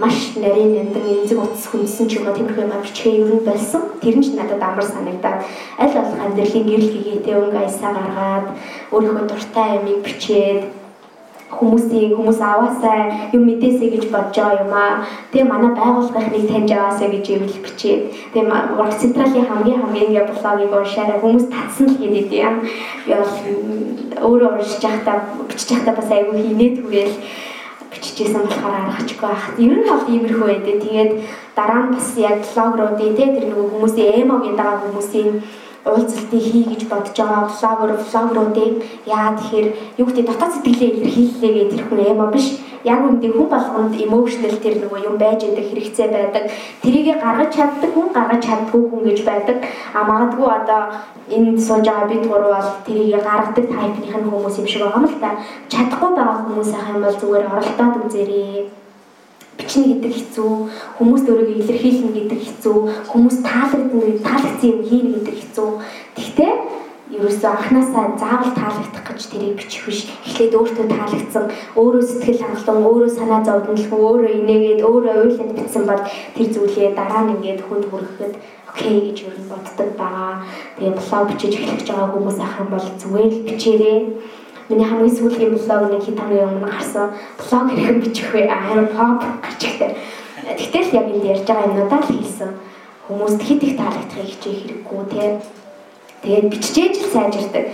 [0.00, 3.82] маш нарийн нандин эмзэг утас хүнсэн ч юм уу тиймэрхүү юм бичгээ ер нь болсон.
[4.00, 5.44] Тэр нь ч надад амар санагдаад
[5.82, 8.46] аль болох амьдралын гэрэл гэгээтэй өнгө аясаа гаргаад
[8.94, 10.83] өөрийнхөө дуртай ямиг бичээд
[11.52, 15.04] хүмүүсийн хүмүүс аваасаа юм мэдээсэй гэж бодож байгаа юм аа.
[15.30, 18.02] Тэгээ манай байгууллагыг таньж аваасаа гэж ивэл бичээд.
[18.32, 22.54] Тэгээ ураг централийн хамгийн хамгийн ингээ блогийг уншаарай хүмүүс татсан л хийгээд юм.
[23.06, 23.34] Би бол
[24.26, 25.16] өөрөө уншиж байхдаа
[25.48, 27.14] бичиж байхдаа бас айгүй хийнээд түгээл
[27.92, 29.44] бичижсэн болохоор аргачгүй байх.
[29.58, 30.72] Ер нь бол иймэрхүү байдэ.
[30.84, 31.12] Тэгээд
[31.56, 35.30] дараа нь бас яг блогруудын те тэр нөгөө хүмүүсийн эмогийн дага хүмүүсийн
[35.84, 37.48] уулзалтыг хий гэж бодож байгаа.
[37.48, 38.72] Блогер блогеруудыг
[39.06, 39.66] яа тэгэхээр
[40.00, 42.46] юу гэдэг дотоод сэтгэлээ илэрхийллээ гэх тэр хүн эмо биш.
[42.84, 46.44] Яг үндэ хүн болгонд emotional тэр нөгөө юм байж байгаа хэрэгцээ байдаг.
[46.82, 49.56] Тэрийг гаргаж чаддаг хүн гаргаж чаддгүй хүн гэж байдаг.
[49.96, 50.82] А магадгүй одоо
[51.32, 55.08] энэ сууж байгаа бид гурав бол тэрийг гаргадаг тайпных нь хүмүүс юм шиг байгаа юм
[55.08, 55.30] л та.
[55.72, 58.83] Чадахгүй байгаа хүмүүс ах юм бол зүгээр оролдоод үзээрэй
[59.58, 60.52] бичнэ гэдэг хэцүү,
[60.98, 62.76] хүмүүст өөрийгөө илэрхийлнэ гэдэг хэцүү,
[63.10, 65.70] хүмүүс таалагдана, таалагдсан юм хийнэ гэдэг хэцүү.
[66.18, 66.52] Тэгтээ
[67.14, 70.00] ерөөсөө анханасаа заавал таалагдах гэж тэрийг бичих биш.
[70.26, 71.44] Эхлээд өөртөө таалагдсан,
[71.78, 76.02] өөрөө сэтгэл хангалуун, өөрөө санаа зовдонлгүй, өөрөө инээгээд, өөрөө уйланд битсэн бол
[76.34, 78.34] тэр зүйлээ дараа нь ингээд хүнд хүрэхэд
[78.74, 80.42] окей гэж юу боддог байгаа.
[80.76, 83.98] Тэгээ блог бичиж эхлэж байгаа хүмүүс ахын бол зүгээр л бичээрэй
[84.68, 87.12] Миний хамгийн сүүлийн блог нэг хэд хоногийн өмнө гарсан.
[87.36, 88.48] Блог хэрхэн бичих вэ?
[88.48, 89.92] Харин pop гарч ихтэй.
[90.56, 92.50] Тэгтэл яг энд ярьж байгаа юмудаа л хийсэн.
[93.08, 95.30] Хүмүүст хэд их таалагдахыг хичээх хэрэггүй тий.
[96.24, 97.64] Тэгээд биччихээж л сайжирдаг.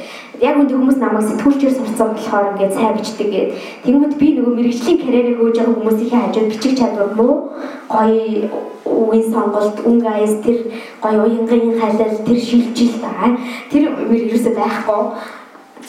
[0.42, 3.50] Яг үндэ хүмүүс намайг сэтгүүлчээр сурцсан болохоор ингээд сайн бичдэг гээд.
[3.86, 7.54] Тэнгүүд би нөгөө мэрэгжлийн карьерийг хөөж байгаа хүмүүсийн хажууд бичих чадвар муу
[7.86, 8.50] гоё
[8.82, 10.58] үгийн сонголт, өнгө аяс тэр
[10.98, 13.38] гоё уянгын хайлал тэр шилжил таа.
[13.70, 15.02] Тэр мөр ерөөсөй байхгүй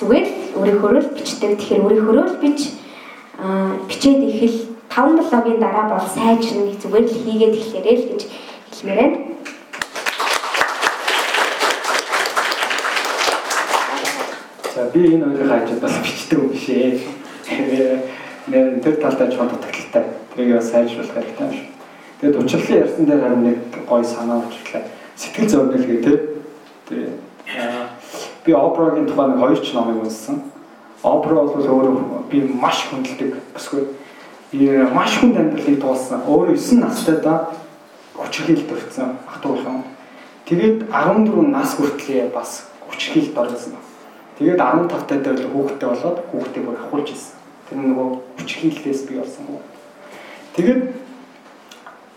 [0.01, 1.61] зүгээр өөрийнхөө л бичдэг.
[1.61, 2.73] Тэгэхээр өөрийнхөө л бич
[3.85, 4.57] бичээд ихэл
[4.89, 8.21] 5 блогийн дараа бол сайжрна зүгээр л хийгээд эхлээрэй л гэж
[8.73, 9.17] хэлмээр байна.
[14.73, 16.97] За би энэ хоёрын хажууд бас бичдэг юм бишээ.
[18.49, 20.05] Нэр тэр талдаа ч дутагдaltaй.
[20.33, 21.69] Тэрийг бас сайжруулах хэрэгтэй юм шиг.
[22.25, 24.81] Тэгээд учлалын ярьсан дээр харин нэг гоё санаа очлаа.
[25.13, 26.17] Сэтгэл зовнил гэдэг
[26.89, 27.21] тэр
[28.45, 30.41] би Опрогийн тухай нэг хоёр ч номыг унссан.
[31.03, 33.35] Опро бол өөрөө би маш хүндэлдэг.
[33.55, 33.89] Эсвэл
[34.93, 36.21] маш хүнд амьдралыг туулсан.
[36.25, 37.53] Өөрөө 9 настайдаа
[38.17, 39.83] хүчрхийлэлд өртсөн ах トゥ ухан.
[40.45, 43.77] Тэгээд 14 нас хүртлээ бас хүчрхийлэлд орсон.
[44.37, 47.37] Тэгээд 15 таад л хүүхдтэй болоод хүүхдээ бүр ахуулж ирсэн.
[47.69, 48.07] Тэр нөгөө
[48.37, 49.45] хүчрхийллээс би болсон.
[50.57, 50.81] Тэгээд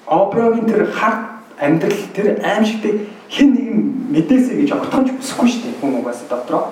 [0.04, 3.78] Опрогийн тэр харт амьдрал тэр аимшигтэй хэн нэгэн
[4.10, 6.64] мэдээсэй гэж огтхонч хүсэхгүй шүү дээ хүн угаасаа дотроо.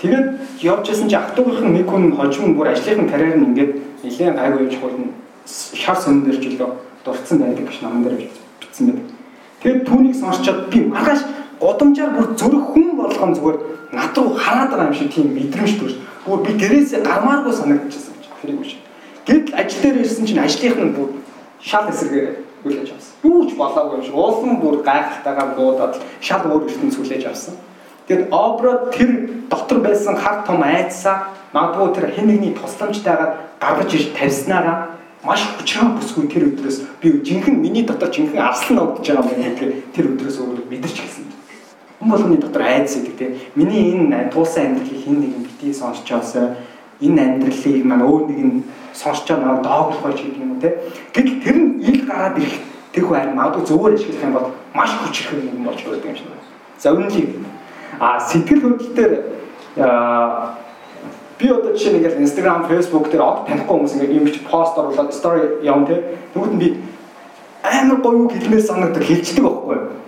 [0.00, 0.26] Тэгээд
[0.62, 3.72] явж исэн чи ахтуугийнхан нэг хүн хожим бүр ажлынхан карьер нь ингээд
[4.02, 5.08] нэлээд гайгүй явж хуулна
[5.46, 6.70] шар сонин дээр ч илүү
[7.04, 8.28] дурдсан байдаг гэж наман дээр
[8.60, 9.08] бичсэн байдаг.
[9.62, 11.22] Тэгээд түүнийг сонсчод би маргааш
[11.60, 13.58] годамжаар бүр зөрөх хүн болгон зүгээр
[13.92, 15.94] над руу хараад байгаа юм шиг тийм мэдрэмж төрж
[16.26, 18.72] бүр би гэрээсээ гармааргүй санагдчихсан гэж хэрэг биш.
[19.26, 21.08] Гэтэл ажил дээр ирсэн чинь ажлынхан нь бүр
[21.62, 23.12] шал эсэргээр хүлээж авсан.
[23.22, 27.54] Юу ч болоогүй юм шиг уулын бүр гайхалтайгаар дуудаад шал өөр ертөнц хүлээж авсан.
[28.06, 29.10] Тэгэд обро тэр
[29.50, 35.94] дотор байсан хар том айдсаа магадгүй тэр хэн нэгний тусламжтайгаар гаргаж ирж тавьснараа маш хүчрэн
[35.94, 40.36] бүсгүй тэр өдрөөс би жинхэнэ миний дотор жинхэнэ арслан ногдож байгаа юм гэдэг тэр өдрөөс
[40.42, 41.30] өөрөө мэдэрч гисэн.
[42.02, 46.34] Хүн болгоны дотор айдс гэдэг тийм миний энэ туусан амьдралыг хэн нэгэн битгий сонсчоос
[47.02, 48.62] энэ амьдралыг маань өөр нэгэн
[48.94, 50.70] сонсч байгаа нэг дооглох байж гэдэг юм те.
[51.12, 52.56] Гэтэл тэр нь ил гараад ирэх
[52.92, 56.28] тэр хүн харин магадгүй зөвөр ашиглах юм бол маш хүчрэх юм болж байдаг юм шиг
[56.30, 56.46] байна.
[56.78, 57.30] За үнэнлийг
[57.98, 59.14] а сэтгэл хөдлөл дээр
[61.38, 65.10] би одоо жишээ нэг Instagram, Facebook дээр од танихгүй хүмүүс ингэ юм чи пост оруулаад
[65.10, 66.18] story явна те.
[66.34, 66.68] Тэгвэл би
[67.62, 70.01] амар гоё үг хэлмээр санагддаг хэлждэг байхгүй юу?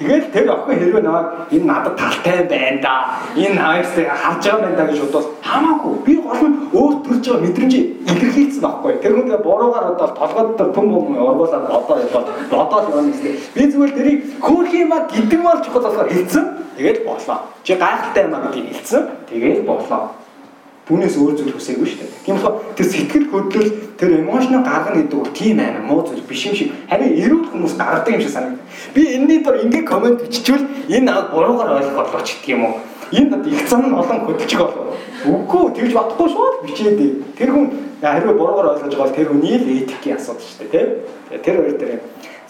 [0.00, 2.94] Тэгээд тэр охин хэрвээ намайг энэ надад талтай байна да.
[3.36, 7.44] Энэ хайртай харж байгаа байна да гэж бодвол хамаагүй би гол нь өөр төрж байгаа
[7.44, 7.74] мэдрэмж
[8.08, 8.92] илэрхийлсэн байхгүй.
[9.04, 13.36] Тэр хүн тэгээ буруугаар одоо толгойд дээр төм юм ургуулад одоо бодоод бодоод явна гэсэн.
[13.52, 16.44] Би зүгээр тэрийг хөөх юм а гэдэг бол чухал болохоор хэлсэн.
[16.80, 17.38] Тэгээд болоо.
[17.60, 19.02] Чи гайхалтай юм а гэдгийг хэлсэн.
[19.28, 20.02] Тэгээд болоо
[20.90, 22.10] түүнээс өөр зүйл хүсээгүй шүү дээ.
[22.26, 26.42] Тийм болохоор тэр сэтгэл хөдлөл тэр эмоцноо гаргана гэдэг үг тийм амар муу зүйл биш
[26.50, 28.66] юм шиг харин эрүүл хүмүүс гаргадаг юм шиг санагдав.
[28.90, 32.74] Би энэний дор ингээ комент биччихвэл энэ аа буруугаар ойлгох болооч гэх юм уу.
[33.14, 34.98] Энэ одоо их зам нь олон хөдөлчих болов.
[35.26, 37.12] Үгүй тэгж бодохгүй бичээд дээ.
[37.38, 37.66] Тэр хүн
[38.02, 41.42] хариу буруугаар ойлгож байгаа бол тэр хүний л этикийн асуудал шүү дээ, тийм.
[41.42, 42.00] Тэр хоёр дээр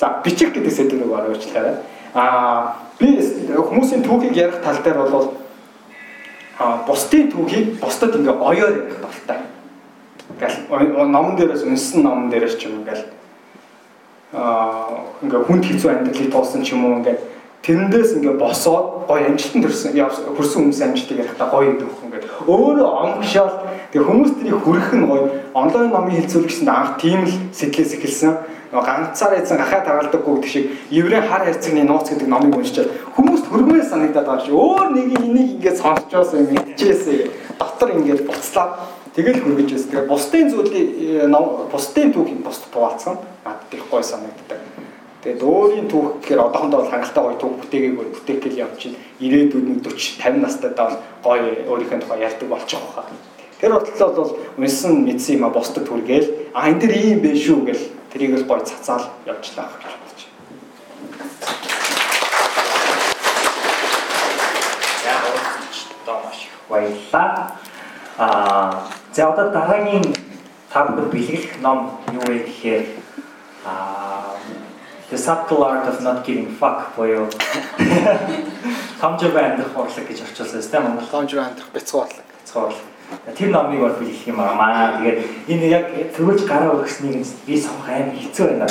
[0.01, 1.77] за бичих гэдэг сэдвийг ороочлаарай.
[2.17, 3.21] Аа би
[3.53, 5.29] хүмүүсийн түүхийг ярих тал дээр бол
[6.61, 9.39] бусдын түүхийг бусдад ингээ оёор ярих талтай.
[10.37, 13.05] Ингээл номон дээрээс үнсэн номон дээрээс ч юм ингээл
[14.37, 17.17] аа ингээ хүнд хэцүү амьдралыг туулсан ч юм уу ингээ
[17.65, 19.97] тэрэндээс ингээ босоод гоё амжилтанд хүрсэн
[20.37, 23.55] хүрсэн хүмүүс амжилтыг ярихдаа гоё гэдэг юм ингээ өөрөө онгошоод
[23.93, 25.25] тэгээ хүмүүс тэрийг хүрэх нь гоё
[25.57, 28.33] онлайн номын хэлцүүлэгчсэнд анх тийм л сэтгэлээс эхэлсэн
[28.71, 30.65] нөгөө ганцаар ийзен гахаа тагалдаггүй гэдэг шиг
[30.95, 34.55] еврей хар хэрцэгний нууц гэдэг номыг уншчаад хүмүүс хөрмөө санагдаад байгаа шүү.
[34.55, 37.21] Өөр нэг энийг ингээд сонсчоос юм мэдчихээсээ
[37.59, 38.73] дотор ингээд буцлаад
[39.19, 39.85] тэгэл хөргөж өс.
[39.91, 41.27] Тэгээ бусдын зүйлийг э,
[41.75, 44.63] бусдын түүх бус буулцсан надад их гой санагддаг.
[45.27, 49.67] Тэгээд өөрийн түүх гэхээр одоохондоо бол хангалттай гоё түүх бүтээгээгүй бүтээх гэл явж чинь ирээдүйд
[49.83, 53.05] 40 50 настай даа бол гоё өөрийнхөө тухай ярьдаг болчих واخа.
[53.61, 57.61] Тэр бодлоо бол унсан мэдсэн юм а бусдад түргээл а энэ дэр ийм байх шүү
[57.69, 60.57] гэл тэрийг л гоё цацаал явжлаа гэж бодож байна.
[65.05, 65.21] Яг
[66.01, 67.61] одоо маш их баярлалаа.
[68.17, 70.09] Аа за одоо дараагийн
[70.73, 72.85] та бүхэн бэлгэлэх ном юу вэ гэхээр
[73.69, 74.41] аа
[75.11, 77.29] The Subtle Art of Not Giving Fuck буюу
[79.01, 82.25] Томжоо амьдрах урлаг гэж орчуулсан юм Монгол Томжоо амьдрах бяцхан урлаг.
[82.41, 83.00] Бяцхан урлаг.
[83.37, 84.99] Тэр номыг бол бэлгэх юм аа.
[84.99, 85.19] Тэгээд
[85.49, 85.85] энэ яг
[86.17, 88.67] төрүүлж гараа өгснгийг би сонгох амар хэцүү байна.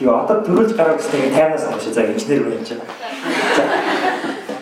[0.00, 2.80] Юу одоо төрүүлж гараа өгснгийг таймнаас авчих за инженер юм чинь.
[3.56, 3.62] За.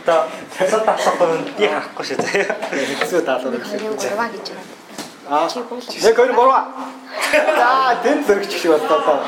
[0.05, 0.19] Одоо
[0.57, 1.29] цэцэл татсахгүй
[1.59, 2.57] би харахгүй шүү заяа.
[2.71, 3.71] Хэцүү даалгавар гэж
[4.07, 4.29] байна.
[4.37, 4.77] гэж байна.
[5.29, 5.49] Аа.
[5.49, 6.65] Яг хоёр гурваа.
[7.33, 9.21] За, тэн зөрөгч шиг боллоо.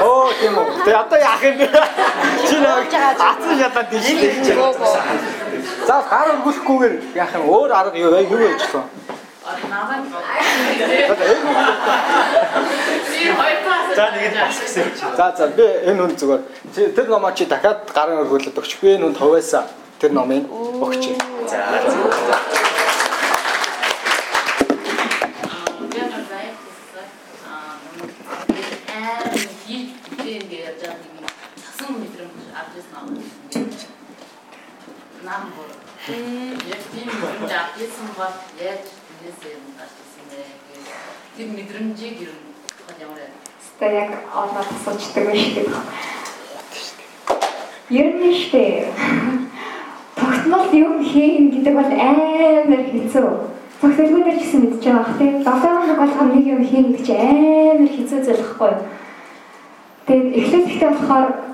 [0.00, 0.84] Оо тийм үү.
[0.84, 1.68] Тэ одоо яах юм бэ?
[2.48, 2.88] Чи нэг
[3.20, 4.06] атсан шатаад тийш.
[5.86, 7.42] За гар өргүүлэхгүйгээр яах юм?
[7.48, 8.24] Өөр арга юу вэ?
[8.24, 8.88] Юу гэж байна?
[13.96, 14.86] За нэг бас гэсэн.
[15.16, 16.42] За за би энэ хүн зүгээр.
[16.96, 18.80] Тэр номоо чи дахиад гарын өргүүлээд өгч.
[18.80, 19.68] Би энэ хүн хувьяасаа
[20.00, 20.48] тэр номыг
[20.80, 21.20] өгч.
[21.50, 22.69] За.
[35.30, 35.70] Нам бүр.
[36.66, 38.84] Яг тийм юм авчихсан бол яаж
[39.22, 40.84] нээсээ юм гарчихсан бэ гэж
[41.36, 42.50] тэр мэдрэмжийг ер нь
[42.98, 43.28] ямар вэ?
[43.62, 45.70] Ста яг олоод асуучдаг байх шүү дээ.
[48.00, 48.90] Ер нь штэ.
[50.18, 53.30] Тогтмол юм хийн гэдэг бол амар хэцүү.
[53.80, 55.34] Тогтолгүй дээр ч гэсэн мэдж байгаа бах тийм.
[55.46, 57.22] 7 хоног болгоо нэг юм хийн чинь
[57.78, 58.82] амар хэцүү зүйл юу?
[60.06, 61.49] Тэгээд эхлээд ихтэй болохоор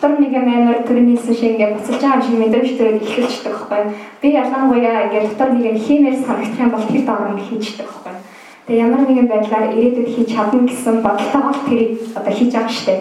[0.00, 3.82] дотор нэг юм амар төрнийсэн шиг ингээд буцалж байгаа юм шиг мэдрэмж төрөд эхэлчихдэг байхгүй.
[4.22, 8.14] Би ялангуяа ингээд дотор нэг юм хиймээр санагдах юм бол тэр доор нь хийждэг байхгүй.
[8.66, 12.96] Тэгээ ямар нэгэн байдлаар ирээдүйд хийж чадна гэсэн бодолтой бол тэрийг одоо хийж байгаа штэ.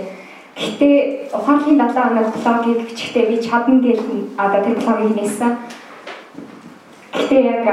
[0.59, 0.95] Гэхдээ
[1.39, 3.99] ухаанлын 7 хоног блогийг бичихтэй би чадна гэж
[4.35, 5.51] одоо тэр блогийг нээсэн.
[7.15, 7.63] Гэхдээ яг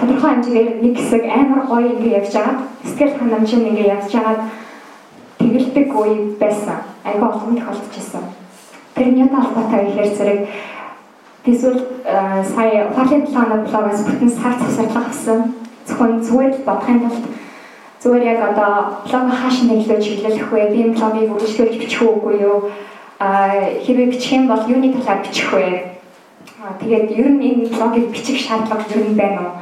[0.00, 2.56] тодорхой хэмжээгээр нэг хэсэг амар гоё ингээд явж байгаа.
[2.82, 4.36] Сэтгэл ханамжин ингээд явж байгаа
[5.38, 6.82] тэгэлдэг үе байсан.
[7.06, 8.35] Айгаа олон тохиолдчихсан.
[8.96, 10.40] Тэрний талбартай ихээр зэрэг
[11.44, 11.80] эсвэл
[12.54, 15.52] сая ухаалын планад блогоос бүтэн сар засварлага авсан.
[15.84, 17.18] Зөвхөн зүгээр л бодох юм бол
[18.00, 18.72] зүгээр яг одоо
[19.04, 20.72] блог хааш нэглэж чиглэлэх вэ?
[20.72, 22.72] Би блогийг үргэлжлүүлж бичих үгүй юу?
[23.20, 23.52] А
[23.84, 25.92] хэрвээ бичих юм бол юуны талаар бичих вэ?
[26.80, 29.54] Тэгээд ер нь энэ блогийг бичих шаардлага ер нь байна уу?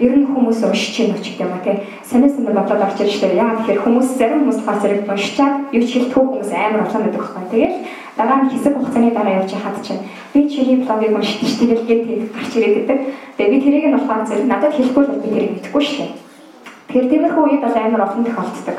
[0.00, 1.76] ер нь хүмүүс уншиж чинь ч гэдэг юм а тий.
[2.02, 3.36] Санаа санаа бодлоод орж ирж штэ.
[3.36, 7.20] Яагаад тэгэхээр хүмүүс зарим хүмүүс болохоор зэрэг уншичаад юу ч хэлтгүй хүмүүс амар олон байдаг
[7.20, 7.44] байхгүй.
[7.52, 7.76] Тэгэл
[8.20, 12.04] дараа нь хэсэг хугацааны дараа явж хаад чинь би чиний блогийг уншиж тэгэл гээд
[12.36, 12.98] гарч ирээд байдаг.
[13.36, 16.04] Тэгээ би тэрийг нь болохоор зэрэг надад хэлэхгүй л би тэрийг мэдэхгүй штэ.
[16.84, 18.76] Тэгэхээр тиймэрхүү үед бол амар олон тохиолддог.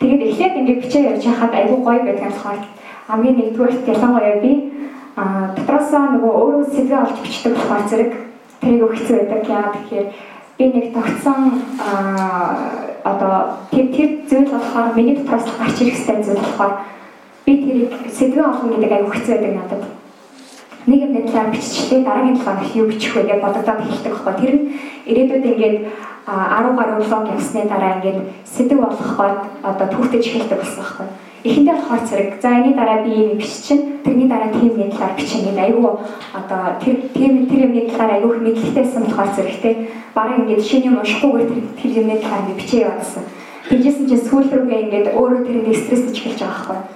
[0.00, 2.60] Тэгээд эхлээд ингээд бичээ явж хаад айгүй гоё байдаг болохоор
[3.08, 4.52] хамгийн нэгдүгээр ялангуяа би
[5.16, 5.24] а
[5.56, 8.12] дотроосоо нөгөө өөрөө сэтгэл олж бичдэг болохоор зэрэг
[8.60, 9.42] тэрийг өгчсөн байдаг.
[9.48, 10.06] Яагаад тэгэхээр
[10.58, 11.40] би нэг тогтсон
[11.80, 16.74] аа одоо тэр тэр зүйл болохоор миний дотроос гарч ирэх ёстой зүйл болохоор
[17.46, 19.84] би тэрийг сэдвээ олно гэдэг аюу хэцүү байдаг надад.
[20.86, 24.34] Нэг юм талаар биччихлээ дараагийн талаар юу бичих вэ гэж бодогдоод эхэлдэг байхгүй.
[24.40, 24.66] Тэр нь
[25.08, 25.76] ирээдүйд ингээд
[26.24, 31.06] 10 гаруй блог явсны дараа ингээд сэдв болгох гоод одоо түүхтэж эхэлдэг болсон байхгүй.
[31.44, 35.40] Эхэндээ болохоор зэрэг за энэ дараа би юм биччин тэрний дараа тийм нэг талаар бичих
[35.44, 35.92] ингээд айгүй
[36.40, 39.74] одоо тэр тийм тэр юмны талаар айгүй мэдлэгтэйсэн болохоор зэрэгтэй
[40.16, 43.24] бараг ингээд шинэ юм уншихгүйгээр тэр тэр юмны талаар бичээ явуулсан.
[43.68, 46.93] Тэжсэн чинь сүүл рүүгээ ингээд өөрөө тэрийг стрессэж эхэлж байгаа байхгүй.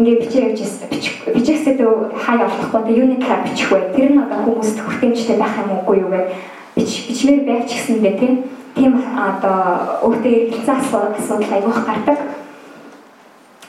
[0.00, 1.80] Ингээд бичээ явж бичих бичихсэд
[2.24, 3.92] хаа явуулахгүй тэ юуны талаар бичих вэ?
[3.92, 6.32] Тэр нь одоо хүмүүст хүртээмжтэй байх юм уугүй юу вэ?
[6.72, 8.34] Бич бичмээр байх ч гэсэндээ тийм
[8.72, 10.76] тийм одоо өөртөө эргэлзээ
[11.20, 12.18] асуудал айгүйх гардаг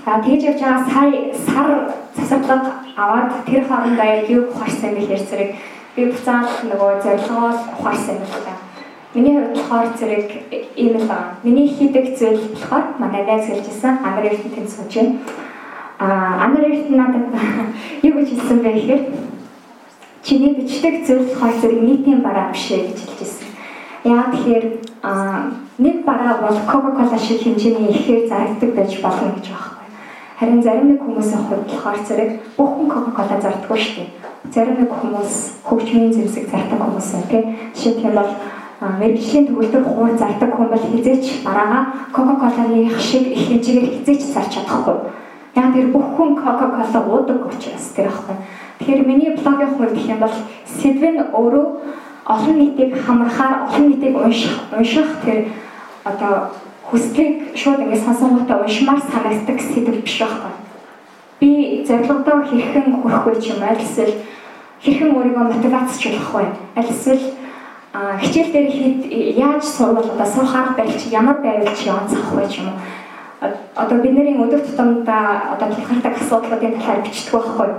[0.03, 1.13] А тэгж явж байгаа сая
[1.45, 1.69] сар
[2.15, 2.63] засаглаг
[2.97, 5.51] аваад тэр хоорондоо яг юу ухаарсан гэхээр зэрэг
[5.95, 8.57] би буцаад нөгөө зорилгоо ухаарсан юм байна.
[9.13, 10.27] Миний хувьд болохоор зэрэг
[10.75, 11.37] ийм л байна.
[11.43, 14.01] Миний хийдэг зүйл болохоор манай найз хэлжсэн
[14.55, 15.19] тэнд сууж байна.
[16.01, 17.29] А эрдэнэ надад
[18.07, 19.03] юу гэж хэлсэн бэ гэхээр
[20.25, 23.47] чиний бичдэг зүйл болохоор зэрэг нийтийн бараа биш ээ гэж хэлжсэн.
[24.09, 24.65] Яа тэгэхээр
[25.77, 29.81] нэг бараа бол Coca-Cola шиг хэмжээний ихээр зарагддаг байж болно гэж байна
[30.41, 34.09] Харин зарим нэг хүмүүсийн хувьд болохоор зэрэг бүхэн Coca-Cola зардаггүй шүү дээ.
[34.49, 35.33] Зарим нэг хүмүүс
[35.69, 37.43] хөгжмийн зэмсэг зардаг хүмүүс байна тий.
[37.77, 38.31] Жишээ нь бол
[38.81, 44.97] мэрэгжлийн төгөлдөр хуур зардаг хүн бол хизээч бараагаа Coca-Cola-ны шиг их хэмжээгээр хизээч зарч чадахгүй.
[45.55, 48.35] Яг тэр бүхэн Coca-Cola уудаг учраас тэр аахгүй.
[48.79, 51.65] Тэгэхээр миний блогийн хувьд гэх юм бол сэдв нь өөрөө
[52.25, 55.51] олон нийтийг хамрахаар олон нийтийг унших унших тэр
[56.03, 56.55] одоо
[56.87, 60.53] хүслийг шууд ингээд сонсонготой уншмаар санагддаг сэдв биш байхгүй.
[61.39, 64.15] Би зорилгодоо хэрхэн хүрэх вэ ч юм аль эсвэл
[64.79, 66.45] хэрхэн өөрийгөө мотивацчлах вэ?
[66.79, 67.25] Аль эсвэл
[67.91, 69.01] хичээл дээр хэд
[69.35, 72.79] яаж суувал одоо суухаар байлч ямар байвал чи онцох вэ ч юм уу?
[73.41, 77.69] Одоо бидний өдөр тутамдаа одоо тулгардаг асуудлуудын талаар бичдэг байхгүй.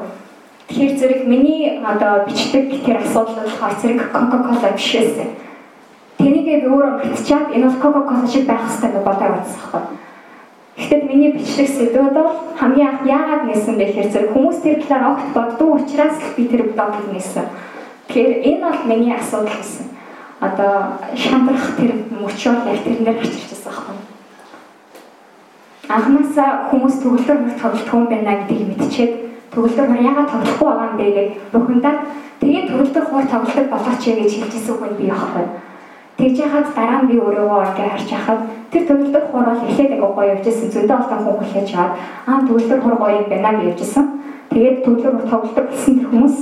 [0.68, 5.30] Тэгэхээр зэрэг миний одоо бичдэг тэр асуудал болохоор зэрэг Coca-Cola биш байсан
[6.22, 9.82] Тэрийгээ би өөрөө мэдчихад энэ бол Coca-Cola шиг байх хэрэгтэй гэж бодоод байсан байхгүй.
[10.78, 12.30] Гэхдээ миний бичлэг сэдвүүд бол
[12.60, 16.62] хамгийн анх яагаад нээсэн бэ гэхээр зэрэг хүмүүс тэр талаар огт боддог учраас би тэр
[16.70, 17.46] блогийг нээсэн.
[18.06, 19.86] Тэгэхээр энэ бол миний асуудал гэсэн.
[20.46, 20.74] Одоо
[21.18, 21.90] шантрах тэр
[22.22, 23.91] мөчөөр яг тэрэн дээр гарч ирчихсэн байхгүй.
[25.92, 29.12] Анхнаасаа хүмүүс төгөлдөр мөр тоглох юм байна гэдгийг мэдчихээд
[29.52, 31.98] төгөлдөр мөр яагаад тоглохгүй байгаа юм бэ гэж бухимдаад
[32.40, 35.46] тэгээд төгөлдөр хуур тоглох болооч гэж хэлжсэн хүн би яахгүй.
[36.16, 38.40] Тэгж яхад дараа нь би өөрийгөө ингээ харж яхад
[38.72, 41.94] тэр төгөлдөр хуурал эхлээд агай гоё явжсэн зөндөө олон хүн хүлээж аваад
[42.30, 44.06] аа төгөлдөр хур гоё юм байна гэж явжсэн.
[44.52, 46.36] Тэгээд төгөлдөр тоглолтог гэсэн тэр хүмүүс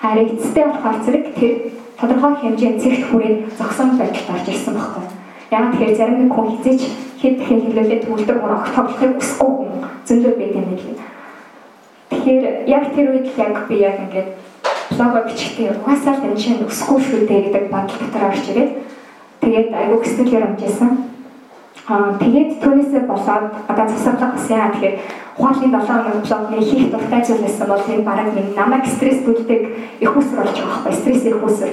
[0.00, 1.52] харин эцэстээ болохоор зэрэг тэр
[2.00, 5.23] тодорхой хэмжээнд цэгт хүрээд зогсон байдалд орж ирсэн байхгүй.
[5.54, 6.82] Яг тэгэхээр зарим нэг хүн хизээч
[7.20, 9.70] хэд дахин хэлүүлээд хур огт тоглохыг хүсэхгүй хүн
[10.06, 10.96] зөндөө байт юм билээ.
[12.10, 12.44] Тэгэхээр
[12.76, 14.28] яг тэр үед яг би яг ингээд
[14.90, 18.72] блог бичихтэй угаасаа энэ чинь өсөхгүй шүү дээ гэдэг бодол дотор орж ирээд
[19.44, 20.90] Тэгээд айгүй хэсэг хэмжээсэн.
[21.84, 24.96] Аа тэгээд түүнээсээ болоод одоо засаглах гэсэн яа тэгэхээр
[25.36, 29.62] ухаалын 7 хоног блогны хийх дуртай зүйл байсан бол энэ бараг минь намайг стресс бүлдэг
[30.00, 31.72] их усэр болж байгаа байхгүй стресс их усэр.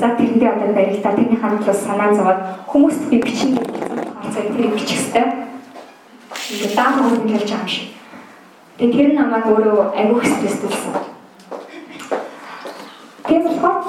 [0.00, 2.40] За тэрэндээ одоо баригдаа тэрний хандлаас санаа зовоод
[2.70, 3.60] хүмүүст би бичнэ
[4.22, 5.30] харцаг тэрийг бичих хэвээр.
[6.52, 7.88] Ингээд даамаг юм хэлж байгаа юм шиг.
[8.78, 10.94] Тэгээд тэр намайг өөрөө айгүй стрессдүүлсэн.
[13.28, 13.84] Тийм болохоор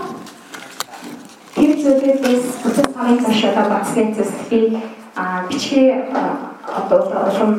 [1.55, 4.59] тэр зүйлээс бүтэн цагийн цааш одоо бацгийн зүйлс би
[5.15, 6.11] а бичгээ
[6.79, 6.99] одоо
[7.29, 7.51] улам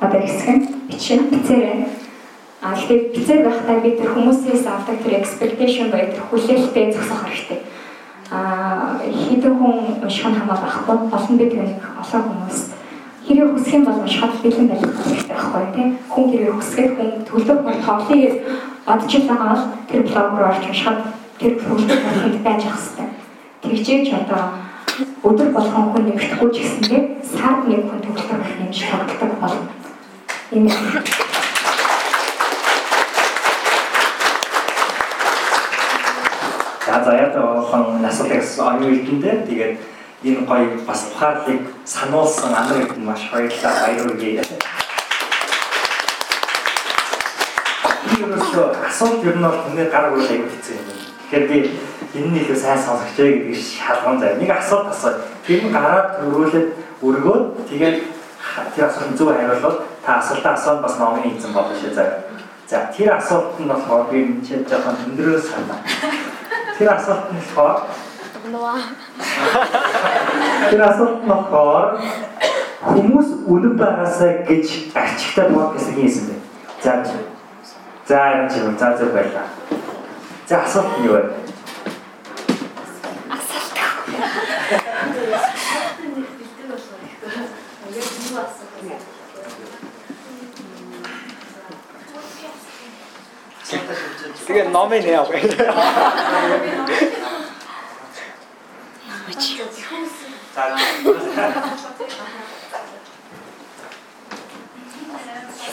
[0.00, 1.88] одоо хэсэг нь бичин бицээр
[2.62, 7.65] а тэгэхээр бицээр байхдаа би тэр хүмүүсээс авдаг тэр expectation боёо тэр хүлээлттэй зогсох хэрэгтэй
[8.30, 11.70] а хэдэн хүн унших нь хамаа байхгүй олон бид нэг
[12.02, 12.58] олон хүмүүс
[13.26, 15.88] хэрэг хүсэх юм бол уншихад бэлэн байх хэрэгтэй байхгүй тийм.
[16.12, 18.30] Хүн хэрэг хүсгээд хүн төлөв бол тоглоё
[18.86, 21.00] бодож байгаа бол тэр блог руу орж уншихад
[21.38, 23.08] тэр төлөв болохыг байж хэрэгтэй
[23.66, 24.42] тэгжээч одоо
[25.28, 29.66] өдөр болгон хүн нэмэгдэхгүй ч гэсэндээ сард нэг хүн төгөлдөр гэх юм шиг тогтдог болно.
[30.54, 30.70] Энэ
[36.96, 39.76] За заяад олон асуултыг оюун эрдэнэ тэгээд
[40.24, 44.40] энэ гоё бас ухаарлыг сануулсан амар эрдэнэ маш баярлалаа баяр үргээ.
[48.16, 48.36] Энэ
[48.88, 50.88] асуулт ер нь бол хүний гар үйл аягүй хэцүү юм.
[51.28, 51.58] Тэгэхээр би
[52.16, 54.40] энэ нь илүү сайн сонсогч ээ гэдэг шалгуун заяа.
[54.40, 55.12] Нэг асуулт асуу.
[55.44, 56.68] Тэр нь гараад өрөөлөд
[57.04, 57.96] өргөөд тэгээд
[58.72, 62.24] тэр асуулт зөв хариулвал та асуултаа асуун бас номын хийсэн болно шээ заяа.
[62.64, 65.84] За тэр асуулт нь болохоор би энэ ч жоохон өндрөө санаа.
[66.74, 67.78] Тэр асуулт нь болохоор
[70.70, 71.86] Тэр асуулт нь болохоор
[72.90, 76.34] хүмүүс үнэн байгаасаа гэж арчигтай подкаст хийсэн бэ?
[76.82, 76.92] За.
[78.06, 79.46] За энэ ч юм за зөв байлаа.
[80.46, 81.46] За асуулт нь юу вэ?
[94.46, 95.34] Тэгээ номын нэ авах.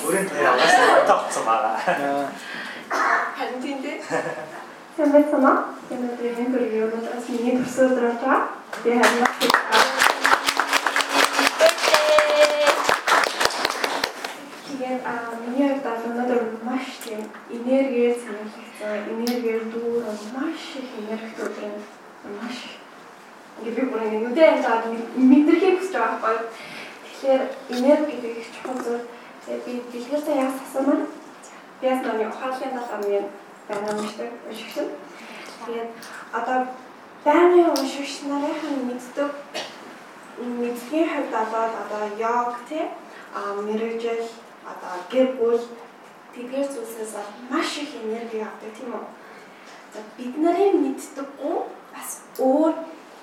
[0.03, 0.73] Өөрийн тэр аваас
[1.05, 1.77] тавцсан байгаа.
[3.37, 4.01] Харин тийм дээ.
[4.97, 5.57] Сайн байна уу?
[5.93, 8.57] Энэ дээр энэ бүр юу нэг бас миний төрсөөр дөрөж байгаа.
[8.81, 9.21] Би харин
[14.65, 17.21] Тэгээд аа миний хувьд өнөөдөр маш тийм
[17.51, 21.75] энергиээр цэнгэлэгдсэн, энергиээр дүүрэн маш их энерги өдрөн
[22.39, 22.57] маш
[23.59, 24.83] ингээд би бүр ингээд үдээ хаад
[25.15, 26.47] мэдрэхийг хүсэж байгаа байхгүй.
[27.03, 27.41] Тэгэхээр
[27.75, 29.05] энерги гэдэг их чухал зүйл.
[29.45, 31.01] Тэгээд би дэлгэрсэн яас асуумаар
[31.79, 33.03] би яс нэг ухааллын талаар
[33.67, 34.75] байна уншдаг уншигч.
[35.65, 35.89] Тэгээд
[36.39, 36.59] одоо
[37.25, 39.31] байнгын уншигч нарын мэддэг
[40.39, 42.83] мэдхийн хувьд болоод одоо йог тий
[43.65, 44.23] мэрэгжил
[44.71, 45.61] одоо гэр бүл
[46.33, 47.13] тэдгээр зүйлсээс
[47.49, 49.05] маш их энерги авдаг тийм үү.
[49.93, 51.57] За бид нарын мэддэггүй
[51.93, 52.09] бас
[52.41, 52.73] өөр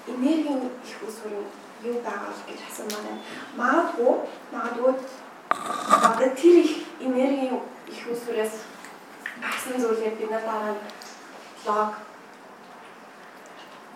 [0.06, 1.34] энергийн их усвар
[1.82, 3.22] юу байгаа гэж асуумаар байна.
[3.58, 4.14] Магадгүй
[4.54, 4.92] магадгүй
[5.50, 7.58] одоо тэр их энергийн
[7.90, 8.54] их усвараас
[9.42, 10.82] гарсан зүйлээ бид нар дараа нь
[11.66, 11.92] лог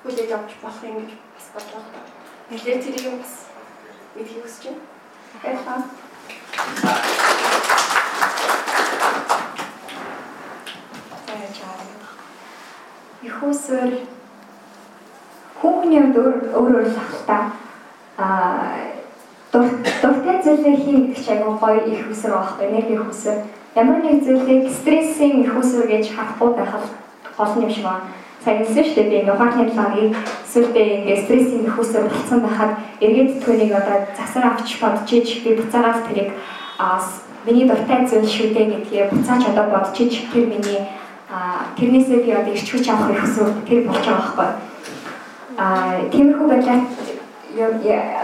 [0.03, 1.83] хүлээж авч болох юм гэж бас бодлоо.
[2.51, 3.35] Тэгэхээр тэрийг бас
[4.15, 4.83] мэдхийг хүсэж байна.
[5.43, 5.81] Баярлалаа.
[13.23, 13.91] Их усвар
[15.61, 17.39] хүүхний өөр өөр ахalta
[18.19, 18.27] а
[19.53, 23.39] дуртай зүйлээ гэдэг чинь айгүй гоё их усвар байхгүй энерги их усвар
[23.75, 26.75] ямар нэг зүйлийг стрессийн их усвар гэж харахгүй байх
[27.37, 28.13] гол юм шиг байна.
[28.45, 29.09] Сайн хэлсэн шүү дээ.
[29.11, 30.17] Би ингээ ухааны талыг
[30.53, 35.57] сүлдээ ингээ стрессийн их усвар болсон байхад эргээд түүнийг одоо засар авч бодож ич би
[35.57, 36.31] буцаагаад тэрийг
[37.47, 40.81] миний дуртай зүйл шүү дээ гэдгийг буцааж одоо бодож ич тэр миний
[41.79, 44.51] тэрнээсээ би одоо ирч хүч авах усвар тэр болж байгаа байхгүй
[45.57, 45.67] а
[46.13, 46.83] тиймэрхүү байдлаар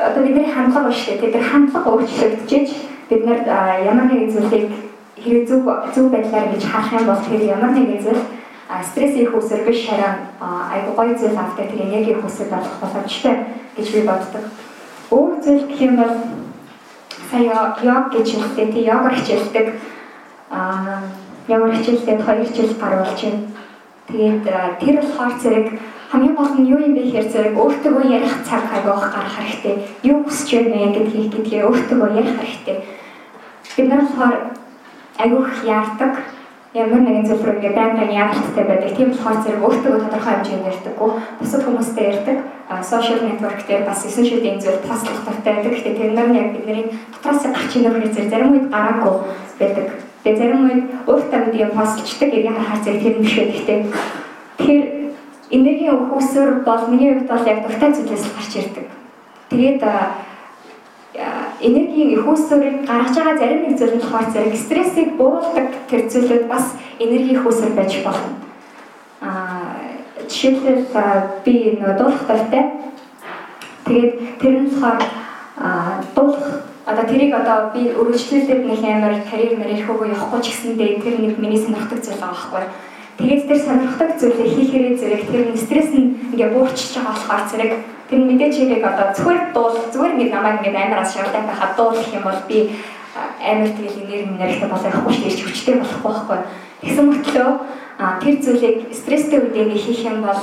[0.08, 2.68] одоо бидний хандлага биш үү тэр хандлага өөрчлөгдөж
[3.10, 3.40] бид нар
[3.90, 4.68] ямар нэгэн зүйлийг
[5.22, 5.62] хэрэг зөв
[5.94, 8.22] зөв байдлаар ингэж харах юм бол тэр ямар нэгэн зүйл
[8.82, 11.66] стресс их үсэр биш харин айгуу гоё зүйл авдаг.
[11.70, 13.36] Тэр энерги их үсэр болох боломжтой
[13.76, 14.44] гэж би боддог.
[15.10, 16.14] Өөр зүйл гэх юм бол
[17.30, 19.66] сая йог гэж хэлдэг тий йогоор хичээлдэг
[20.50, 21.02] а
[21.48, 23.46] ямар хичээлээд 2 жил гар болж байна.
[24.08, 24.42] Тэгээд
[24.80, 25.66] тэр болохоор зэрэг
[26.10, 29.74] хамгийн гол нь юу юм бэ гэхээр зэрэг өөртөө ярих цаг агайх гарах хэрэгтэй.
[30.02, 32.78] Юу хүсэж байна гэдгийг гэдгээ өөртөө ярих хэрэгтэй.
[33.76, 34.36] Бид нар болохоор
[35.18, 36.12] агайх яардаг
[36.74, 38.94] ямар нэгэн зүйл рүү ингээ байнгын ярилцтай байдаг.
[38.94, 41.10] Тийм болохоор зэрэг өөртөө тодорхой хэмжээнд ярьдаггүй.
[41.42, 42.38] Бусад хүмүүстэй ярьдаг.
[42.86, 45.72] Social network дээр бас 9 шидийн зүйл таслах тавтай байдаг.
[45.74, 49.14] Гэхдээ тэр нар яг бидний дотроос гарч ийнө хэрэг зарим үед гараагүй
[49.58, 49.86] байдаг.
[50.22, 52.30] Тэгээ зарим үед өөртөө бид юм постлчдаг.
[52.38, 53.80] Яг харахаар зэрэг тэр биш байдаг.
[54.62, 54.86] Тэгэхээр
[55.50, 58.86] энергийн өхөөсөр бол миний хувьд бол яг дуртай зүйлээс гарч ирдэг.
[59.50, 59.82] Тэгээд
[61.60, 66.44] энергийн их үүсвэрийг гаргаж байгаа зарим нэг зүйл нь болохоор зэрэг стрессийг бууруулдаг тэр зүйлүүд
[66.46, 68.30] бас энерги үүсвэр байж болно.
[69.20, 69.90] Аа
[70.30, 70.86] жишээлбэл
[71.44, 72.64] би нөө дуулах дуртай.
[73.84, 75.02] Тэгээд тэр нь болохоор
[76.14, 76.46] дуулах
[76.86, 81.34] одоо тэрийг одоо би өргөжлүүлээд нэг амар карьер мэрэх хөвөө явахгүй ч гэсэндээ тэр нэг
[81.38, 82.89] миний сонирхдаг зүйл байгаа байхгүй?
[83.18, 87.72] Тэгээд тэр сонирхдаг зүйлээ хийхээрээ зэрэг тэр стресс нь ингээ буурчиж байгаа болохоор зэрэг
[88.08, 92.08] тэр мэдээж хэрэг одоо зүгээр дуул зүгээр ингээ намайг ингээ амар ас шавдаг байхад дуулах
[92.14, 92.58] юм бол би
[93.42, 96.38] амар тэгэл энерги минералтай болох байхгүй шүү дээ хүчтэй болохгүй байхгүй.
[96.80, 97.50] Тэгсэн мөртлөө
[98.22, 100.40] тэр зүйлийг стресстэй үед ингээ хийх юм бол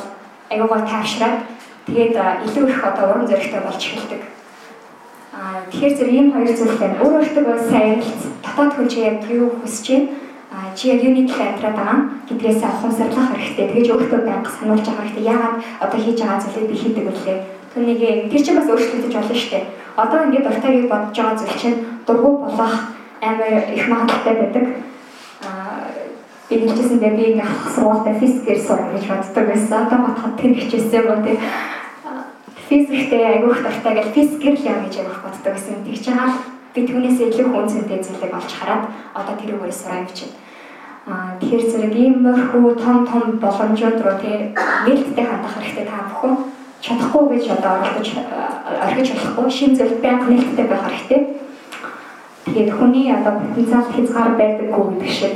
[0.53, 1.39] аюугаа таашраад
[1.87, 2.15] тэгээд
[2.45, 4.21] илүү их одоо урам зоригтой болж эхэлдэг.
[5.33, 7.01] Аа тэгэхээр зэрэг ийм хоёр зүйл байна.
[7.01, 8.03] Өөр өөртөө сайн
[8.43, 10.26] дотоод чи яг юу хүсэж байна
[10.75, 11.99] чи яг юуны төлөө амьдраад байгаа
[12.29, 13.67] гэдгээс ухамсарлах хэрэгтэй.
[13.67, 15.27] Тэгэж өөртөө байнга сануулж байгаа хэрэгтэй.
[15.27, 17.39] Яагаад одоо хийж байгаа зүйлийг би хийдэг үлээ.
[17.73, 18.01] Түүнийг
[18.31, 19.65] тэр чинь бас өөрчлөгдөж болно шүү дээ.
[19.97, 22.75] Одоо ингээд дуртайг бодож байгаа зүйл чинь дургу болох
[23.21, 24.65] амар их магадaltaй байдаг.
[25.43, 25.83] Аа
[26.49, 29.77] би хэлчихсэндээ би ингээд хах сургуультай физикээр сурах гэж боддог байсан.
[29.83, 31.37] Одоо бодоход тэр хичээсэн юм уу тий.
[32.69, 35.83] Физиктэй айгүйх дуртай гэж физикээр л яа гэж явах боддог байсан.
[35.83, 38.83] Тэг чи хаал би түүнээс илүү хүн зүйтэй зүйлийг олж хараад
[39.17, 40.33] одоо тэрүүгээр сураа юм чинь.
[41.09, 44.53] Аа тэгэхээр зэрэг иймэрхүү том том боломжууд руу тий
[44.85, 46.37] нээлттэй хандах хэрэгтэй та бүхэн.
[46.81, 48.09] чадахгүй гэж одоо оролдож
[48.85, 51.21] орхиж болохгүй шин зөв байнга нээлттэй байх хэрэгтэй.
[52.45, 55.33] Тэгээд хүний одоо потенциал хязгаар байдаггүй гэдэг шиг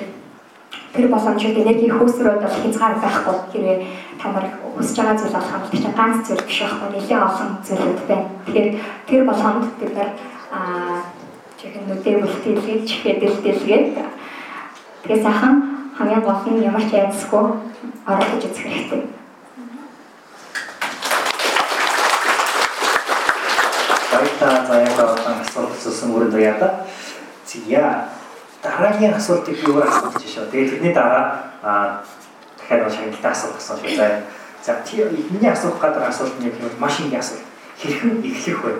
[0.93, 3.77] тэр боломжууд энерги хөөсрөөд бол хязгаар байхгүй хэрвээ
[4.21, 4.45] та нар
[4.77, 8.27] хүсэж байгаа зүйл болох юм чинь ганц зүйл биш байхгүй нэлээд олон зүйлүүд байна.
[8.45, 8.69] Тэгэхээр
[9.09, 10.09] тэр болгонд бид нар
[10.53, 11.20] аа
[11.61, 13.93] чихэн нүдээ бүлтгэлж хэдэлдэлгээд
[15.05, 15.55] тэгээ сайхан
[15.93, 17.45] хамгийн гол нь ямар ч айдсгүй
[18.09, 19.01] оролцож үзэх хэрэгтэй.
[24.09, 26.73] Баярлалаа заяа болон асуулт асуусан өрөнд баярлалаа.
[27.45, 28.09] Зя
[28.65, 30.49] дараагийн асуултыг юу асууж шээ.
[30.49, 32.01] Тэгээд тэрний дараа аа
[32.57, 34.25] дахиад шагналтай асуулт асууж байна.
[34.65, 37.45] За тий миний асуух гэдэг асуулт нь яг маш их асуулт.
[37.77, 38.73] Хэрхэн эхлэх вэ?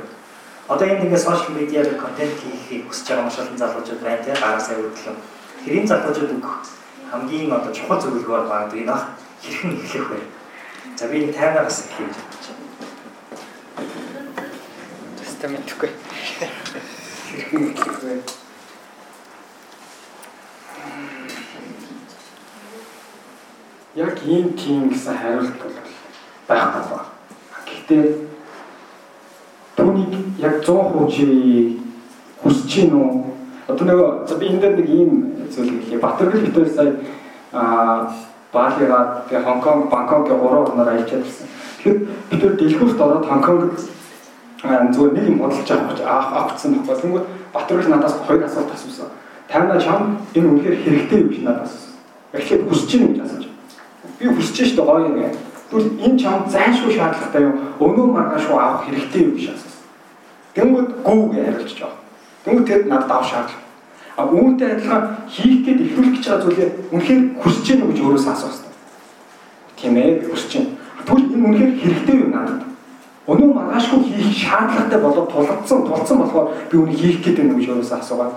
[0.67, 4.59] Одоо энд ингээд сошиал медиаар контент хийхийг хүсэж байгаа маш олон залуучууд байна тий гараа
[4.59, 5.17] сая үргэлж.
[5.65, 6.31] Тэрийн залуучууд
[7.11, 8.95] хамгийн одоо чухал зөвлөгөөр багт энэ
[9.41, 10.19] хэрхэн эхлэх вэ?
[10.95, 11.33] За би энэ
[12.07, 12.69] гэж бодож байна.
[15.19, 15.89] Тэстэ мэдхгүй.
[17.31, 18.15] Хэрхэн эхлэх вэ?
[23.95, 25.73] яг ийм тийм гэсэн хариулт бол
[26.47, 27.05] байхгүй ба.
[27.65, 28.30] Гэхдээ
[29.81, 31.25] түүнийг яг 100% чи
[32.43, 33.09] хүсэж гин үү?
[33.67, 35.11] Одоо нөгөө за би энэ дээр нэг ийм
[35.49, 35.99] зүйл хэлье.
[35.99, 36.93] Батэргэл битүүр сая
[37.51, 38.13] аа
[38.51, 41.47] Балигаа тэгээ Хонконг, Бангкокгийн гурван орноор аялчаад ирсэн.
[41.79, 41.97] Тэгэхээр
[42.29, 43.79] бид тэр дэлгүүрт ороод Хонконгд
[44.93, 47.01] зүгээр нэг юм бодолж авах авчихсан байхгүй.
[47.01, 49.07] Тэнгүүд Батэргэл надаас хоёр асуулт асуусан.
[49.47, 51.95] Танаа чам энэ үнэхээр хэрэгтэй юм шиг надаас.
[52.35, 53.51] Эхлээд хүсэж гин гэж асууж
[54.21, 55.33] би хүсэж штэ гоё юм.
[55.69, 57.53] Тэгвэл энэ чам зайлшгүй шаардлагатай юу?
[57.79, 59.70] Өнөө маргаашгүй авах хэрэгтэй юу гэж асуусан.
[60.55, 61.97] Тэнгүүд гүү гэж хариулж байгаа.
[62.45, 63.65] Тэнгүүд тэр надад авах шаардлага.
[64.17, 68.71] А үүнтэй адилхан хийх гээд ихрүүлэх гэж байгаа зүйлээ үнэхээр хүсэж гэнэ гэж өөрөөсөө асуусан.
[69.79, 70.69] Тийм ээ хүсэж гэнэ.
[71.05, 72.61] Тэгвэл энэ үнэхээр хэрэгтэй юу надад?
[73.31, 77.99] Өнөө маргаашгүй хийх шаардлагатай болоод тулгдсан тулцсан болохоор би үүнийг хийх гээд байна гэж өөрөөсөө
[78.01, 78.33] асуугаад.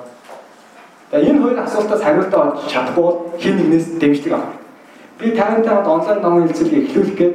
[1.10, 4.64] Тэгээ энэ хоёр асуултаас хариултаа олж чадахгүй бол хин нэгнээс дэмжлэг авах
[5.18, 7.34] Би тантай хад онлайн номын хэлцүүлгийг эхлүүлэх гээд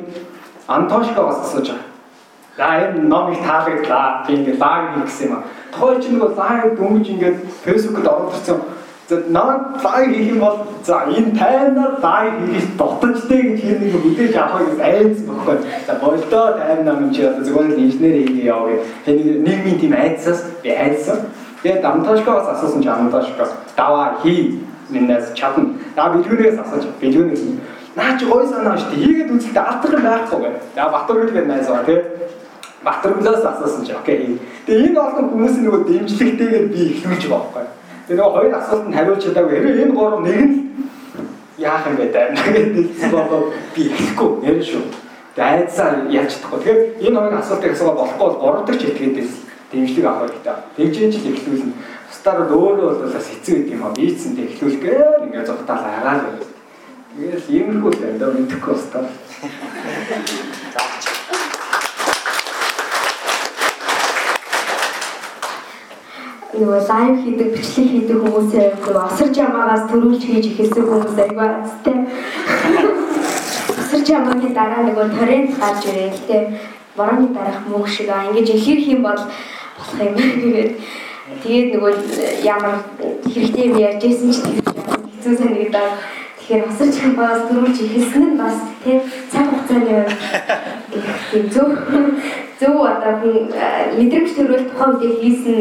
[0.67, 1.88] Антошкоос асууж байгаа.
[2.59, 4.25] За энэ номыг таалагдлаа.
[4.27, 5.43] Би ингээд лайв хийх гэсэн юм аа.
[5.71, 8.59] Тухайн чинь нөгөө лайв дөнгөж ингээд фэйсбүүкэд оруулсан.
[9.07, 13.93] За наад лайв хийх юм бол за энэ тайнаар лайв хийх дутажтэй гэж хэр нэг
[13.95, 15.57] хүлээж авах гэж айц бохгүй.
[15.87, 18.83] За болдоо тайм нам чи одоо зөвхөн инженер хийе яваа.
[19.05, 21.31] Тэний нийгмийн тийм айцсаас би айцсан.
[21.63, 23.47] Тэгээд Антошкоос асуусан чи Антошко
[23.79, 24.59] даваа хий
[24.89, 25.79] минаас чадна.
[25.95, 27.43] За бэлгүүнээс асууж бэлгүүнээс
[27.95, 29.03] наа чи гой санаа шүү дээ.
[29.03, 30.53] Хийгээд үзэлтэй алдар юм байхгүй бай.
[30.75, 31.99] За Батөргөл гээд найз байгаа тий.
[32.83, 34.39] Батөргөлөөс асуусан чи окей.
[34.65, 37.65] Тэгээ энэ олон хүмүүсийн нөгөө дэмжлэгтэйгээр би ихлүүлж байгаа байхгүй.
[38.07, 39.55] Тэгээ нөгөө хоёр асуултанд хариулж чадаагүй.
[39.59, 40.53] Хэрвээ энэ гурав нэг нь
[41.59, 42.31] яах юм бэ даа.
[42.31, 43.41] Тэгээд хэлсэн болоо
[43.75, 44.83] би ихэхгүй ярина шүү.
[45.35, 46.59] Тэгээ айдсаа яаж чадахгүй.
[46.59, 49.33] Тэгэхээр энэ хоёр асуултыг асуугаа болохгүй бол гурав дахь чиглэлээс
[49.71, 50.55] дэмжлэг авах хэрэгтэй.
[50.79, 51.73] Тэгжээж л ихлүүлнэ
[52.09, 53.93] бусдаар өөрөө бол бас хэцүү гэдэг юм аа.
[53.99, 56.47] Ийцэндээ эхлүүлгээр ингээд зогтаал агаад байна.
[57.13, 59.07] Тэгэл иймэрхүү л байна да мэдхгүй бусдаар.
[66.59, 71.97] нөгөө лайв хийдэг, бичлэг хийдэг хүмүүсээ нөгөө осор жамаагаас төрүүлж хийж ихэлсэн хүмүүс айгүй азтай.
[73.81, 76.09] Осор жамаагийн дараа нөгөө торрент гарч ирээ.
[76.15, 76.37] Гэтэ
[76.97, 79.21] борооны дараах мөнгө шиг аа ингэж ихэр хэм бол
[79.77, 80.15] болох юм.
[80.19, 80.71] Тэгээд
[81.43, 81.93] Тэгээд нөгөө
[82.41, 82.81] ямар
[83.21, 85.93] хэрэгтэй юм ярьж ирсэн ч хэцүү санагдаад
[86.41, 88.97] тэгэхээр хосорч хамбаас дөрвөлж ихэлсэн нь бас тий
[89.29, 90.09] цаг хугацааны
[91.29, 91.69] тийм зөв.
[92.59, 95.57] Зөв одоо мэдрэмж төрөл тухайн үедээ хийсэн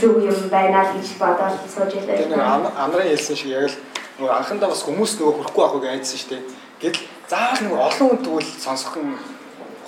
[0.00, 2.72] зөв юм байна л гэж бодоод сууж байлаа.
[2.84, 3.76] Амрын хэлсэн шиг яг л
[4.20, 6.42] нөгөө анхандаа бас хүмүүс нөгөө хүрэхгүй авах гэж айдсан шүү дээ.
[6.80, 9.16] Гэтэл заавал нөгөө олон хүн тэгвэл сонсох нь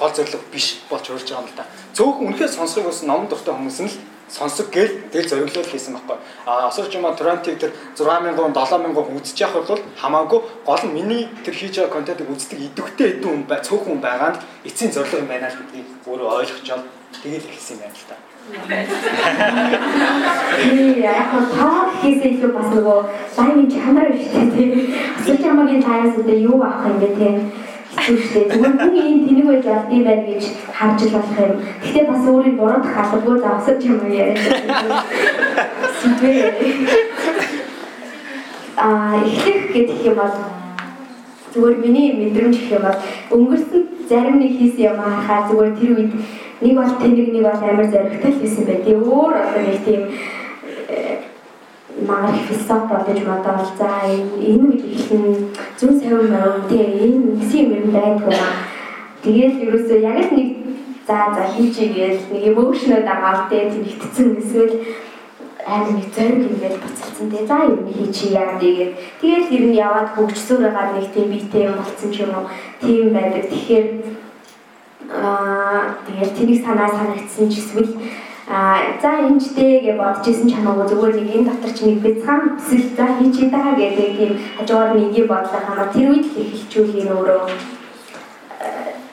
[0.01, 1.65] гол зорилго биш болж урж байгаа юм л да.
[1.97, 3.97] Цөөхөн үнэхээр сонсохыг бас ном дуртай хүмүүс нь л
[4.33, 6.17] сонсог гээл тэгэл зориглол хийсэн байхгүй.
[6.49, 11.55] А осорч юм Трантиг тэр 6000 7000 үзэж явах бол хамаагүй гол нь миний тэр
[11.55, 15.53] хийж байгаа контентыг үздэг идэвхтэй хэдэн хүн бай цөөхөн байгаа нь эцсийн зорилго юм байна
[15.53, 16.83] л гэдгийг өөрөө ойлгочоод
[17.21, 18.32] тэгэл хэлсэн юм байна л та.
[21.13, 22.99] Яг нь таа хийсэн илүү бас нөгөө
[23.37, 24.71] лайвын чанар биш тийм.
[25.19, 27.37] Осорч ямагийн таяас үдэ юу авах юм бэ тийм
[27.93, 30.45] Тэгвэл зүгээр хүн ийм тэнэг байж болд юм байна гэж
[30.77, 31.57] харж л болох юм.
[31.83, 34.41] Гэхдээ бас өөрийн буруудах албагүй завсаж юм яриад.
[36.01, 36.55] Зүгээр.
[38.77, 40.35] Аа эхлэх гэдэг юм бол
[41.53, 42.99] зүгээр миний мэдрэмж гэх юм бол
[43.37, 46.13] өнгөрсөн зарим нэг хийсэн юм харахаар зүгээр тэр үед
[46.63, 48.79] нэг бол тэнэг нэг бол амар зоригтой хийсэн бай.
[48.85, 50.03] Тэгээ өөр одоо нэг тийм
[52.09, 55.07] марк философи бодож бодоод за энэ үед их
[55.79, 58.37] зүүн савин маяг тийм энэ нэгсэн юм байдгүй
[59.23, 60.49] Тэгээд ерөөсөө яг л нэг
[61.07, 64.75] за за хийчихье гэж нэг эмоушнод агаад тэ тэнэгтсэн эсвэл
[65.63, 69.79] амар нэг зориг ингээд буцалсан те за юу нэг хийчих яа тэгээд тэгээд ер нь
[69.79, 72.51] яваад хөгжсөөр байгаа нэг тийм биетэй юм болсон ч юм уу.
[72.83, 73.47] Тийм байдаг.
[73.47, 73.87] Тэгэхээр
[75.11, 77.91] аа тэгээд тэнийг санаа санагдсан ч эсвэл
[78.49, 82.41] а за энэчтэй гэж бодож исэн ч хамаагүй зүгээр нэг энэ дотор чи нэг бяцхан
[82.59, 87.01] эсвэл за хийчих даа гэдэг тийм хажуугаар нэг юм бодлоо хамаа тэр үед л хэлчихүүл
[87.01, 87.41] энэ өөрөө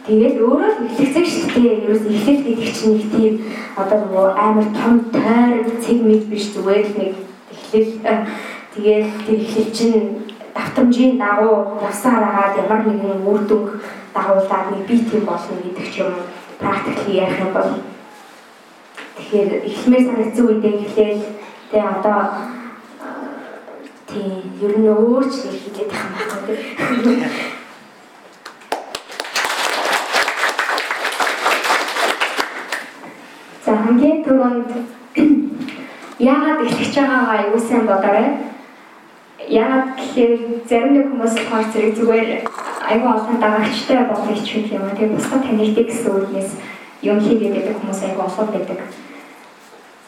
[0.10, 1.86] Тэгээд өөрөө л ихлэгцэг шүү дээ.
[1.86, 3.34] Ерөөс ихлэл гэдэг чинь нэг тийм
[3.78, 7.14] одоо нөгөө амар том тойр цэг мэд биш зүгээр л нэг
[7.54, 7.92] ихлэл
[8.74, 13.70] тэгээд тэр ихлэл чинь давтамжийн дагуу явсаар агаад ямар нэгэн үр дүнг
[14.14, 16.14] дагуулад нэг бий тийм болно гэдэг ч юм
[16.60, 17.72] практикли ярих юм бол
[19.18, 21.24] тэгэхээр эхлэмээр санагдсан үедээ ихлээл
[21.72, 22.20] тэгээ одоо
[24.10, 24.32] тийм
[24.66, 26.30] ер нь өөрч нэг хэлээд байгаа
[26.98, 27.30] юм байна.
[33.66, 34.70] За хамгийн түрүүнд
[36.32, 38.49] яагаад эхлэж байгаагаа аюул сайн бодоорой.
[39.50, 40.34] Яагаад гэхээр
[40.70, 42.30] зарим нэг хүмүүс болохоор зэрэг зүгээр
[42.86, 44.86] аюул олон дагагчтай болох ч юм.
[44.94, 46.52] Тэгээ бусдад танигддаг гэсэн үгнээс
[47.02, 48.80] юм хийгээд байдаг хүмүүс аюул олон байдаг.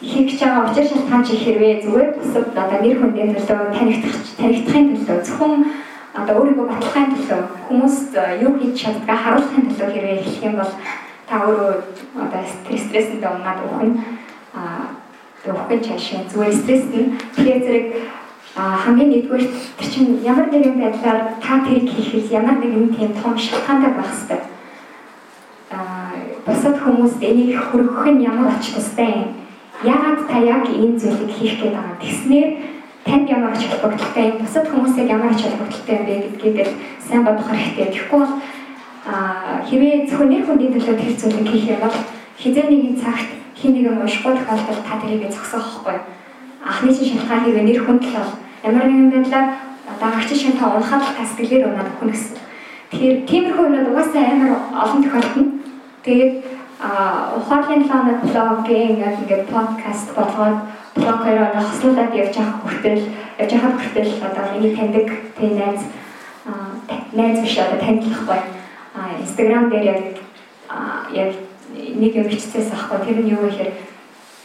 [0.01, 5.19] Хийж байгаа учир шалтгаан чи хэрвээ зүгээр бусад одоо нэр хүндийн төлөө танигдах танигдахын төлөө
[5.25, 5.61] зөвхөн
[6.13, 8.13] одоо өөрийгөө батлахын төлөө хүмүүст
[8.45, 10.73] юу хийж чаддгаа харуулахын төлөө хэрвээ эхлэх юм бол
[11.29, 11.71] та өөрөө
[12.23, 13.77] одоо стрессэнд унаад уух
[14.53, 14.61] а
[15.49, 17.87] уух чашаа зүгээр стресс нь тэгэхээр зэрэг
[18.55, 19.45] хамгийн нэгдүгээр
[19.79, 24.41] тэр чинь ямар нэгэн байдлаар та тэрийг хийхээс ямар нэгэн тийм том шалтгаантай байх хэрэгтэй.
[25.71, 26.11] а
[26.45, 29.29] бусад хүмүүст энийг хөргөх нь ямар ач тустай юм?
[29.87, 32.49] Яагаад та яг энэ зүйлийг хийх гээд байгаа гэснээр
[33.07, 34.37] танд ямар ач холбогдолтой юм?
[34.43, 36.67] Бусад хүмүүсийг ямар ач холбогдолтой юм бэ гэдгийг
[36.99, 37.87] сайн бодох хэрэгтэй.
[37.87, 38.35] Тэгэхгүй бол
[39.07, 41.97] а хэвээ зөвхөн нэр хүндийн төлөө тэр зүйлийг хийх юм бол
[42.35, 46.20] хизээ нэгэн цагт хин нэгэн уншихгүй тохиолдолд та тэрийг зогсоох байхгүй.
[46.61, 48.31] Анхны чинь шалтгаан хэвээ нэр хүнд л бол
[48.63, 49.47] ямар нэгэн байдлаар
[49.99, 52.37] дагагч шин та унахад та сэтгэлээр унаад өгнө гэсэн.
[52.91, 54.51] Тэгэхээр тиймэрхүү юмнууд угаасаа амар
[54.83, 55.45] олон тохиолдно.
[56.05, 56.33] Тэгээд
[56.81, 56.89] а
[57.37, 60.57] ухаалын планет блогийн ингээд подкаст болгоод
[60.95, 63.03] блогоор хослуулаад явж байгаа хүртэл
[63.41, 65.07] явж байгаа хүртэл одоо миний таньдаг
[65.37, 65.81] тийм найз
[67.13, 68.39] найз биш одоо танилцахгүй
[69.21, 70.01] Instagram дээр яг
[71.13, 71.31] яг
[72.01, 73.71] нэг юм биччихсэн аахгүй тэр нь юу гэхээр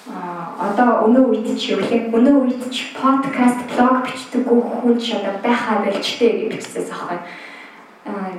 [0.06, 5.82] одоо өнөө үед юу гэх өнөө үед чи подкаст блог бичдэггүй хүн ч одоо байхаа
[5.84, 7.18] болчтой гэж бичсэн аахгүй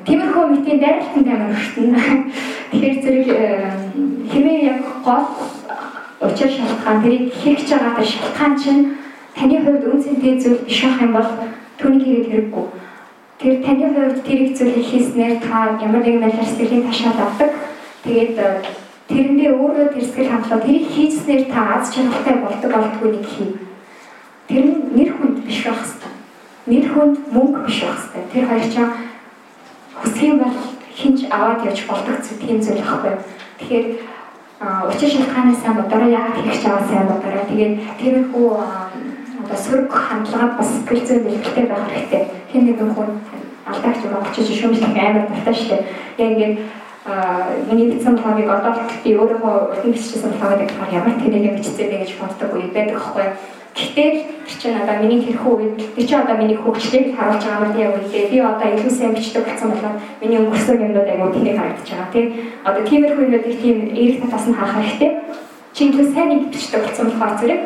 [0.07, 1.91] тиймэрхүү мэтийн дайралтанд амар өртөн
[2.72, 3.27] тэгэхээр зэрэг
[4.31, 5.27] хэрвээ яг гол
[6.22, 8.84] учир шалтгаан тэрийг хийх гэж байгаа шалтгаан чинь
[9.35, 11.30] таны хувьд үнцэнтэй зүйл биш ах юм бол
[11.77, 12.65] түүнийг хийгээд хэрэггүй.
[13.39, 17.52] Тэр таны хувьд тэрийг зүйлийг хийснээр та ямар нэгэн байдлаар сэтгэлийн ташаал авдаг.
[18.03, 18.49] Тэгээд э,
[19.07, 23.49] тэрэндээ өөрөө тэр сэтгэл хангалуун тэрийг хийснээр та аз жаргалтай болдог болдгүй нэг хий.
[24.47, 26.15] Тэр нь нэр хүнд биш байх хэвээр.
[26.67, 28.31] Нэр хүнд мөнгө биш байх хэвээр.
[28.31, 28.89] Тэр хоёр чам
[29.99, 30.57] хүсгийн бол
[30.91, 33.15] хинч аваад явж болдог тийм зүйл байхгүй.
[33.59, 33.85] Тэгэхээр
[34.91, 37.45] учир шалтгаанаас сайн бодороо яагаад хийх ч аваа сайн бодороо.
[37.47, 38.47] Тэгээд тэрхүү
[39.41, 42.23] одоо сөрөг хандлагад бас сэтгэл зүйн бэлтгэлтэй байх хэрэгтэй.
[42.51, 43.09] Хэн нэгэн хүн
[43.69, 45.84] алдаач юм очиж шүүмжлэх амар дуртай шүү дээ.
[46.17, 46.55] Яг ингээд
[47.69, 48.73] миний бичсэн блогийг одоо
[49.03, 53.27] би өөрөө урдын бичсэн блогийг болохоор ямар тэнэг бичсэн бэ гэж боддог үе байдаг аахгүй.
[53.77, 57.79] Гэтэл тэр чинь одоо миний тэрхүү үед тэр чинь одоо миний хөгжлийг харуулж байгаа юм
[57.79, 61.89] яг үедээ би одоо илүү сайн бичдэг болсон болоод миний өнгөрсөн юмнууд аягүй тэнэг харагдаж
[61.89, 62.27] байгаа тийм.
[62.67, 65.11] Одоо тиймэрхүү юмнуудыг тийм эерэг татаас нь харах хэрэгтэй.
[65.73, 67.61] Чи илүү сайн нэг бичдэг болсон болохоор зэрэг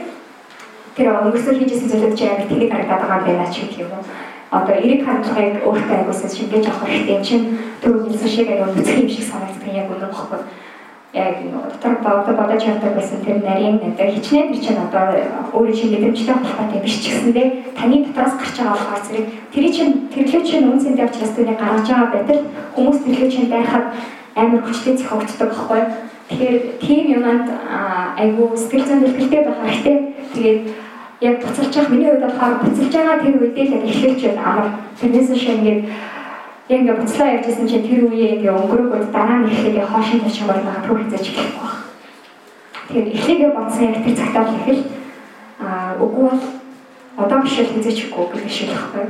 [0.96, 3.90] тэр өнгөрсөн хийжсэн зүйлүүд чи амар тэнэг харагдаад байгаа юм байна ч гэх юм
[4.52, 7.46] одоо эрэг хандлагыг өөртөө агуулсан шингээж авах хэрэгтэй чинь
[7.82, 10.40] түрүү хэлсэн шиг аяа нүцгэн юм шиг санагддаг яг үнэн бохгүй
[11.14, 11.36] яг
[11.72, 15.08] дотор баада бодож чаддаг байсан тэр нарийн надад хичнээн тэр чинь одоо
[15.56, 17.48] өөрийн чинь мэдрэмжтэй холбоотой биш ч гэсэндээ
[17.80, 22.12] таны дотроос гарч байгаа болохоор зэрэг тэрий чинь тэрлүү чинь үнцэндээ учраас түүнийг гаргаж байгаа
[22.16, 22.42] байтал
[22.76, 23.86] хүмүүс тэрлүү чинь байхад
[24.36, 25.82] амар хүчтэй зохиогддог байхгүй
[26.32, 27.48] тэгэхээр тийм юмд
[28.16, 29.98] айгу сэтгэл зүйн бэлтгэлтэй байх хэрэгтэй.
[30.34, 30.60] Тэгээд
[31.22, 34.68] яг буцалж явах миний хувьд болохоор буцалж байгаа тэр үедээ л яг эхлэлч байна амар
[35.00, 39.86] тэрнээс шиг ингээд яг ингээд буцлаа явжсэн чинь тэр үеэ ингээд өнгөрөөгөө дараа нь эхлэгээ
[39.86, 41.78] хоошин тавьчих бол магадгүй хэзээ ч эхлэхгүй байна.
[42.90, 44.82] Тэгэхээр эхлэгээ бодсон яг тэр цагтаа л эхэл
[45.62, 46.42] аа үгүй бол
[47.22, 49.06] одоо биш л хэзээ ч ихгүй гэх шиг байхгүй.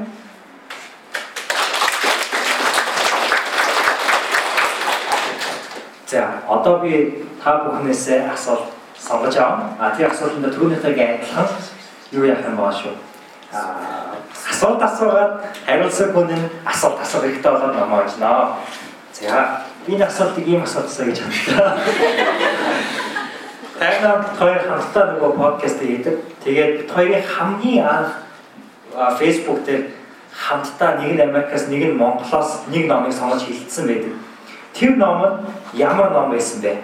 [6.11, 8.67] За одоо би та бүхнээсээ асуулт
[8.99, 9.79] сонгож авам.
[9.79, 11.70] А тэр асуултанд түрүүнийхээ адилхан
[12.11, 12.95] юу яах юм байгаа шүү.
[13.53, 14.01] Аа
[14.61, 15.31] асуулт асуугаад
[15.65, 18.57] хариулсан хүн нь асуулт асуух хэрэгтэй болоод намайг очно.
[19.13, 21.79] За энэ асуултыг ийм асуусаа гэж хандсан.
[23.79, 26.15] Тайнаа хоёр хамтдаа нөгөө подкаст хийдэг.
[26.43, 28.11] Тэгээд бид хоёрын хамгийн анх
[29.19, 29.89] Facebook дээр
[30.31, 34.13] хамтдаа нэг нь Америкаас нэг нь Монголоос нэг номыг сонгож хилцсэн байдаг.
[34.73, 35.37] Тэр ном нь
[35.73, 36.77] ямар ном байсан бэ?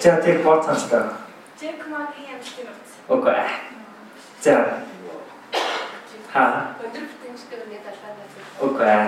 [0.00, 1.04] За тэр бодсанчтай.
[1.60, 3.04] Джек Магийн амжилтыг авсан.
[3.08, 3.69] Окей.
[4.40, 4.56] За.
[6.32, 6.72] Ха.
[6.80, 8.12] Өндөр бүтэмжтэй үнэ талбай.
[8.64, 9.02] Окей.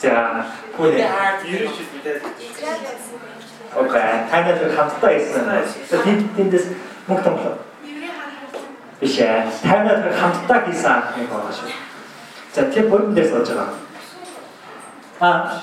[0.00, 0.46] За.
[0.76, 1.04] Хүнээ.
[3.76, 4.12] Окей.
[4.30, 5.44] Танай тэр хамтдаа ирсэн.
[6.04, 6.66] Тэнд тэндээс
[7.06, 7.56] мөнгө томлоо.
[9.00, 9.44] Биш ээ.
[9.60, 11.70] Танай тэр хамтдаа хийсэн анхны байгаа шүү.
[12.54, 13.76] За тэр бүрэн дээр сууж байгаа.
[15.20, 15.60] Аа.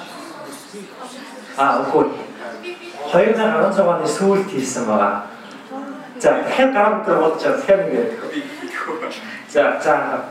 [1.58, 2.14] Аа, окей.
[3.10, 5.26] 2016 оны сүүлд хийсэн байгаа.
[6.20, 7.58] За дахиад гараа өдөр болж байгаа.
[7.58, 8.12] Тэгэхээр ингээд.
[9.49, 10.26] За за.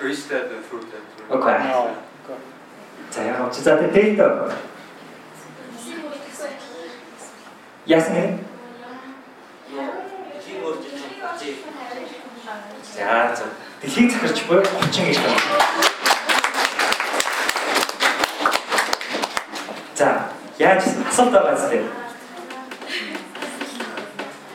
[0.00, 1.04] First-ed and third-ed.
[1.30, 1.58] Окей.
[3.10, 4.18] За яа ч за тэгээд
[8.26, 8.40] юм?
[12.94, 13.44] За за.
[13.82, 15.40] Дэлхийг захирч буй 30 гэж байна.
[19.94, 20.08] За,
[20.58, 22.03] яаж асуулт байгаа зү?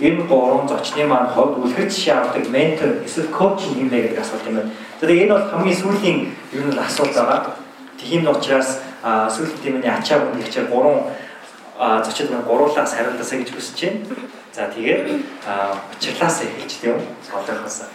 [0.00, 4.54] энэ гурван зочны маань хувьд үлгэр жишээ авдаг ментор эсвэл коуч хэмнэ гэдэг асуулт юм
[4.54, 4.70] байна.
[5.00, 6.18] Тэгэхээр энэ бол хамгийн сүүлийн
[6.54, 7.54] ер нь асуулт байгаа.
[7.98, 11.02] Тийм учраас сүүлийн тэмээний ачаа бүнд ихчээр гурван
[12.06, 14.00] зочид маань гуруулаас хариултасаа гэж хүсэж байна.
[14.54, 15.02] За тэгээд
[15.98, 16.96] учирлаас эхэлж тийм
[17.26, 17.90] сонсохоос.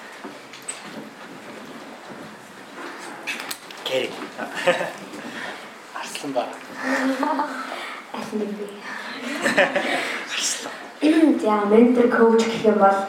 [3.88, 4.12] Кэрэг.
[5.96, 6.44] Арслан ба.
[8.12, 8.68] Арслан би.
[11.04, 13.00] За ментор коуч гэх юм бол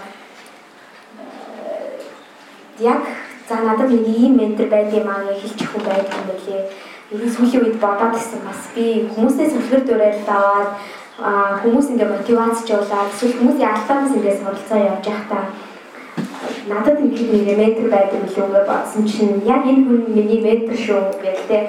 [2.81, 3.03] яг
[3.49, 6.63] за надад нэг ийм ментор байд юм аа гэж хэлчих хүн байдаг юм байлээ.
[7.13, 10.71] Ер нь сүүлийн үед бодоод ирсэн бас би хүмүүсээс үлгэр дуурайл аваад
[11.63, 15.45] хүмүүс ингээ мотивацжуулаад эсвэл хүмүүсийн алдаанаас ингээ суралцаа явж байхдаа
[16.67, 21.15] надад ингээд нэг ментор байдаг билүү гэж бодсон чинь яг энэ хүн миний ментор шүү
[21.23, 21.63] гэдэг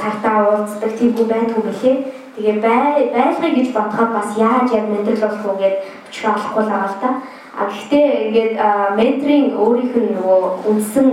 [0.00, 2.23] сартаа уулздаг тийм хүн байдаг юм билээ.
[2.36, 5.74] Тэгээ бай байлгыг гэж бодоход бас яаж яг менторлуулах уу гэж
[6.10, 7.10] өчрө олохгүй л байгаа л та.
[7.54, 8.54] А гэхдээ ингээд
[8.98, 11.08] менторинг өөрийнх нь нөгөө үндсэн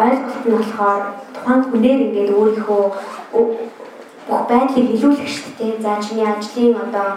[0.00, 1.02] ойлголт нь болохоор
[1.34, 2.82] тухайн хүнээр ингээд өөрийнхөө
[3.32, 5.82] бүх байдлыг илүүлэх шүү дээ.
[5.84, 7.08] За чиний ажлын одоо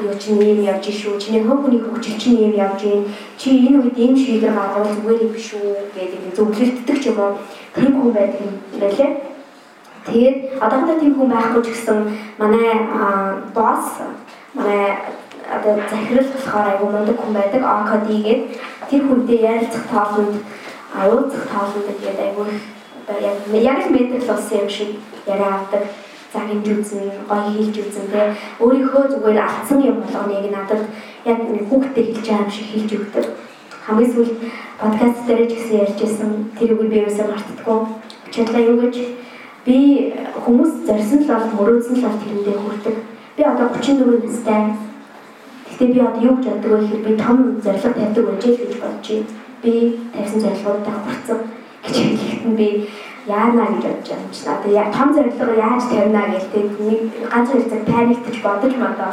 [0.00, 1.20] юу чинь юм явж шүү.
[1.20, 3.04] Чиний хөв хүний хөгжил чинь юм явж гин.
[3.36, 7.36] Чи энэ үед ийм шийдвэр гаргавал зүгээр юм шүү гэдэг зөвлөлддөг ч юм уу.
[7.76, 9.29] Тийм хүн байдаг юм байлээ.
[10.06, 11.98] Тэгээд одоохондоо тийм хүн байхгүй ч гэсэн
[12.40, 12.68] манай
[13.54, 14.00] босс
[14.54, 14.96] манай
[15.54, 17.62] одоо захирал болохоор айгүй мундаг хүн байдаг.
[17.62, 18.42] Окоди гээд
[18.88, 20.36] тэр хүнтэй ярилцах тоолонд
[20.96, 22.46] уулзах тоолонд тэгээд айгүй
[23.28, 24.90] яг яг л ментал болсон юм шиг
[25.26, 25.84] яриа авдаг
[26.32, 30.82] за хинж үзэн, гоё хэлж үзэн тэ өөрийнхөө зүгээр алдсан юм болгоныг надад
[31.26, 33.26] яг нэг хүүхдэд хэлж байгаа юм шиг хэлж өгдөг.
[33.86, 34.36] Хамгийн сүүлд
[34.78, 37.78] подкаст дээр ч гэсэн ярьж байсан тэр үгийг би юусаа мартдаггүй.
[38.30, 38.94] Чадлаа юу гэж
[39.66, 39.78] би
[40.44, 42.96] хүмүүс зорьсон л бол мөрөөдсөн л бол тэрэндээ хүрдэг.
[43.36, 44.62] Би одоо 34 настай.
[45.68, 48.74] Гэхдээ би одоо юу гэж боддог вэ гэхээр би том зорилго тавьдаг байж л гэж
[48.80, 49.28] бодож байна.
[49.62, 49.72] Би
[50.14, 51.38] тавьсан зорилгоудаа хүрсэн
[51.84, 52.68] гэж хэлэхэд нь би
[53.26, 54.52] яана гэж бодож байгаа юм чинь.
[54.54, 57.00] Одоо яг том зорилго яаж тавина гэх тээ нэг
[57.32, 59.12] ганц цаг паниктж бодож мадаа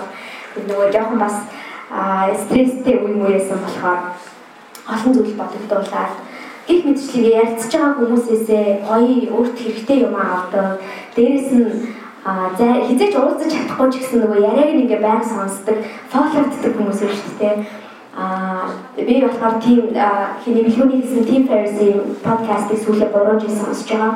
[0.56, 1.36] нөгөө жоохон бас
[2.44, 4.00] стресстэй үе мууяасан болохоор
[4.88, 6.14] олон зүйл бодогдуулаад
[6.68, 10.84] гих мэдчлэгээ ярилцж байгаа хүмүүсээсээ гоё өөрт хэрэгтэй юм авдаг.
[11.16, 11.72] Дээрэс нь
[12.28, 15.78] хизээч уулзаж чадахгүй ч гэсэн нөгөө яриаг нь ингээ байнга сонсдог,
[16.12, 17.56] фолловддаг хүмүүс байна шүү дээ.
[18.20, 18.68] Аа
[18.98, 19.84] би болохоор тийм
[20.44, 24.14] хиний бэлгүүний хийсэн Team Ferris-ийн подкастыг сүүлээ 3 жил сонсож байгаа.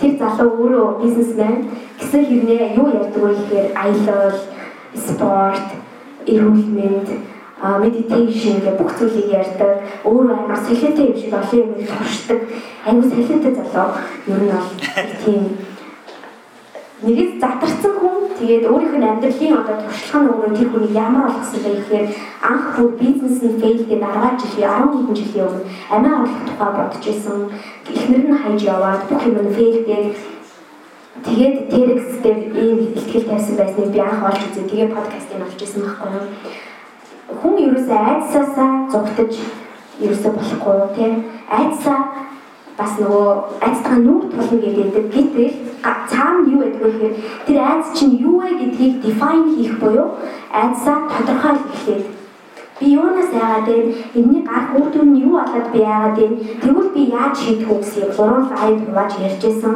[0.00, 1.56] Тэр залуу өөрөө бизнесмен
[2.00, 4.38] гэсэн хэрнээ юу ярьдаг вэ гэхээр аялал,
[4.96, 5.68] спорт,
[6.26, 7.08] эрүүл мэнд
[7.62, 9.82] медитейшн гэх бүх зүйлийг ярьдаг.
[10.04, 12.40] Өөрөө амар солиотой юм шиг олон юм туршдаг.
[12.86, 13.90] Аюу солиотой залуу.
[14.26, 14.68] Ер нь бол
[15.24, 15.42] тийм
[17.02, 21.60] нэгэд затарсан хүн тэгээд өөрийнх нь амьдралын одоо туршлага нь өөрөө тэр хүнийг ямар болгосон
[21.62, 22.06] бэ гэхээр
[22.50, 26.70] анх бүр бизнес нь фейл гэдэг 10 жилийн 10 хэдэн жилийн өмнө амиа орлох тухай
[26.78, 27.38] бодож исэн.
[27.90, 30.14] Эхнэр нь хайж яваад бүх юм нь фейлдээд
[31.26, 34.70] тэгээд Terex дээр ийм ихтгэл тавьсан байсныг би анх олж үзээ.
[34.70, 36.26] Тэгээ подкастыг олж исэн байхгүй юу?
[37.40, 39.32] Хүн ерөөсөө айдсаасаа зугтаж
[40.04, 41.14] ерөөсөө болохгүй тийм
[41.58, 42.00] айдсаа
[42.78, 43.28] бас нөгөө
[43.66, 45.52] айцтайгаа нүг тулна гэдэг гэтэл
[46.10, 47.14] цаана юу гэдэг вэ гэхээр
[47.46, 50.08] тэр айц чинь юу вэ гэдгийг define хийх буюу
[50.62, 52.02] айцаа тодорхойлох гэхлээр
[52.82, 53.94] би юунаас яагаад вэ?
[54.14, 56.28] Энэний гарах үр дүн нь юу болоод би яагаад вэ?
[56.62, 59.74] Тэгвэл би яаж хийх вэ гэсэн гурван слайд хувааж ярьжсэн.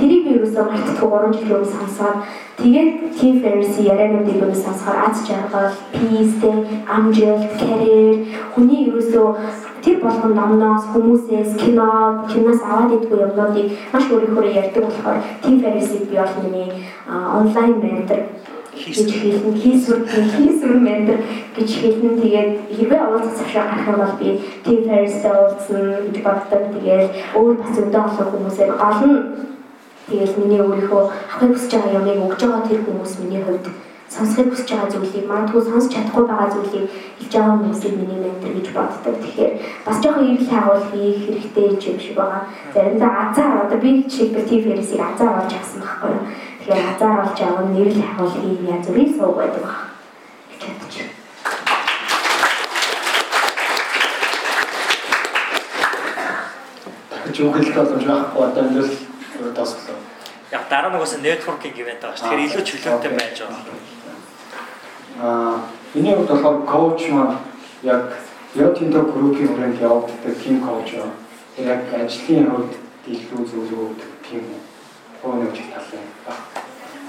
[0.00, 2.16] Тэрийг би юусоо мартахгүй 3 жилийн өмнө сонсоод
[2.56, 2.90] тэгээд
[3.20, 6.40] Tim Ferriss яриануудыг өмнө сонсохоор аз жаргал, peace,
[6.88, 8.24] амжилт, career
[8.54, 9.36] хүний юусоо
[9.84, 16.08] тэр болгон номноос хүмүүсээс кино киноос аваад идэггүй юмнуудыг маш өөрийнхөө ярьдаг болохоор Tim Ferriss-ийг
[16.08, 16.68] би бол миний
[17.40, 18.20] онлайн ментор
[18.72, 19.60] хийж хэлнэ.
[19.60, 21.18] Хийсвэр хийсвэр ментор
[21.56, 22.10] гэж хэлнэ.
[22.22, 24.28] Тэгээд хэрвээ уулзах цагшаа гарах юм бол би
[24.64, 26.62] Tim Ferriss-тэй уулзсан гэж боддог.
[26.74, 29.18] Тэгээд өөр бас өдөө олон хүмүүсээр гол нь
[30.10, 33.66] тэгээд миний өөрийнхөө авахыг хүсэж байгаа юмыг өгж байгаа тэр хүмүүс миний хувьд
[34.10, 36.86] сонсохыг хүсэж байгаа зүйлийг магадгүй сонсч чадахгүй байгаа зүйлийг
[37.18, 39.14] хэлж байгаа хүмүүсийг миний ментор гэж боддог.
[39.22, 39.52] Тэгэхээр
[39.86, 42.42] бас жоохон ирэл хагуул хийх хэрэгтэй юм шиг байгаа.
[42.74, 46.26] Заримдаа азар одоо би жишээлбэл тийм ферисийг азар болж авсан байхгүй юу.
[46.58, 49.78] Тэгэхээр азар болж авах нь ирэл хагуул хийх яа зүрийн сууг байдаг баг.
[50.50, 51.14] гэж бодож байна.
[57.10, 59.99] Дахиж үгэлт боломж байхгүй одоо энэ л тасглаа.
[60.52, 62.26] Яг дараа нугаас networking event байгаа шүү.
[62.26, 63.62] Тэгэхээр илүү чөлөөтэй байж байгаа.
[65.22, 65.54] Аа
[65.94, 67.38] миний хувьд болохоор коуч маань
[68.54, 71.10] яг тинто группийн хүрээнд явагддаг тим коуч аа.
[71.56, 72.72] Яг ажлын хувьд
[73.06, 73.88] илүү зөвлөгөө
[74.26, 74.42] тим
[75.22, 76.38] хөөний үжиг талын баг.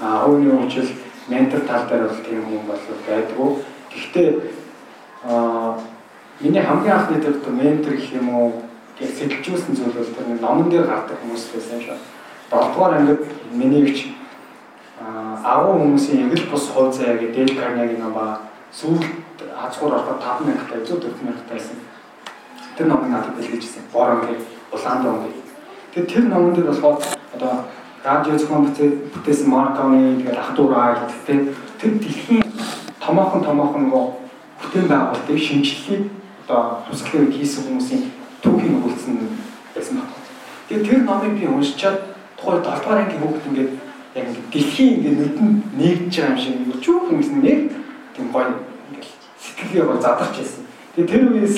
[0.02, 0.90] Аа хөөний үжил
[1.26, 3.50] ментор тал дээр бол тийм хүн бол байдгүй.
[3.90, 4.28] Гэхдээ
[5.26, 5.82] аа
[6.40, 8.62] миний хамгийн анхны төвд ментор гэх юм уу
[8.98, 11.98] гэж сэтэлжүүлсэн зүйл бол тэр номон дээр гардаг хүмүүс байсан шүү.
[12.52, 13.20] 7 дугаар ангид
[13.52, 14.06] миний их
[15.44, 18.38] агуу хүмүүсийн эгэл бус хууль заяа гэдэг Дэл Карнеги ном ба
[18.72, 19.04] сүүлд
[19.56, 21.76] хацгуур ороход 5000 таа 14000 таасан.
[22.76, 23.82] Тэр номыг надад бэлгэжсэн.
[23.92, 25.34] Борон гэх улаан дом гэх.
[25.94, 27.02] Тэгээд тэр номон дээр болохоор
[27.34, 27.64] одоо
[28.04, 28.66] радио зохион
[29.14, 32.44] бүтээсэн Марконы тэгээд ах トゥ айлт тэгээд тэр дэлхийн
[33.00, 34.14] томоохон томоохон гоо
[34.60, 36.02] бүтээн байгуулалтыг шинжилгээг
[36.44, 38.02] одоо хусгалын үед хийсэн хүмүүсийн
[38.42, 39.14] түүхийг өгүүлсэн
[39.74, 40.14] байсан байна.
[40.68, 42.12] Тэгээд тэр номыг би уншичаад
[42.42, 43.72] тухайн 7 дугаар ангийн хүүхд ингээд
[44.14, 47.60] яг дэлхийн ингээд нүдэнд нэгдэж байгаа юм шиг нэг чүүхэн гэсэн нэг
[48.14, 48.50] тийм гоё
[48.90, 49.06] ингээд
[49.42, 50.62] сэтгэлгээ гоё задарч байсан.
[50.94, 51.56] Тэгээ тэр үеэс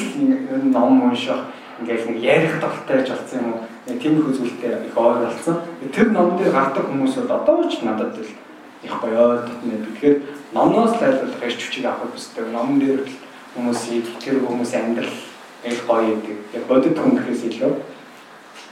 [0.52, 1.40] л ном унших
[1.81, 3.61] ингээд нэг ярих тогтойж болсон юм уу?
[3.89, 5.56] Нэг тийм их ойр болсон.
[5.93, 8.28] Тэр ном дээр гардаг хүмүүс бол одоо ч надад л
[8.85, 9.81] их гоё татна.
[9.89, 10.16] Тэгэхээр
[10.52, 12.52] номноос лайлуулах ирч хүчийг авах хүсдэг.
[12.52, 13.12] Номон дээр л
[13.56, 15.16] хүмүүсийг тэр хүмүүсийн амьдрал
[15.65, 16.39] их гоё гэдэг.
[16.55, 17.73] Яг бодит хүндрээс илүү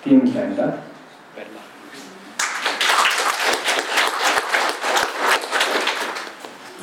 [0.04, 0.91] тийм л байна да.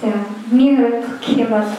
[0.02, 0.12] За
[0.52, 1.72] миний хувьд гэх юм бол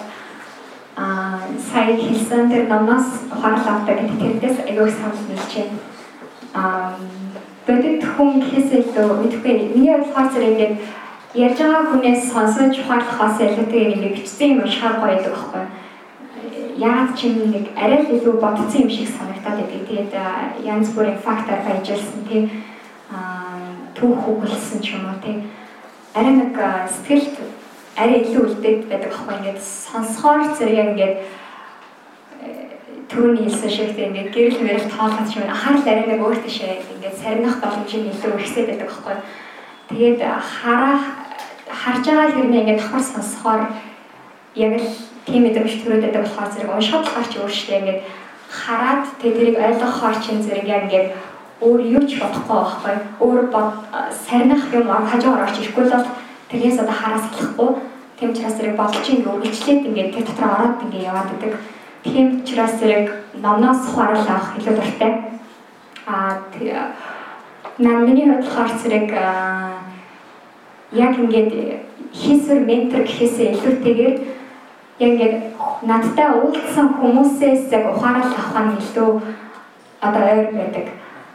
[0.96, 1.40] аа
[1.72, 5.78] сая хэлсэн тэр номоос ухаарл авдаг гэдэг тэрнээс аягүй санал нийлж байна.
[6.54, 6.92] Аа
[7.66, 10.74] бодит хүн гэхээс илүү мэдхгүй миний болохоор зэрэг ингээд
[11.34, 15.64] ярьж байгаа хүнээс сонсож ухаарлахаас илүү тэгээ ингээд бичсэн юм шаар гоё байдаг байхгүй
[16.80, 19.82] яагаад ч юм нэг арай л илүү бодсон юм шиг санагдаад байдаг.
[19.88, 20.12] Тэгээд
[20.64, 22.44] янз бүрийн фактор баяжилсан тийм
[23.96, 25.44] түүх хөглсөн ч юм уу тийм
[26.14, 26.56] арай нэг
[26.88, 27.36] сэтгэлд
[28.00, 31.16] арай илүү үлдээд байдаг аахгүй ингээд сонсохоор зэрэг ингээд
[33.10, 37.20] түрүүний хэлсэн шиг тийм ингээд гэрэл мэрэл тоолох шиг анхаарал арай нэг өөр тийшээ ингээд
[37.20, 39.16] сарних боломжийг илүү ихсээд байдаг аахгүй.
[39.90, 41.02] Тэгээд харах
[41.66, 43.62] харж байгаа хэрнээ ингээд давхар сонсохоор
[44.54, 44.88] яг л
[45.26, 48.00] тийм мэдрэмж төрөөд байдаг болохоор зэрэг уншихад болохоор ч өөрчлөө ингээд
[48.48, 51.08] хараад тэгээд тэрийг ойлгохоор чинь зэрэг яг ингээд
[51.66, 52.94] өөр юу ч бодохгүй байхгүй.
[53.20, 53.70] Өөр бод
[54.24, 56.06] сарних юм хажуугаар орч ирэхгүй бол
[56.48, 57.89] тэрнээс одоо хараас эхлэхгүй
[58.20, 61.56] Тийм учраас зэрэг бодолч ингээ үргэлжлээд ингээ тэр дотор ороод ингээ яваад идэг.
[62.04, 63.08] Тийм учраас зэрэг
[63.40, 65.12] номноос ухаарал авах илүү дуртай.
[66.04, 66.36] Аа
[67.78, 69.08] наа миний хувьд болохоор зэрэг
[70.92, 71.52] яг ингээд
[72.12, 74.16] хийсвэр ментор гэхээсээ илүүтэйгээр
[75.00, 75.36] яг ингээд
[75.88, 79.10] надтай уулзсан хүмүүсээс яг ухаарал авах нь илүү
[80.04, 80.86] одоо ойр байдаг.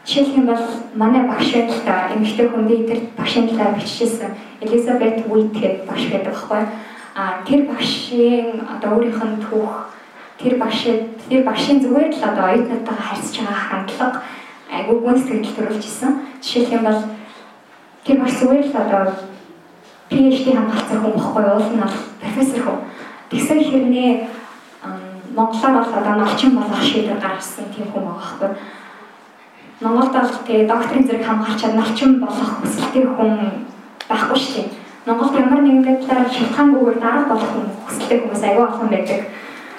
[0.06, 0.62] Жишээлх юм бол
[0.94, 6.62] манай багш л эмэгтэй хүн дээр багшийн талаар биччихсэн Элизабет Уит гэдэг багш байдаг байхгүй.
[7.16, 9.90] А тэр багшийн одоо өөрийнх нь түүх
[10.38, 14.22] тэр багшийн тэр багшийн зүгээр л одоо оюутнуудтайгаа харьцаж байгаа хандлага
[14.70, 16.14] айгүй гүн сэтгэл төрүүлж исэн.
[16.38, 17.02] Жишээлх юм бол
[18.06, 19.04] тэр багш зүгээр л одоо
[20.14, 22.80] PhD хамгаалсан хүн баггүй уул нь бол профессор хүн.
[23.34, 24.12] Тэгсэн хэрнээ
[25.34, 28.85] Монголоор бол одоо налчин болох шийдвэр гаргасан тийм хүн байгаа байхгүй
[29.82, 33.32] Монголд бол тэгээ докторийн зэрэг хамгаалчаад навчин болох хүсэлтэй хүн
[34.08, 34.68] байхгүй шүү дээ.
[35.06, 39.22] Монголд ямар нэгэн байдлаар шалтгаангүйгээр дарга болох хүн хүсэлтэй хүмүүс аягүй олон байдаг.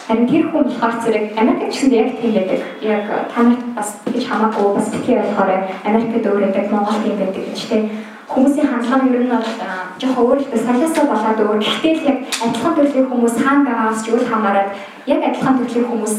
[0.07, 2.61] Харин тэр хүн болохоор зэрэг Америкт ч гэсэн яг тийм байдаг.
[2.85, 5.51] Яг та нарт бас гэж хамаагүй бас битгий болохоор
[5.89, 7.85] Америкт өөр байдаг, Монголд юм байдаг гэж тийм
[8.29, 9.49] хүмүүсийн хандлага ер нь бол
[9.97, 11.61] жоохон өөр л салиасаа болоод өөр.
[11.65, 14.69] Гэхдээ л яг адилхан төрлийн хүмүүс хаана байгаагаас ч өөр хамаарат
[15.09, 16.17] яг адилхан төрлийн хүмүүс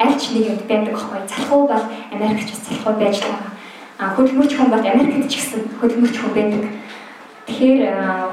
[0.00, 1.20] альч нэг юмд байдаг аахгүй.
[1.28, 1.84] Залхуу бол
[2.16, 3.52] Америкч залхуу байж байгаа.
[4.00, 6.64] А хөдөлмөрч хүн бол Америкт ч гэсэн хөдөлмөрч хүн байдаг.
[7.46, 7.82] Тэгэхээр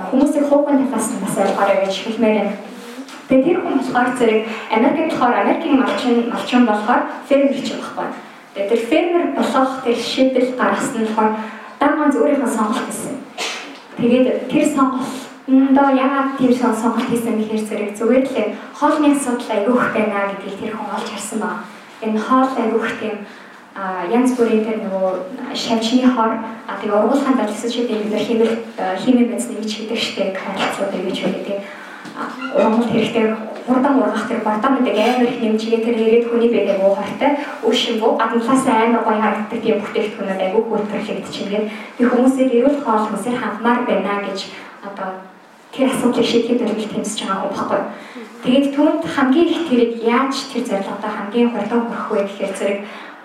[0.08, 2.54] хүмүүсийн хугацааны талаас нь бас ойлгоорой гэж хэлмээр байна.
[3.28, 4.42] Тэгээ тэр хүн болохоор зэрэг
[4.72, 8.08] Америкт болохоор Америкийн малчин малчин болохоор фермерч байхгүй.
[8.56, 11.32] Тэгээ тэр фермер болох тэр шийдэл гаргасан болохоор
[11.80, 13.16] дааман өөрийнхөө сонголт гэсэн.
[14.00, 14.66] Тэгээд тэр
[15.48, 18.36] сонголтондоо яагаад тэр сонголт хийсэн гэхээр зэрэг зүгээр л
[18.76, 21.52] хоолны асуудал айгүйх байна гэдгийг тэр хүн олж харсан ба.
[22.04, 23.18] Энэ хоол айгүйх тийм
[23.76, 28.54] а янз бүрийн тэр нөгөө шавчны хор а тэгээ ургуулханд ажилласан ч гэдэг бид химэл
[29.00, 31.58] химийн бенз нэмж хийдэг штеп харилцууд гэж байдаг
[32.58, 33.26] ургамал хэрэгтэй
[33.68, 37.32] хурдан ургах тэр бардам гэдэг амар их нэмжгээ тэр ирээд хүний бэдэг уу хортой.
[37.64, 41.66] Өшингөө гаднаас амар гоё харагддаг тийм бүтээгдэхүүнүүд айгүй хөтөлбөрлөгдөж ингээд
[41.98, 44.40] тэр хүмүүсийг эрүүл хоол хүмүүсээр хангамаар байна гэж
[44.88, 45.37] одоо
[45.78, 47.82] тэр асуудлыг шийдэхэд төлөвлөлт тэмцэж байгаа хүн баггүй.
[48.44, 52.80] Тэгээд түүнд хамгийн их тэрийг яаж тэр зорилгодоо хамгийн хурдан хүрэх вэ гэхээр зэрэг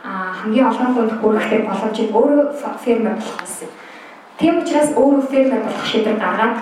[0.05, 2.45] хамгийн олон хүнд хүрэхтэй боломжийг өөрөө
[2.85, 3.69] фермер болох гэсэн.
[4.37, 6.57] Тийм учраас өөрөө фермер болох шийдвэр гаргаад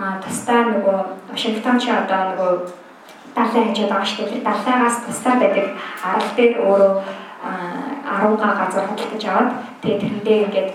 [0.00, 0.98] а тастаа нөгөө
[1.30, 2.52] Вашингтон ч одоо нөгөө
[3.36, 4.46] далайн хажууд байгаа шүү дээ.
[4.48, 5.66] Далайгаас тастаа байдаг
[6.02, 6.92] арал дээр өөрөө
[8.02, 9.50] 10 га газар худалдаж аваад
[9.82, 10.70] тэгээд тэрэндээ ингээд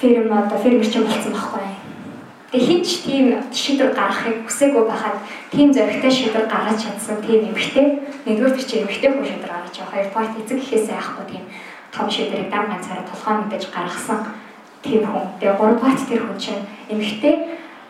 [0.00, 1.85] ферм одоо фермерчин болсон байхгүй.
[2.56, 5.20] Тэгээ хинч тийм шийдвэр гаргахыг хүсээгүй байхад
[5.52, 9.92] тийм зоригтой шийдвэр гаргаж чадсан тийм эмгтэй нэгдүгээр чинь эмгтэй хүн шийдвэр гаргаж байгаа.
[9.92, 11.44] Хоёрдугаар эцэг гэхээс айхгүй тийм
[11.92, 14.20] том шийдвэрийг дан ганцаараа толгой мэдээж гаргасан
[14.80, 15.36] тийм хүн.
[15.36, 17.34] Тэгээ гуравдугаар тэр хүн чинь эмгтэй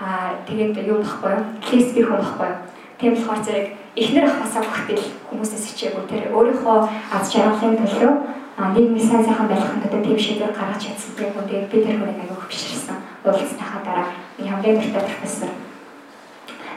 [0.03, 1.45] Аа тэгээд юу баггүй юу?
[1.71, 2.59] Лесби хүн баггүй юу?
[2.99, 3.67] Тийм болохоор зэрэг
[3.97, 6.79] эхнэр ахасаа бүхтэл хүмүүсээс хичээгүй тэр өөрийнхөө
[7.17, 8.13] аз жаргалын төлөө
[8.75, 12.21] нийгмийн сайн сайхан байхын төлөө тийм шийдвэр гаргаж чадсан тийм хүн тэгээд би тэр хүнийг
[12.21, 12.99] аягүй хөшөрсөн.
[13.25, 15.51] Уулзсныхаа дараа хамгийн дуртай профессор.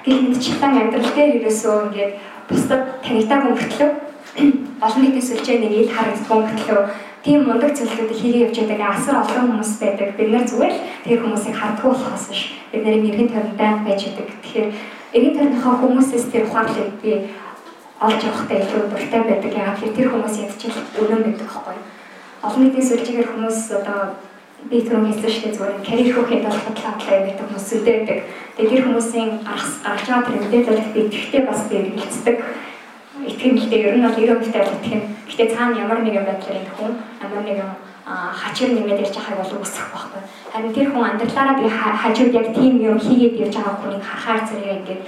[0.06, 2.14] Гэх мэтчлэн амьдрал дээр ерөөсөө ингээд
[2.50, 3.90] бусдад танигдаагүй мөртлөө
[4.86, 6.82] олон нийтийн сүлжээ нэг ил харагдсан мөртлөө
[7.24, 10.10] тийм мундаг зүйлүүдийг хийгээ явж байгаа асар олон хүмүүс байдаг.
[10.16, 12.42] Бид нэр зүгээр л тэр хүмүүсийг хардгуу болохоос биш.
[12.72, 14.40] Бид нэр эргэн тойрондоо байж байгаа.
[14.44, 14.68] Тэгэхээр
[15.16, 17.12] эргэн тойрныхоо хүмүүсээс тэр ухаарлыг би
[18.00, 19.52] олж явахтай илүү дуртай байдаг.
[19.52, 21.78] Гэвэл тэр хүмүүс ядчил үнэн байдаг байхгүй.
[22.40, 24.00] Олон нийтийн сүлжээгээр хүмүүс одоо
[24.68, 28.20] би түрүү хэлсэн шүү дээ зүгээр карьер хөөхөд бол бодлоотлаа гэдэг хүмүүс үлдээдэг.
[28.60, 32.38] Тэгээд тэр хүмүүсийн гаргаж байгаа тэр мэдээлэлд би тэгтээ бас би эргэлцдэг
[33.30, 35.04] итгэмжтэй ер нь бол 90% тал итгэн.
[35.30, 36.92] Гэтэ цаана ямар нэгэн байдлаар энэ хүн
[37.24, 37.72] ямар нэгэн
[38.10, 40.22] хачир нэмээд ирж байгааг бол үсэх байхгүй.
[40.52, 44.76] Харин тэр хүн амьдралаараа би хажууд яг тийм юм хийгээд ирж байгаа хүнийг харахаар зэрэг
[44.82, 45.04] ингээд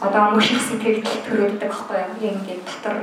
[0.00, 2.32] одоо мөших сэтгэл төрөлдөг байхгүй юу?
[2.38, 2.96] Ингээд дотор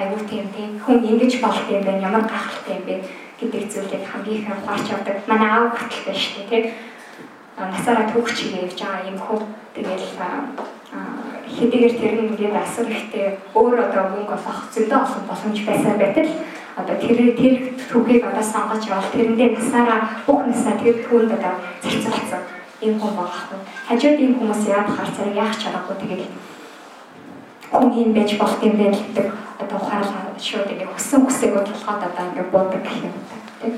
[0.00, 2.96] аюул тийм тийм хүн ингэж болт юм байна, ямар гахалтай юм бэ
[3.42, 5.16] гэдэг зүйлийг хамгийн их анхаарч авдаг.
[5.26, 6.64] Манай аав хөтөлтэй шүү дээ, тийм.
[7.58, 9.40] Насаараа түүх чигээ явж байгаа юм хөө.
[9.74, 10.06] Тэгэл
[11.52, 16.30] хэдийгээр тэр нь ингээд асар ихтэй өөр одоо мөнгө олох зөндөө олон боломж байсан байтал
[16.80, 17.54] одоо тэр тэр
[17.90, 21.54] түүхийг одоо сонгож явал тэрэндээ насаараа бүх насаа тэр түүнд одоо
[21.84, 22.42] зарцуулсан
[22.80, 23.60] юм хүн байгаа.
[23.88, 26.22] Хажууд ийм хүмүүс яад хаар царай яах чаргагүй тэгээд
[27.72, 29.26] хүн юм байж болох юм байна гэдэг
[29.62, 33.14] одоо ухаарлаа шууд ингээд хүссэн хүсээгүй толгойд одоо ингээд буудаг гэх юм
[33.60, 33.74] тийм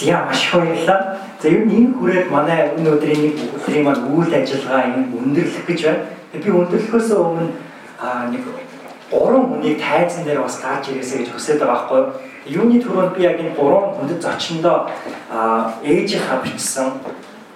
[0.00, 1.18] За маш баярлалаа.
[1.42, 5.80] За ер нь энэ хүрээд манай өнөөдрийн нэг өдрийн маань үйл ажиллагаа энэ өндөрлөх гэж
[5.84, 6.04] байна.
[6.32, 7.52] Би өндөрлөхөөс өмнө
[8.32, 8.42] нэг
[9.12, 12.08] гурван хүнийг тайзан дээр бас гарч ирээсэй гэж хүсэж байгаа байхгүй юу?
[12.64, 14.88] Юуны түрүүнд би яг энэ гурван хүндэт зочиндоо
[15.84, 16.88] ээжийнхаа бичсэн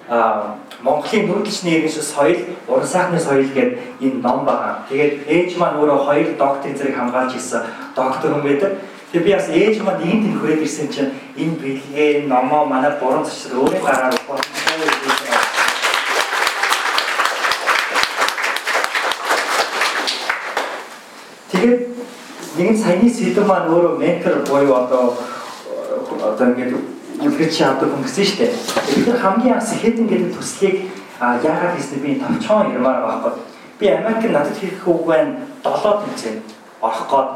[0.08, 2.36] Монголын нүүдэлчний иргэнш соёл,
[2.68, 4.84] уран сайхны соёл гэдэг энэ ном байгаа.
[4.88, 7.64] Тэгээд ээж маань өөрөө хоёр докторийн зэрэг хамгаалж ирсэн
[7.96, 8.72] доктор хүн байдаг.
[9.12, 13.24] Тэгээ би бас ээж маань нэгэн тэн хүрээд ирсэн чинь энэ бэлгээ номоо манай буран
[13.24, 14.52] зочид өөрөө гараар болсон.
[21.48, 21.80] Тэгээд
[22.60, 25.16] нэгэн саяны сэдв маань өөрөө ментор буюу одоо
[26.20, 26.93] одоо ингээд
[27.24, 28.52] үлгэрч авдаг хүн гэсэн шүү дээ.
[28.94, 30.76] Бид нар хамгийн анх хэдэн гэдэг төслийг
[31.20, 33.32] яагаад хийснэ би товчхон ярмаар байхгүй.
[33.78, 36.36] Би Америк надад хийх үг байна 7 тэмцээн
[36.84, 37.30] орох гээд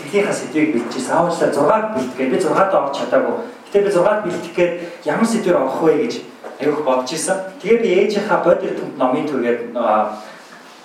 [0.00, 1.12] итгэлийнхаа сэдвийг бэлтжсэн.
[1.12, 2.30] Аавчлаа 6-д бэлтгэе.
[2.30, 3.36] Би 6-д орох чадаагүй.
[3.68, 4.72] Гэтэ би 6-д бэлтгэх гээд
[5.04, 6.14] ямар сэдвээр орох вэ гэж
[6.60, 7.38] аюух бодож исэн.
[7.60, 9.60] Тэгээ би ээжийнхаа бодит төмд номын түргээд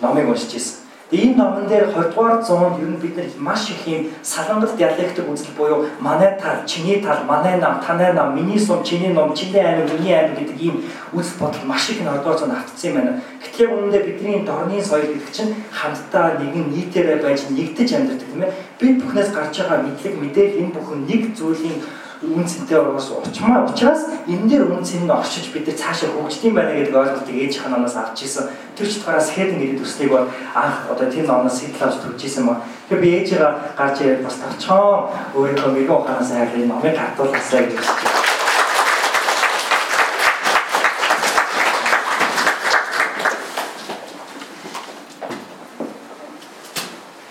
[0.01, 0.86] номыг уншиж исэн.
[1.09, 5.23] Энэ номон дээр 20 дугаар зуунд ер нь бид нар маш их юм салангат диалектик
[5.31, 9.61] үзэл буюу манай тал, чиний тал, манай нам, танай нам, миний сум, чиний ном, чиний
[9.61, 13.21] аймаг, миний аймаг гэдэг ийм үзэл бодол маш их 20 дугаар зуунд автсан юм байна.
[13.39, 18.53] Гэтэл үүндээ бидний дорны соёл гэдэг чинь хамтдаа нэгэн нийтээрээ байж нэгдэж амьдардаг тийм ээ.
[18.79, 21.77] Бид бүхнээс гарч байгаа мэдлэг, мэдээлэл энэ бүхэн нэг зүйлийн
[22.21, 26.73] үнцэнтэй уус учмаа учраас энэ дээр үнцэн нь орчиж бид нар цаашаа хөгждөг юм байна
[26.73, 28.49] гэдэг ойлголтыг нь оноос авч ирсэн.
[28.73, 30.25] Тэр ч утгаараас хэдэн ирээд төслийг бол
[30.57, 32.57] анх одоо тэр номоос сэтэл авч төрж ирсэн мөн.
[32.89, 38.01] Тэгэхээр би ээжигээ гарч ирээд бас тавчхан өөрийнхөө мэрэгэн ухаанаас хайрлаа номыг гартуулгасаа гэж хэлж
[38.01, 38.25] байна.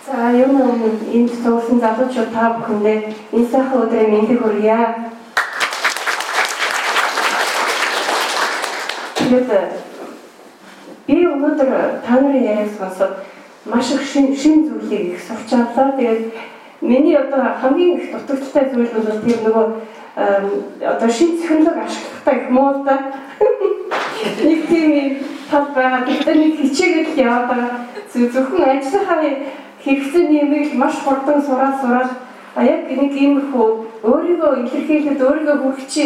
[0.07, 2.99] За ер нь энд зурсан залуучууд та бүхэндээ
[3.33, 4.79] энэ сайхан өдрийн мэндийг хүргье.
[9.17, 9.51] Тэгээд
[11.07, 11.71] би өнөөдөр
[12.05, 13.15] та нарын яриаг сонсоод
[13.65, 15.97] маш их шин шин зүйлийг их сурч авлаа.
[15.97, 16.33] Тэгээд
[16.81, 19.67] миний одоо хамгийн их дутагдaltaй зүйл бол тэр нөгөө
[20.93, 22.95] одоо шин технологи ашиглахтай их муу та.
[24.45, 25.19] Нэг тийм
[25.51, 26.05] тал байгаа.
[26.05, 27.71] Тэгэхээр нэг хичээгээд яваад байгаа.
[28.13, 29.21] Зөвхөн ажлынхаа
[29.87, 32.11] хэрэгцээ нэмийг маш хурдан сураад сураад
[32.59, 33.67] а яг нэг иймэрхүү
[34.03, 36.05] өөрийгөө илэрхийлээд өөрийгөө хүрхчи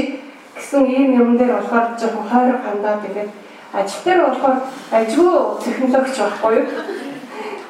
[0.56, 3.30] гэсэн ийм юм дээр болохоор жоохон хойрог хандаа тэгээд
[3.72, 4.58] ажил дээр болохоор
[4.98, 5.32] ажгүй
[5.64, 6.66] технологич байхгүй юу.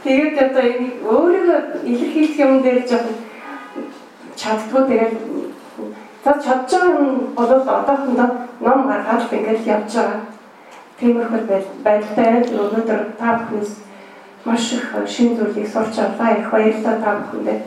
[0.05, 1.59] Тэгээд одоо энэ өөрийгөө
[1.91, 3.17] илэрхийлэх юм дээр жоохон
[4.41, 5.15] чаддгүй тэгээд
[6.25, 7.07] за чадж байгаа юм
[7.37, 8.29] бол одоохондоо
[8.67, 10.21] ном гаргаад ингээд явж байгаа.
[10.99, 11.41] Тиймэрхүү
[11.85, 13.90] байдалтай өнөөдөр та бүхнээс
[14.45, 16.37] маш их шин зүйлийг сурч авлаа.
[16.39, 17.61] Их баярлалаа та бүхэндээ.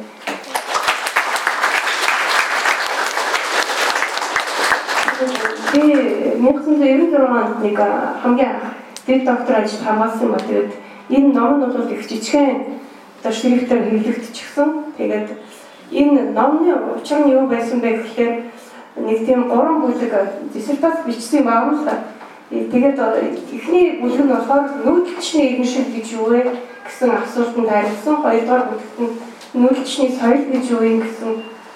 [5.73, 5.81] Би
[6.41, 7.77] 1996 онд нэг
[8.23, 8.55] хамгийн
[9.05, 10.71] дэд доктор ажил хамгаалсан ба тэгээд
[11.09, 12.81] энэ ном нь бол их жижигхэн
[13.19, 14.69] одоо шрифтээр хэвлэгдчихсэн.
[14.97, 15.29] Тэгээд
[15.91, 18.33] энэ номны учир нь юу байсан бэ гэхээр
[18.97, 20.13] нэг тийм гурван бүлэг
[20.53, 22.12] диссертац бичсэн юм аа л да.
[22.53, 22.99] Тэгээд
[23.49, 26.41] эхний бүлэг нь болохоор нүүдэлчний иргэншил гэж юу вэ
[26.85, 28.15] гэсэн асуултанд хариулсан.
[28.21, 29.17] Хоёрдугаар бүлэгт нь
[29.57, 31.31] нүүдэлчний соёл гэж юу юм гэсэн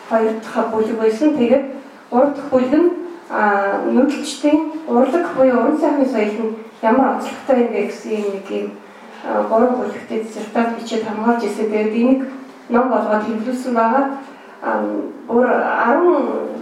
[0.09, 1.33] хоёр дахь бүлэг байсан.
[1.33, 1.65] Тэгээд
[2.11, 2.89] гурав дахь бүлэг нь
[3.89, 6.55] нүүдэлчдийн урлаг буюу уран сайхны соёл нь
[6.85, 8.67] ямар онцлогтой юм бэ гэсэн юм нэг юм
[9.49, 11.73] гурван бүлэгтээ диссертац бичээд хамгаалж ирсэн.
[11.73, 12.21] Тэгээд энийг
[12.69, 14.05] ном болгоод хэвлүүлсэн байгаа.
[15.25, 16.53] Өөр 10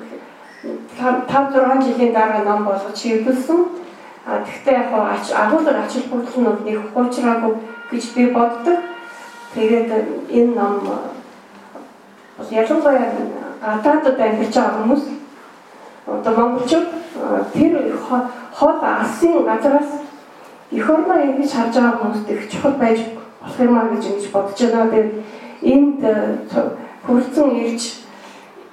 [1.03, 3.83] 5 6 жилийн дараа ном болгож хэвлүүлсэн.
[4.25, 7.53] Тэгтээ яг ач агуулга ач холбогдол нь нэг хуучраагүй
[7.91, 8.79] гэж би боддог.
[9.53, 9.89] Тэгээд
[10.33, 10.81] энэ ном
[12.37, 13.05] бас ялангуяа
[13.61, 15.03] гадаадд амьдарч байгаа хүмүүс
[16.07, 16.87] одоо монголчууд
[17.53, 17.73] тэр
[18.57, 19.91] хол алсын газараас
[20.71, 22.99] эх орноо ингэж харж байгаа хүмүүст их чухал байж
[23.41, 24.91] болох юм а гэж ингэж бодож байна.
[24.91, 25.11] Тэгээд
[25.61, 26.01] энд
[27.05, 27.83] хүрсэн ирж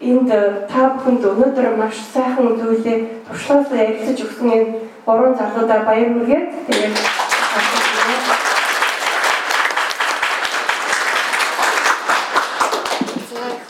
[0.01, 0.29] энд
[0.69, 2.99] та бүхэнд өнөөдөр маш сайхан зүйлээ
[3.29, 6.97] туршлагаас ярилцаж өгсөн энэ гурван залуудаа баяр хүргээд тэгээд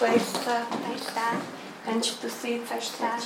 [0.03, 0.63] баярлалаа.
[0.83, 1.35] Баярлалаа.
[1.91, 3.17] Анч төсөө цаашлаа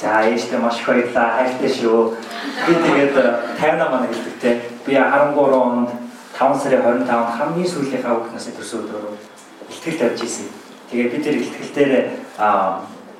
[0.00, 1.36] За ээжтэй маш их баярлалаа.
[1.36, 2.14] Хайртай шүү.
[2.66, 3.14] Би тэгээд
[3.58, 4.54] 50 маань хэлдэгтэй.
[4.86, 6.03] Би 13 онд
[6.34, 9.14] 5 сарын 25-нд хамгийн сүүлийнхаа үг насны төрсөн өдрөөр
[9.70, 10.50] ихтгэл тавьж исэн.
[10.90, 11.92] Тэгээ бид тэр ихтгэл дээр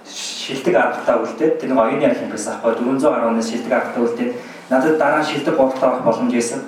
[0.04, 4.32] шилдэг аргатаа үлдээд тэр нэг оюуны архив байсан аахгүй 400 гаруунаас шилдэг аргатаа үлдээд
[4.70, 6.60] надад дараа шилдэг 3 тавах боломж байсан.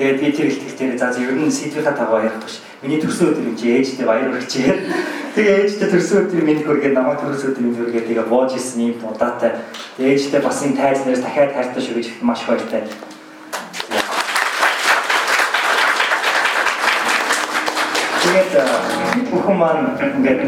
[0.00, 2.64] Тэгээд би тэр ихтгэл дээр за ер нь сэдвийнхаа таваа ярих биш.
[2.80, 4.76] Миний төрсөн өдөр юм чи ээжтэй баяр хүргэчихээ.
[5.36, 9.04] Тэгээ ээжтэй төрсөн өдрийн минь хүргээд намайг төрсөн өдрийн минь хүргээд тэгээ бууж исэн юм
[9.04, 9.60] удаатай.
[10.00, 12.88] Тэгээ ээжтэй бас энэ тайз нэрс дахиад хайртай шүү гэж маш баяртай.
[18.30, 20.46] Тэгээд бүхэн маань ингээд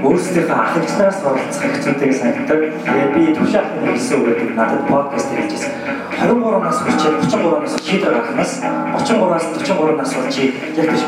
[0.00, 2.60] өөрсдийнхөө ах эгчнээс суралцах хэцүүтэйг санагддаг.
[2.72, 5.76] Тэгээд би төвшин ахын хэлсэн үг гэдэг надад подкаст хийжсэн.
[6.16, 8.52] 23 нас хүрчээд 33 нас шийдвэр гаргахнаас
[8.96, 11.04] 33-аас 43 нас болж яг тийш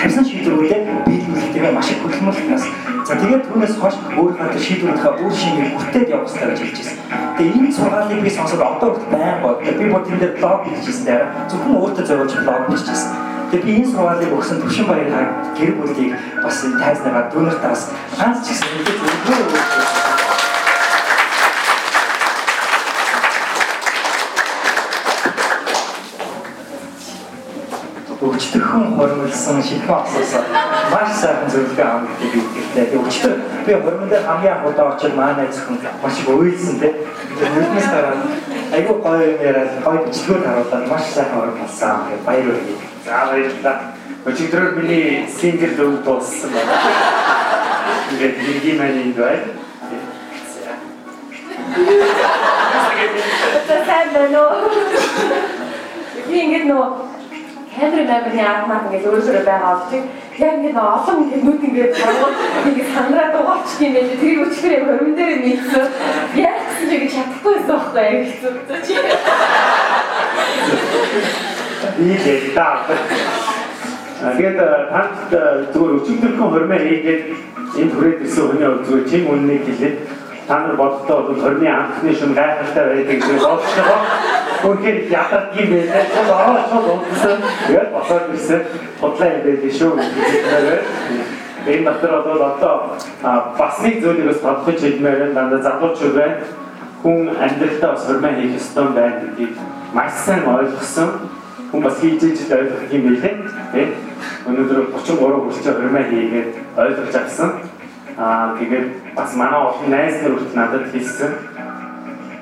[0.00, 2.64] тавьсан шийдвэрүүдээ биелүүлэлтээ маш их хөдөлмөрлөнөөс.
[3.04, 7.36] За тэгээд түүнээс хойш өөрийнхөө шийдвэрийнхаа үр шимийг бүтээд явах хэрэгтэй гэж хэлж байна.
[7.36, 9.74] Тэгээд энэ сургаалыг би сонсоод одоо хүртэл байн боддог.
[9.76, 13.28] Би бүр тэндээ блог хийжсэн дээр зөвхөн өөртөө зориулж блог хийжсэн.
[13.50, 15.26] Тэгээд би энэ сургаалыг өгсөн төвшин баяр хаа
[15.58, 17.82] гэр бүлийг бас энэ тайзнараа дүүнэртээс
[18.14, 19.62] ганц ч гэсэн мэдээж өгөө.
[28.20, 30.42] өчтөрхөн хормилсан шинхэн осоосоо
[30.92, 32.86] маш сайхан зөвлөгөө авах гэдэг хэлээ.
[32.86, 33.34] Тэгээ өчтөр
[33.66, 36.88] би хормон дээр хамгийн анх удаа очиж манай зөвхөн маш их уйлсан те.
[37.40, 38.20] Нүднээс гараад
[38.76, 41.50] айгүй гоё юм яриад гоё бичлэгүүд харуулаад маш сайхан.
[41.58, 42.89] Тэгээ баяр хүргэе.
[43.04, 43.76] За баярлалаа.
[44.28, 46.76] Өчигдрөө миний сингл дуу дууссан байна.
[48.10, 49.36] Тэгээд бигийн маань энэ бай.
[53.86, 54.54] сайн байна уу?
[56.28, 56.84] Би ингэж нөө
[57.74, 60.04] камер намны армаар ингэж өөрөөрөө байгаа олчих.
[60.38, 62.36] Яг ингэ нөө олон ингэ нүд ингэ гаргуул
[62.68, 65.86] ингэ сандраа дугаарч юм байж тэрийг өчгөр хөрмөн дээр нийцсэн.
[66.46, 68.52] Яг ч ингэ чадахгүй байсан байхгүй яг хэцүү.
[71.80, 72.84] Чи Ийм даа.
[74.36, 74.58] Тэгээд
[74.92, 75.32] танд
[75.72, 77.22] зүгээр өчигдөрхөн хормоо хийгээд
[77.80, 79.96] энэ түрээд ирсэн хүний зүгээр чим үннийг хэлээд
[80.48, 84.00] та нар боддоо бол хормын анхны шин гайхалтай байдаг гэж бодчихоо.
[84.68, 86.04] Үнэхээр ядарч юм байна.
[86.12, 87.38] Чод орооч удсан.
[87.66, 88.60] Тэгээд босоод ирсэн.
[89.00, 89.92] Худлаа юм байдаг шүү.
[91.64, 92.76] Энэ доктор бол одоо
[93.56, 96.44] бас нэг зүйлийг бас тодорхойж хэлмээр дандаа залуучууд байна.
[97.00, 99.56] Хүн амьдралдаа бас хормоо хийх ёстой байна гэдгийг
[99.96, 101.29] маш сайн ойлгосон
[101.70, 103.34] хүн бас хийж ижил ойлгох юм билээ.
[103.72, 103.82] Тэ?
[104.46, 106.50] Өнөөдөр 33 хүртэл хөрмөө хийгээд
[106.82, 107.50] ойлгож авсан.
[108.18, 111.32] Аа тэгээд бас манай олон найз нар хүртэл надад хэлсэн.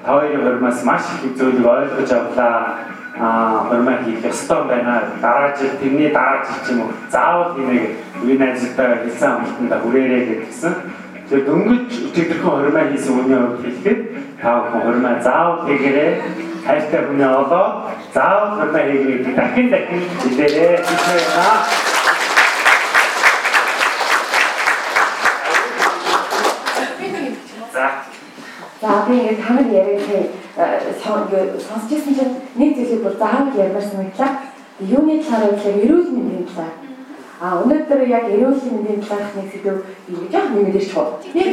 [0.04, 2.88] Та хоёрын хөрмөөс маш их зүйлийг ойлгож авлаа.
[3.20, 5.02] Аа хөрмөө хийх ёстой байна.
[5.20, 7.76] Дараа жил тэрний дараа жил ч юм уу заавал хийнэ
[8.24, 10.74] үе найзтайгаа хэлсэн амтанда хүрээрээ гэсэн.
[11.28, 14.00] Тэгээд дөнгөж өчигдөрхөн хөрмөө хийсэн хүний хувьд хэлэхэд
[14.40, 16.12] та бүхэн хөрмөө заавал хийгээрээ
[16.68, 17.66] хайртай хүний олоо
[18.14, 21.18] заавал хөрмөө хийгээрээ дахин дахин хэлээрээ хэлээ.
[28.82, 30.28] За би ингэ хамаг яриад
[31.72, 34.30] сонсч ирсэн чинь нэг зүйлийг бол заавал ярмаар санагдлаа.
[34.80, 36.74] Юуны талаар гэвэл эрүүл мэндийн талаар.
[37.40, 39.76] А өнөөдөр яг эрүүл мэндийн талаарх нэг сэдв
[40.08, 41.16] ингэж яг нэмэлт чуу.
[41.34, 41.48] Нэг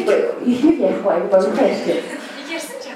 [0.51, 2.03] ихнэг ярихгүй аяг болтой ярьчих.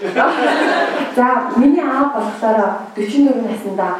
[0.01, 2.57] За миний аав болохоор
[2.95, 3.95] 44 наснда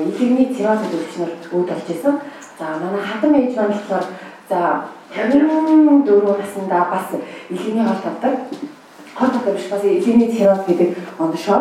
[0.00, 2.20] илэгний цирроз өвчнөр үүд болж исэн.
[2.58, 4.04] За манай хатам ээж маань болохоор
[4.48, 4.84] за
[5.14, 7.06] 54 наснда бас
[7.50, 8.34] илэгний хол тавдаг
[9.14, 11.60] хот хот биш бас эзний цирроз гэдэг ондошоо.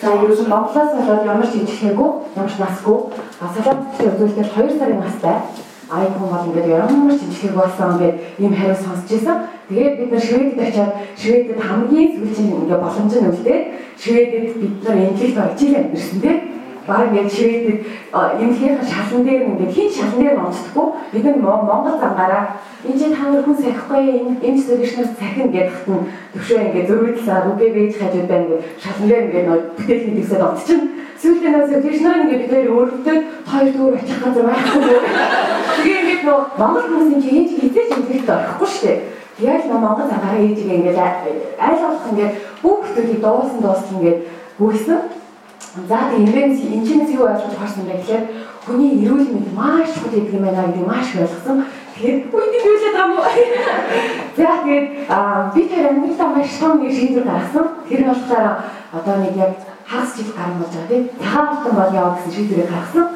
[0.00, 2.98] За ерөөс нь Монголоос болоод ямар ч хэмжээгүй, ямар ч насгүй,
[3.42, 5.36] асуултын үзүүлэлтээр 2 сарын настай
[6.18, 9.36] хүн бол ингээд ямар хэмжээгүй болсон ингээд ийм хариу сонсч байсан.
[9.68, 13.64] Тэгээд бид нар Шведэд очиад Шведэд хамгийн сүүлийн ингээд боломж нь үлдээд
[14.02, 16.55] Шведэд бид нар энэглэлт орж ирсэн тийм
[16.86, 17.78] баг яг шивэдэг
[18.14, 20.86] эмнэлгийн шалан дээр ингээд хин шалан дээр онцдохгүй?
[21.12, 22.44] Бид нэг Монгол замгаараа
[22.86, 24.04] энэ чинь та нар хүн сахихгүй
[24.46, 29.24] энэ солиушнаас цахин гэдэгт нь төвшөө ингээд зөрүүлсэн үгээ бийж хажууд байна ингээд шалан дээр
[29.26, 30.80] ингээд нөө бүтээл хийдэгсэд онцчин
[31.20, 33.16] сүүлдээ нөө солиушнаар ингээд бид хоёр өөртөө
[33.50, 34.82] хоёр дүүр очих газар байхгүй
[35.82, 38.98] тэгээ ингээд нөө Монгол хүмүүсийн чинь энэ хизээч эмнэлэгт орохгүй шүү дээ.
[39.50, 40.98] Яг нөө Монгол замгаараа ээжийг ингээд
[41.66, 44.18] айл болох ингээд бүх зүйлийг дуусан дууссан ингээд
[44.60, 45.00] гүйсэн
[45.84, 48.24] За тэгээ энэс энэчнээс юу ойлгож харсан бэ гэхээр
[48.64, 51.68] хүний эрүүл мэнд маш чухал гэдэг юм байна гэдгийг маш ойлгосон.
[51.92, 53.28] Тэгээд үгүй зүйлээ дам уу.
[54.40, 54.88] За тэгээд
[55.52, 57.66] би тэр амьдралдаа маш том нэг шийдвэр гаргасан.
[57.88, 58.46] Тэр болохоор
[58.96, 59.52] одоо нэг яг
[59.84, 61.04] хагас жил гарсан болж байгаа тийм.
[61.20, 63.06] Цагаан алтан бол яваа гэсэн шийдвэрийг гаргасан.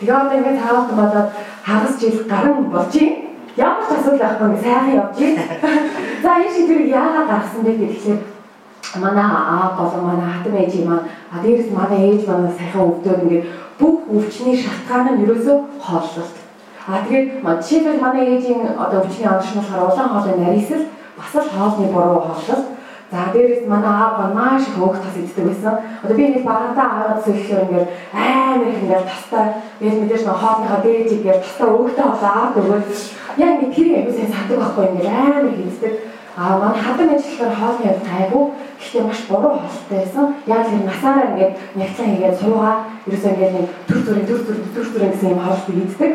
[0.00, 1.28] Тэгээ одоо ингээд цагаан алтан болоод
[1.64, 3.12] хагас жил гарan болж юм.
[3.56, 5.42] Ямар ч асуудал байхгүй сайхан явж байна.
[6.22, 8.20] За энэ шийдвэрийг яагаад гаргасан бэ гэхээр
[9.00, 11.00] манай аа болон манай хатам ээж юм
[11.32, 13.46] аа дээрээс манай ээж манай сайхан өвдөөр ингээд
[13.78, 16.36] бүх өвчний шалтгаан нь ерөөсөө хооллолт.
[16.90, 17.28] А тэгээд
[17.62, 20.84] жишээлбэл манай ээжийн одоо өвчний онш нь болохоор улаан хоолой нарийсэл
[21.18, 22.66] бас л хоолны буруу хооллолт.
[23.10, 25.74] За дээрээс манай аав маш их хөөх тас иддэг байсан.
[26.02, 29.46] Одоо би ингээд багадаа аваад сөөлөөр ингээд амар их ингээд тастай
[29.86, 33.02] яг мэдээж нэг хоолныхаа дээж ингээд тастай өөхтэй хоолоо аваад өгөөл.
[33.44, 35.94] Яг нэг тэр аягүй сайн садаг байхгүй ингээд амар их иддэг.
[36.38, 38.44] Аа манай хатан ажиллахаар хоолны явц айгүй
[38.80, 40.24] гэхдээ маш буруу хоолтой байсан.
[40.46, 42.74] Яг тэр насаараа ингээд нягтлан хийгээд суугаа
[43.06, 46.12] ерөөсөө ингээд нэг төр төрийн төр төрийн төр төрийн гэсэн юм хоолтой хийдэг.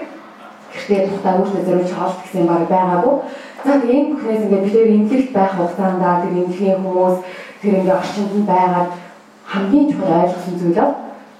[0.74, 3.16] Гэхдээ тухтаа өөртөө зориулж хоолт гэсэн юм баг байгаагүй.
[3.66, 7.18] За тэгээ энэ бүхнээс ингээд бид нэр имлэгт байх хугацаанд тэр имлэгийн хүмүүс
[7.62, 8.90] тэр ингээд орчинд нь байгаад
[9.46, 10.94] хамгийн чухал ойлгосон зүйл бол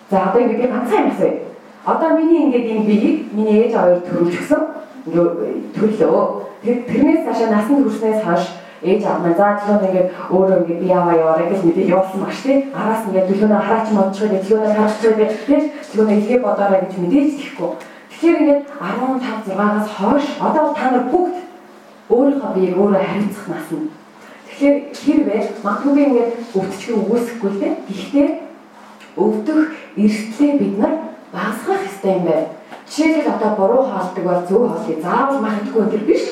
[0.10, 1.34] за одоо ингээд ганцхан юм асууя.
[1.86, 4.62] Одоо миний ингээд энэ биеийг миний ээж хоёр төрүүлчихсэн.
[5.06, 5.34] Ингээд
[5.76, 6.24] төрлөө.
[6.64, 8.46] Тэр тэрнээс цаашаа насанд хүрснээс хойш
[8.82, 12.40] ээж аав маань за төлөө ингээд өөрөө ингээд би яваа яваа гэж мэдээ явуулсан багш
[12.44, 12.58] тий.
[12.76, 15.62] Араас ингээд төлөөнөө хараач модчих гэдэг төлөөнөө хараач гэдэг тий.
[15.92, 17.72] Төлөөнөө илгээ бодоорой гэж мэдээж тэхгүй
[18.16, 21.36] тэгэхээр ингээд 15 6-аас хойш одоо та нар бүгд
[22.10, 23.90] өөрийнхөө биеийг өөрөө хариуцах нас нь
[24.48, 27.74] тэгэхээр хэрвээ магадгүй ингээд өвдчихөө үүсэхгүй л тий.
[27.90, 28.30] Гэхдээ
[29.24, 29.62] өвдөх
[29.98, 30.94] эрсдлээ бид нар
[31.34, 32.48] багасгах хэрэгтэй юм байна.
[32.90, 36.24] Жишээлбэл одоо буруу хоолдог бол зөв хоолыг заавал магадгүй энэ биш.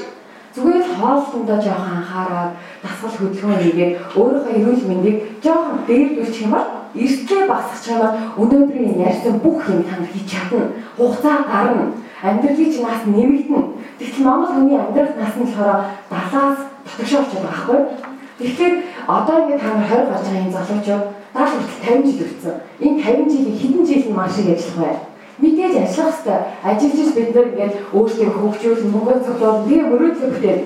[0.53, 2.51] Зүгээр л хоолтондоо жоохон анхаарал,
[2.83, 9.01] дасгал хөдөлгөөн хийгээд өөрийнхөө эрүүл мэндийг жоохон дээрдүүлчих юм бол эрсдээ багсах юм бол өнөөдрийн
[9.01, 10.69] ярьсан бүх юм танд хийж чадна.
[10.97, 11.85] Хугацаа гарна.
[12.21, 13.61] Амьдралын чинь нас нэмэгдэнэ.
[13.97, 15.81] Тэгтэл Монгол хүний амьдрах нас нь болохоор
[16.13, 17.79] 70-аас дотогшоо болчиход байгаа байхгүй.
[18.37, 18.75] Тэгэхээр
[19.07, 21.03] одоо ингээд та нар 20 гарч байгаа энэ залуучууд
[21.33, 22.55] даал хүртэл 50 жил өгсөн.
[22.85, 24.95] Энэ 50 жилийн хэдэн жил нь маш их ажиллах бай.
[25.41, 26.39] Мэдээж ажиллах хэрэгтэй.
[26.69, 30.63] Ажиллаж бид нар ингээд өөрсдөө хөгжүүлэн мөнгө цуглуул би мөрөөдлөө бүтээл.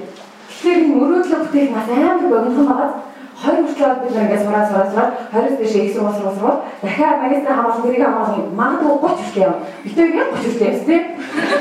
[0.49, 2.91] Тэгэхээр энэ мөрөөдлөө бүтээх нас амар богинохон байгаа.
[3.37, 7.21] Хоёр хүртэл бид нар ингээд сураа сураа сураа 20-с дэше их сургууль сургууль сургууль дахиад
[7.23, 9.59] магистрийн хамгаалсан гэрээ хамгаалсан магадгүй 30 хүртэл явна.
[9.83, 11.03] Бид яг 30 хүртэл явсан тийм.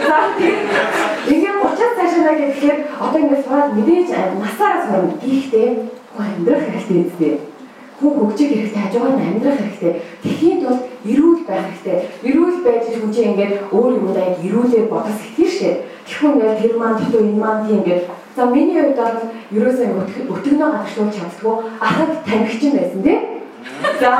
[0.08, 0.56] За тийм.
[1.30, 4.08] Ингээд 30-аас цаашаа гэхээр одоо ингээд сураад мэдээж
[4.42, 5.14] насаараа сурна.
[5.22, 5.68] Гэхдээ
[6.18, 7.34] амьдрах хэрэгтэй үстэй
[7.98, 9.92] хүн хөгжих хэрэгтэй, хажуугаар нь амьдрах хэрэгтэй.
[10.22, 11.98] Тэхийн тулд эрүүл байх хэрэгтэй.
[12.28, 12.56] Эрүүл
[13.06, 15.74] хүн чинь ингээд өөр юмдаа яг эрүүлээ бодож сэтгэж шээ.
[16.06, 18.02] Тэгэхгүй ингээд тэр маань дутуу энэ маань тийм ингээд
[18.36, 19.18] за миний хувьд бол
[19.56, 19.86] ерөөсөө
[20.34, 21.54] өтгөнөө гадагшуулж чаддгүй
[21.86, 23.20] ахад тамхичин байсан тийм.
[24.00, 24.10] За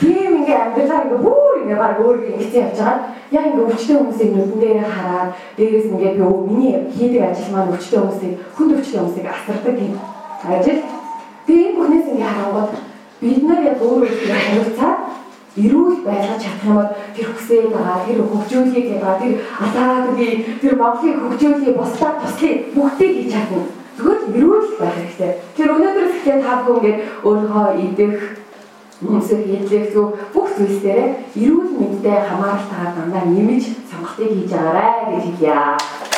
[0.00, 2.98] тийм ингээд амьдралаа ингээд бүр ингээд баг өөр ингээд явж байгаа.
[3.32, 8.00] Яг ингээд өвчтөн хүмүүсийг нүдэн дээр хараад дээрээс ингээд би миний хийдэг ажил маань өвчтөн
[8.04, 9.94] хүмүүсийг хүнд өвчтөн хүмүүсийг асардаг юм.
[10.44, 10.80] Ажил.
[11.46, 12.70] Тэгээ энэ бүхнээс ингээд харангууд
[13.22, 14.98] бид нар яг өөр өөрсдөө харилцаад
[15.64, 19.34] эрүүл байлгаж чадах юм бол тэр хүсээд байгаа тэр хөгжүүлгийг байгаа тэр
[19.64, 23.62] атаагийн тэр Монголын хөгжүүлгийг бусдад туслахыг бүгдийг хийж чадна.
[23.96, 25.32] Зүгээр л эрүүл байх хэрэгтэй.
[25.56, 28.16] Тэр өнөөдөр ихтэй та бүхэн ингээд өөрийнхөө идэх
[29.02, 31.08] хүмүүсээ хийлгэх зүг бүх зүйлс дээр
[31.42, 36.11] эрүүл мэндтэй хамааралтайгаар дандаа нэмж сонголтыг хийж байгаарай гэж хэлье.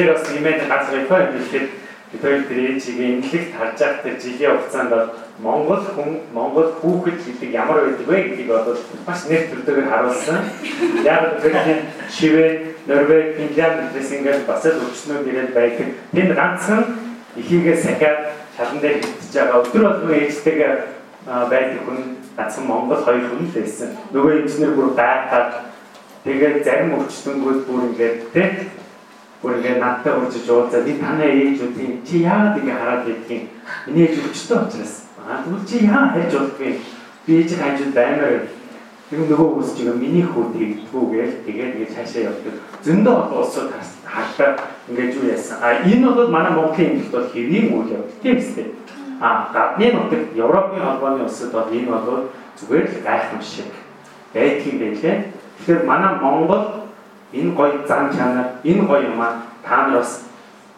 [0.00, 1.68] Дээр бас нэмээд газар ихөө юм гэхэд
[2.10, 5.06] бид хоёр тэр ээжигийн эмнэлэгт харж байгаа тэр жилийн хугацаанд бол
[5.44, 8.74] Монгол хүн Монгол хүүхэд гэдэг ямар байдаг вэ гэдгийг одоо
[9.06, 10.40] маш нэр төрдөөр харуулсан.
[11.04, 12.56] Яг тэгэхээр Шивэд,
[12.88, 15.88] Норвег, Финлянд гэс ингээд бас л өвчнүүд ирээд байдаг.
[16.16, 16.84] Тэнд ганцхан
[17.36, 18.18] ихийгээ сахиад
[18.56, 19.60] шалан дээр хитэж байгаа.
[19.68, 20.72] Өдөр болгон ээжтэйгээ
[21.28, 22.00] байдаг хүн
[22.40, 23.88] ганцхан Монгол хоёр хүн л байсан.
[24.16, 25.50] Нөгөө инженер бүр гайхаад
[26.24, 28.79] тэгээд зарим өвчтөнгүүд бүр ингээд тийм
[29.42, 33.44] бүр ингээд надтай урьж уулзаад энэ танай ээжүүдийн чи яагаад ингэ хараад байдгийг?
[33.86, 34.94] Миний ээж өвчтөй учраас.
[35.24, 36.78] Аа тэгвэл чи яа хайж болдгийг?
[37.26, 38.48] Би ээж хайж баймаар
[39.10, 42.54] тэр нөгөө хүмүүс чинь миний хүү тэгдгүүгээл тэгээд ингээд цаашаа явдаг.
[42.84, 43.70] Зөндөө олон улсууд
[44.04, 44.50] хартаа
[44.92, 45.58] ингээд юу яасан?
[45.64, 48.20] А энэ бол манай Монголын эмгэлт бол хэвийн үйл явдал?
[48.22, 48.66] Тийм үстэй
[49.20, 53.68] а гадны нутаг Европын холбооны улсад бол энэ бол зүгээр л гайхамшиг.
[54.34, 55.16] Байдгийн байлээ
[55.58, 56.64] тэгэхээр манай Монгол
[57.32, 60.24] энэ гоё зан чанар, энэ гоё юмаа та нар бас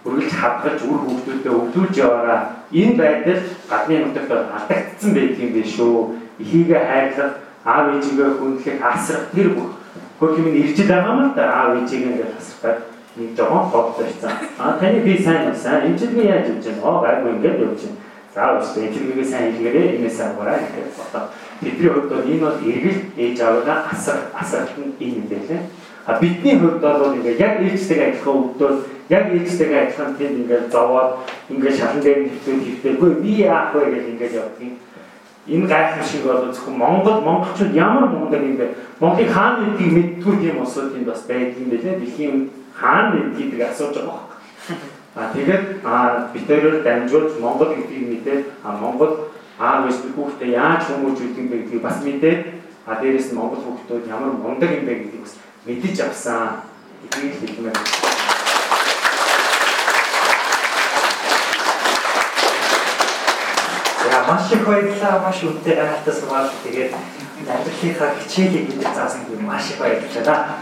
[0.05, 2.41] үргэлж хадгалж үр хөвгтүүдэд өвлүүлж яваараа.
[2.73, 6.19] Энэ байдал гадны нутагт алдагдсан байдгийн биш шүү.
[6.43, 7.33] Ихийгээ хайрлах,
[7.65, 9.71] аав ээжигээ хүндлэх, асрах тэр бүх
[10.19, 11.45] хөх юм ирж байгаа юм л да.
[11.47, 12.79] Аав ээжигээ ингээд асрахад
[13.17, 14.33] нэг жоохон байсан.
[14.59, 15.87] А таны би сайн байсан.
[15.87, 16.83] Эмчилгээ яаж явж байна?
[16.83, 18.01] Оо гайгүй ингээд явж байна.
[18.35, 21.29] За бас эмчилгээгээ сайн хийгээрээ энэс аваарай гэж бодоо.
[21.61, 25.63] Тэдний хувьд бол энэ бол эргэл ээж аваагаа асар асарт нь энэ юм байлээ.
[26.07, 31.11] А бидний хувьд бол ингээ яг ээлжтэйгээ адилхан өвдөл яг ээлжтэйгээ адилхан тэнд ингээ зовоод
[31.47, 34.75] ингээ шалан дээр хэвтээ хэвтээгүй би яах вэ гэж ингээ явдгийн.
[35.47, 38.75] Энэ гайхамшиг бол зөвхөн Монгол монголчууд ямар мундаг юм бэ?
[38.99, 41.99] Монголын хаан гэдгийг мэддгүй тийм улсууд бас байдаг юм байлээ.
[41.99, 42.37] Дэлхийн
[42.75, 43.07] хаан
[43.39, 44.19] гэдгийг асууж байгаа
[44.71, 44.79] юм.
[45.15, 45.95] А тэгээд а
[46.33, 51.83] битэрээр дамжуулж Монгол гэдгийг мэдээд а Монгол аа биш хүүхдээ яаж хүмүүж үлдэн бэ гэдгийг
[51.83, 52.41] бас мэдээд
[52.87, 56.67] а дээрэс нь Монгол хүүхдүүд ямар мундаг юм бэ гэдгийг бас мэдэж авсан
[57.03, 57.87] гэдгийг хэлмээр байна.
[64.11, 66.93] За маш их баярлалаа маш үнэтэй гайхалтай сургаал тэгээд
[67.47, 70.59] амьдралынхаа хичээлийг бид заасан юм маш их баярлалаа.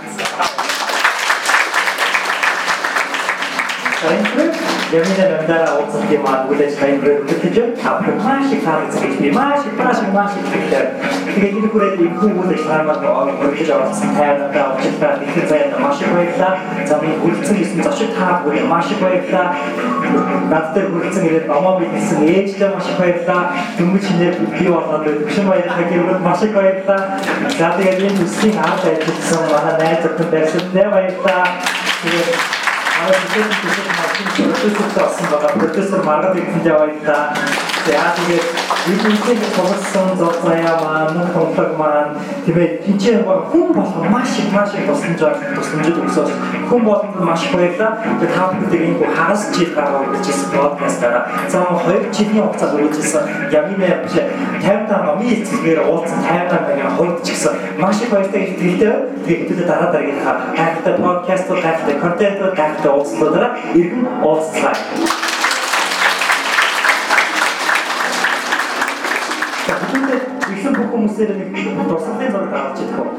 [4.00, 4.54] Сайнфред
[4.92, 9.74] Ямина нандара уулзах юм аа үлээж сайнфред үлээж апрэ маш их харагдаж би маш их
[9.76, 10.86] маш их маш их хэлээ.
[11.34, 16.08] Тэгээд энэ хүрээд их хүн үлээж хаамаар өргөж авсан тайрнаа авчихлаа их зайд маш их
[16.16, 16.54] баярлаа.
[16.88, 19.46] За би үлдсэн гэсэн зочид та бүхэн маш их баярлаа.
[20.48, 23.42] Надтай үлдсэн ирээд амаа бидсэн ээжлээ маш их баярлаа.
[23.78, 27.20] Дөнгөж шинээр би болоод төвшин баярлаа гэрүүд маш их баярлаа.
[27.60, 31.44] За тэгээд энэ үсгийн ард ажилласан манай найз зөвхөн байршилтнээ баярлаа.
[32.00, 32.59] Тэгээд
[35.30, 35.58] байгаа.
[35.58, 37.34] Продюсер Маргад Игнэтэй баярлалаа.
[37.86, 42.16] За тэгээд энэ үеийг тоглосон зов заяа маань томлог маань
[42.46, 45.20] тэгээд тэнцээ хүн болох маш их маш их тусламж
[45.56, 46.28] тусламжид өгсөж
[46.68, 48.00] хүн болгонд маш их баярлалаа.
[48.00, 53.24] Тэгээд та бүхэнд энэ хүү хагас жил гаргав гэжсэн подкастаараа зам 2 жилийн хугацаанд үргэлжилсэн
[53.52, 58.08] Яминэ биш 50 та номын эцгээр уулзсан 50 та байгаа хоёрд ч гэсэн маш их
[58.08, 58.92] баяртай хэлдэг.
[59.28, 65.19] Тэгээд хэдүүлээ дараа дараагийнхаа гайхалтай подкаст гайхалтай контент гайхалтай уулзлуудаараа иргэн уулзлаа.
[70.60, 71.48] Ихэнх бүх хүмүүсээр нэг
[71.88, 73.10] дурсгалын зураг авч идэх үү?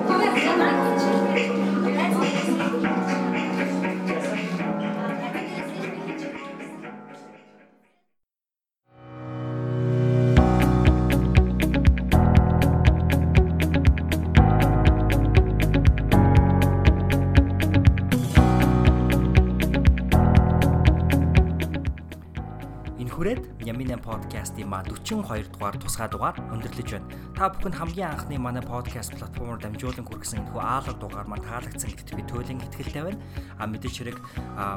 [23.22, 27.21] хүрээд Яминэ подкастын маа 42 дугаар тусгай дугаар өндөрлөж байна.
[27.42, 32.14] Та бүхэнд хамгийн анхны манай подкаст платформоор дамжуулан хүргэсэн энэхүү аалга дугаар маань таалагдсан гэдэгт
[32.14, 33.18] би туйлын итгэлтэй байна.
[33.58, 34.18] А мэдээч хэрэг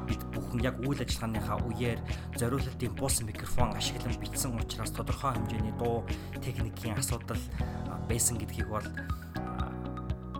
[0.08, 2.00] бид бүхэн яг үйл ажиллагааныхаа үеэр
[2.40, 6.08] зориулалтын бус микрофон ашиглан бичсэн учраас тодорхой хэмжээний дуу
[6.40, 7.36] техникийн асуудал
[8.08, 8.88] байсан гэдгийг бол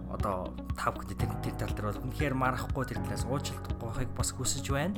[0.09, 0.49] одоо
[0.81, 4.97] та бүхэнд тэр тэр тал дээр бол үнэхээр марахгүй тэр талаас уучлалтгүйхийг бас хүсэж байна.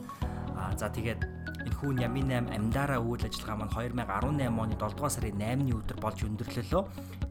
[0.55, 1.27] А за тэгээд
[1.67, 6.19] Энэхүү Нямин 8 амдаараа үйл ажиллагаа маань 2018 оны 7 дугаар сарын 8-ны өдөр болж
[6.23, 6.83] өндөрлөлөө.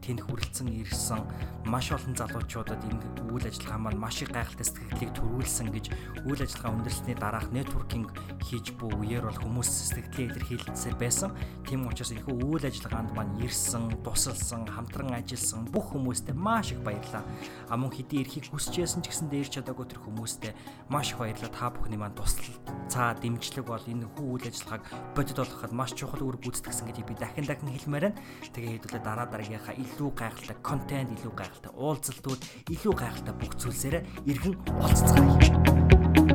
[0.02, 1.20] Тэнд хүрэлцэн ирсэн
[1.66, 3.02] маш олон залуучуудад энэ
[3.36, 5.86] үйл ажиллагаа маань маш их гайхалтай сэтгэлдлийг төрүүлсэн гэж
[6.24, 8.08] үйл ажиллагаа өндөрлсөний дараах нэтворкинг
[8.40, 11.34] хийж буй үеэр бол хүмүүс сэтгэлдээ илэрхийлсээр байсан.
[11.66, 17.26] Тийм учраас энэхүү үйл ажиллагаанд маань ирсэн, тусалсан, хамтран ажилласан бүх хүмүүстээ маш их баярлалаа.
[17.68, 20.52] А мөн хэдий эрхийг хүсчээсэн ч гэсэн дээрч чадаагүй тэр хүмүүстээ
[20.88, 21.50] маш их баярлалаа.
[21.50, 22.46] Та бүхний маань тусал
[22.86, 24.82] цаа дэмжлэг бол энэ хүү үйл ажиллагааг
[25.18, 28.20] бодит болгоход маш чухал үр гүйцэтгэсэн гэдгийг би дахин дахин хэлмээр байна.
[28.54, 32.40] Тэгээ хэдүүлээ дараа дараагийнхаа илүү гайхалтай контент, илүү гайхалтай уулзалтууд,
[32.74, 36.25] илүү гайхалтай бүх зүйлсээрээ иргэн уулзцгаая.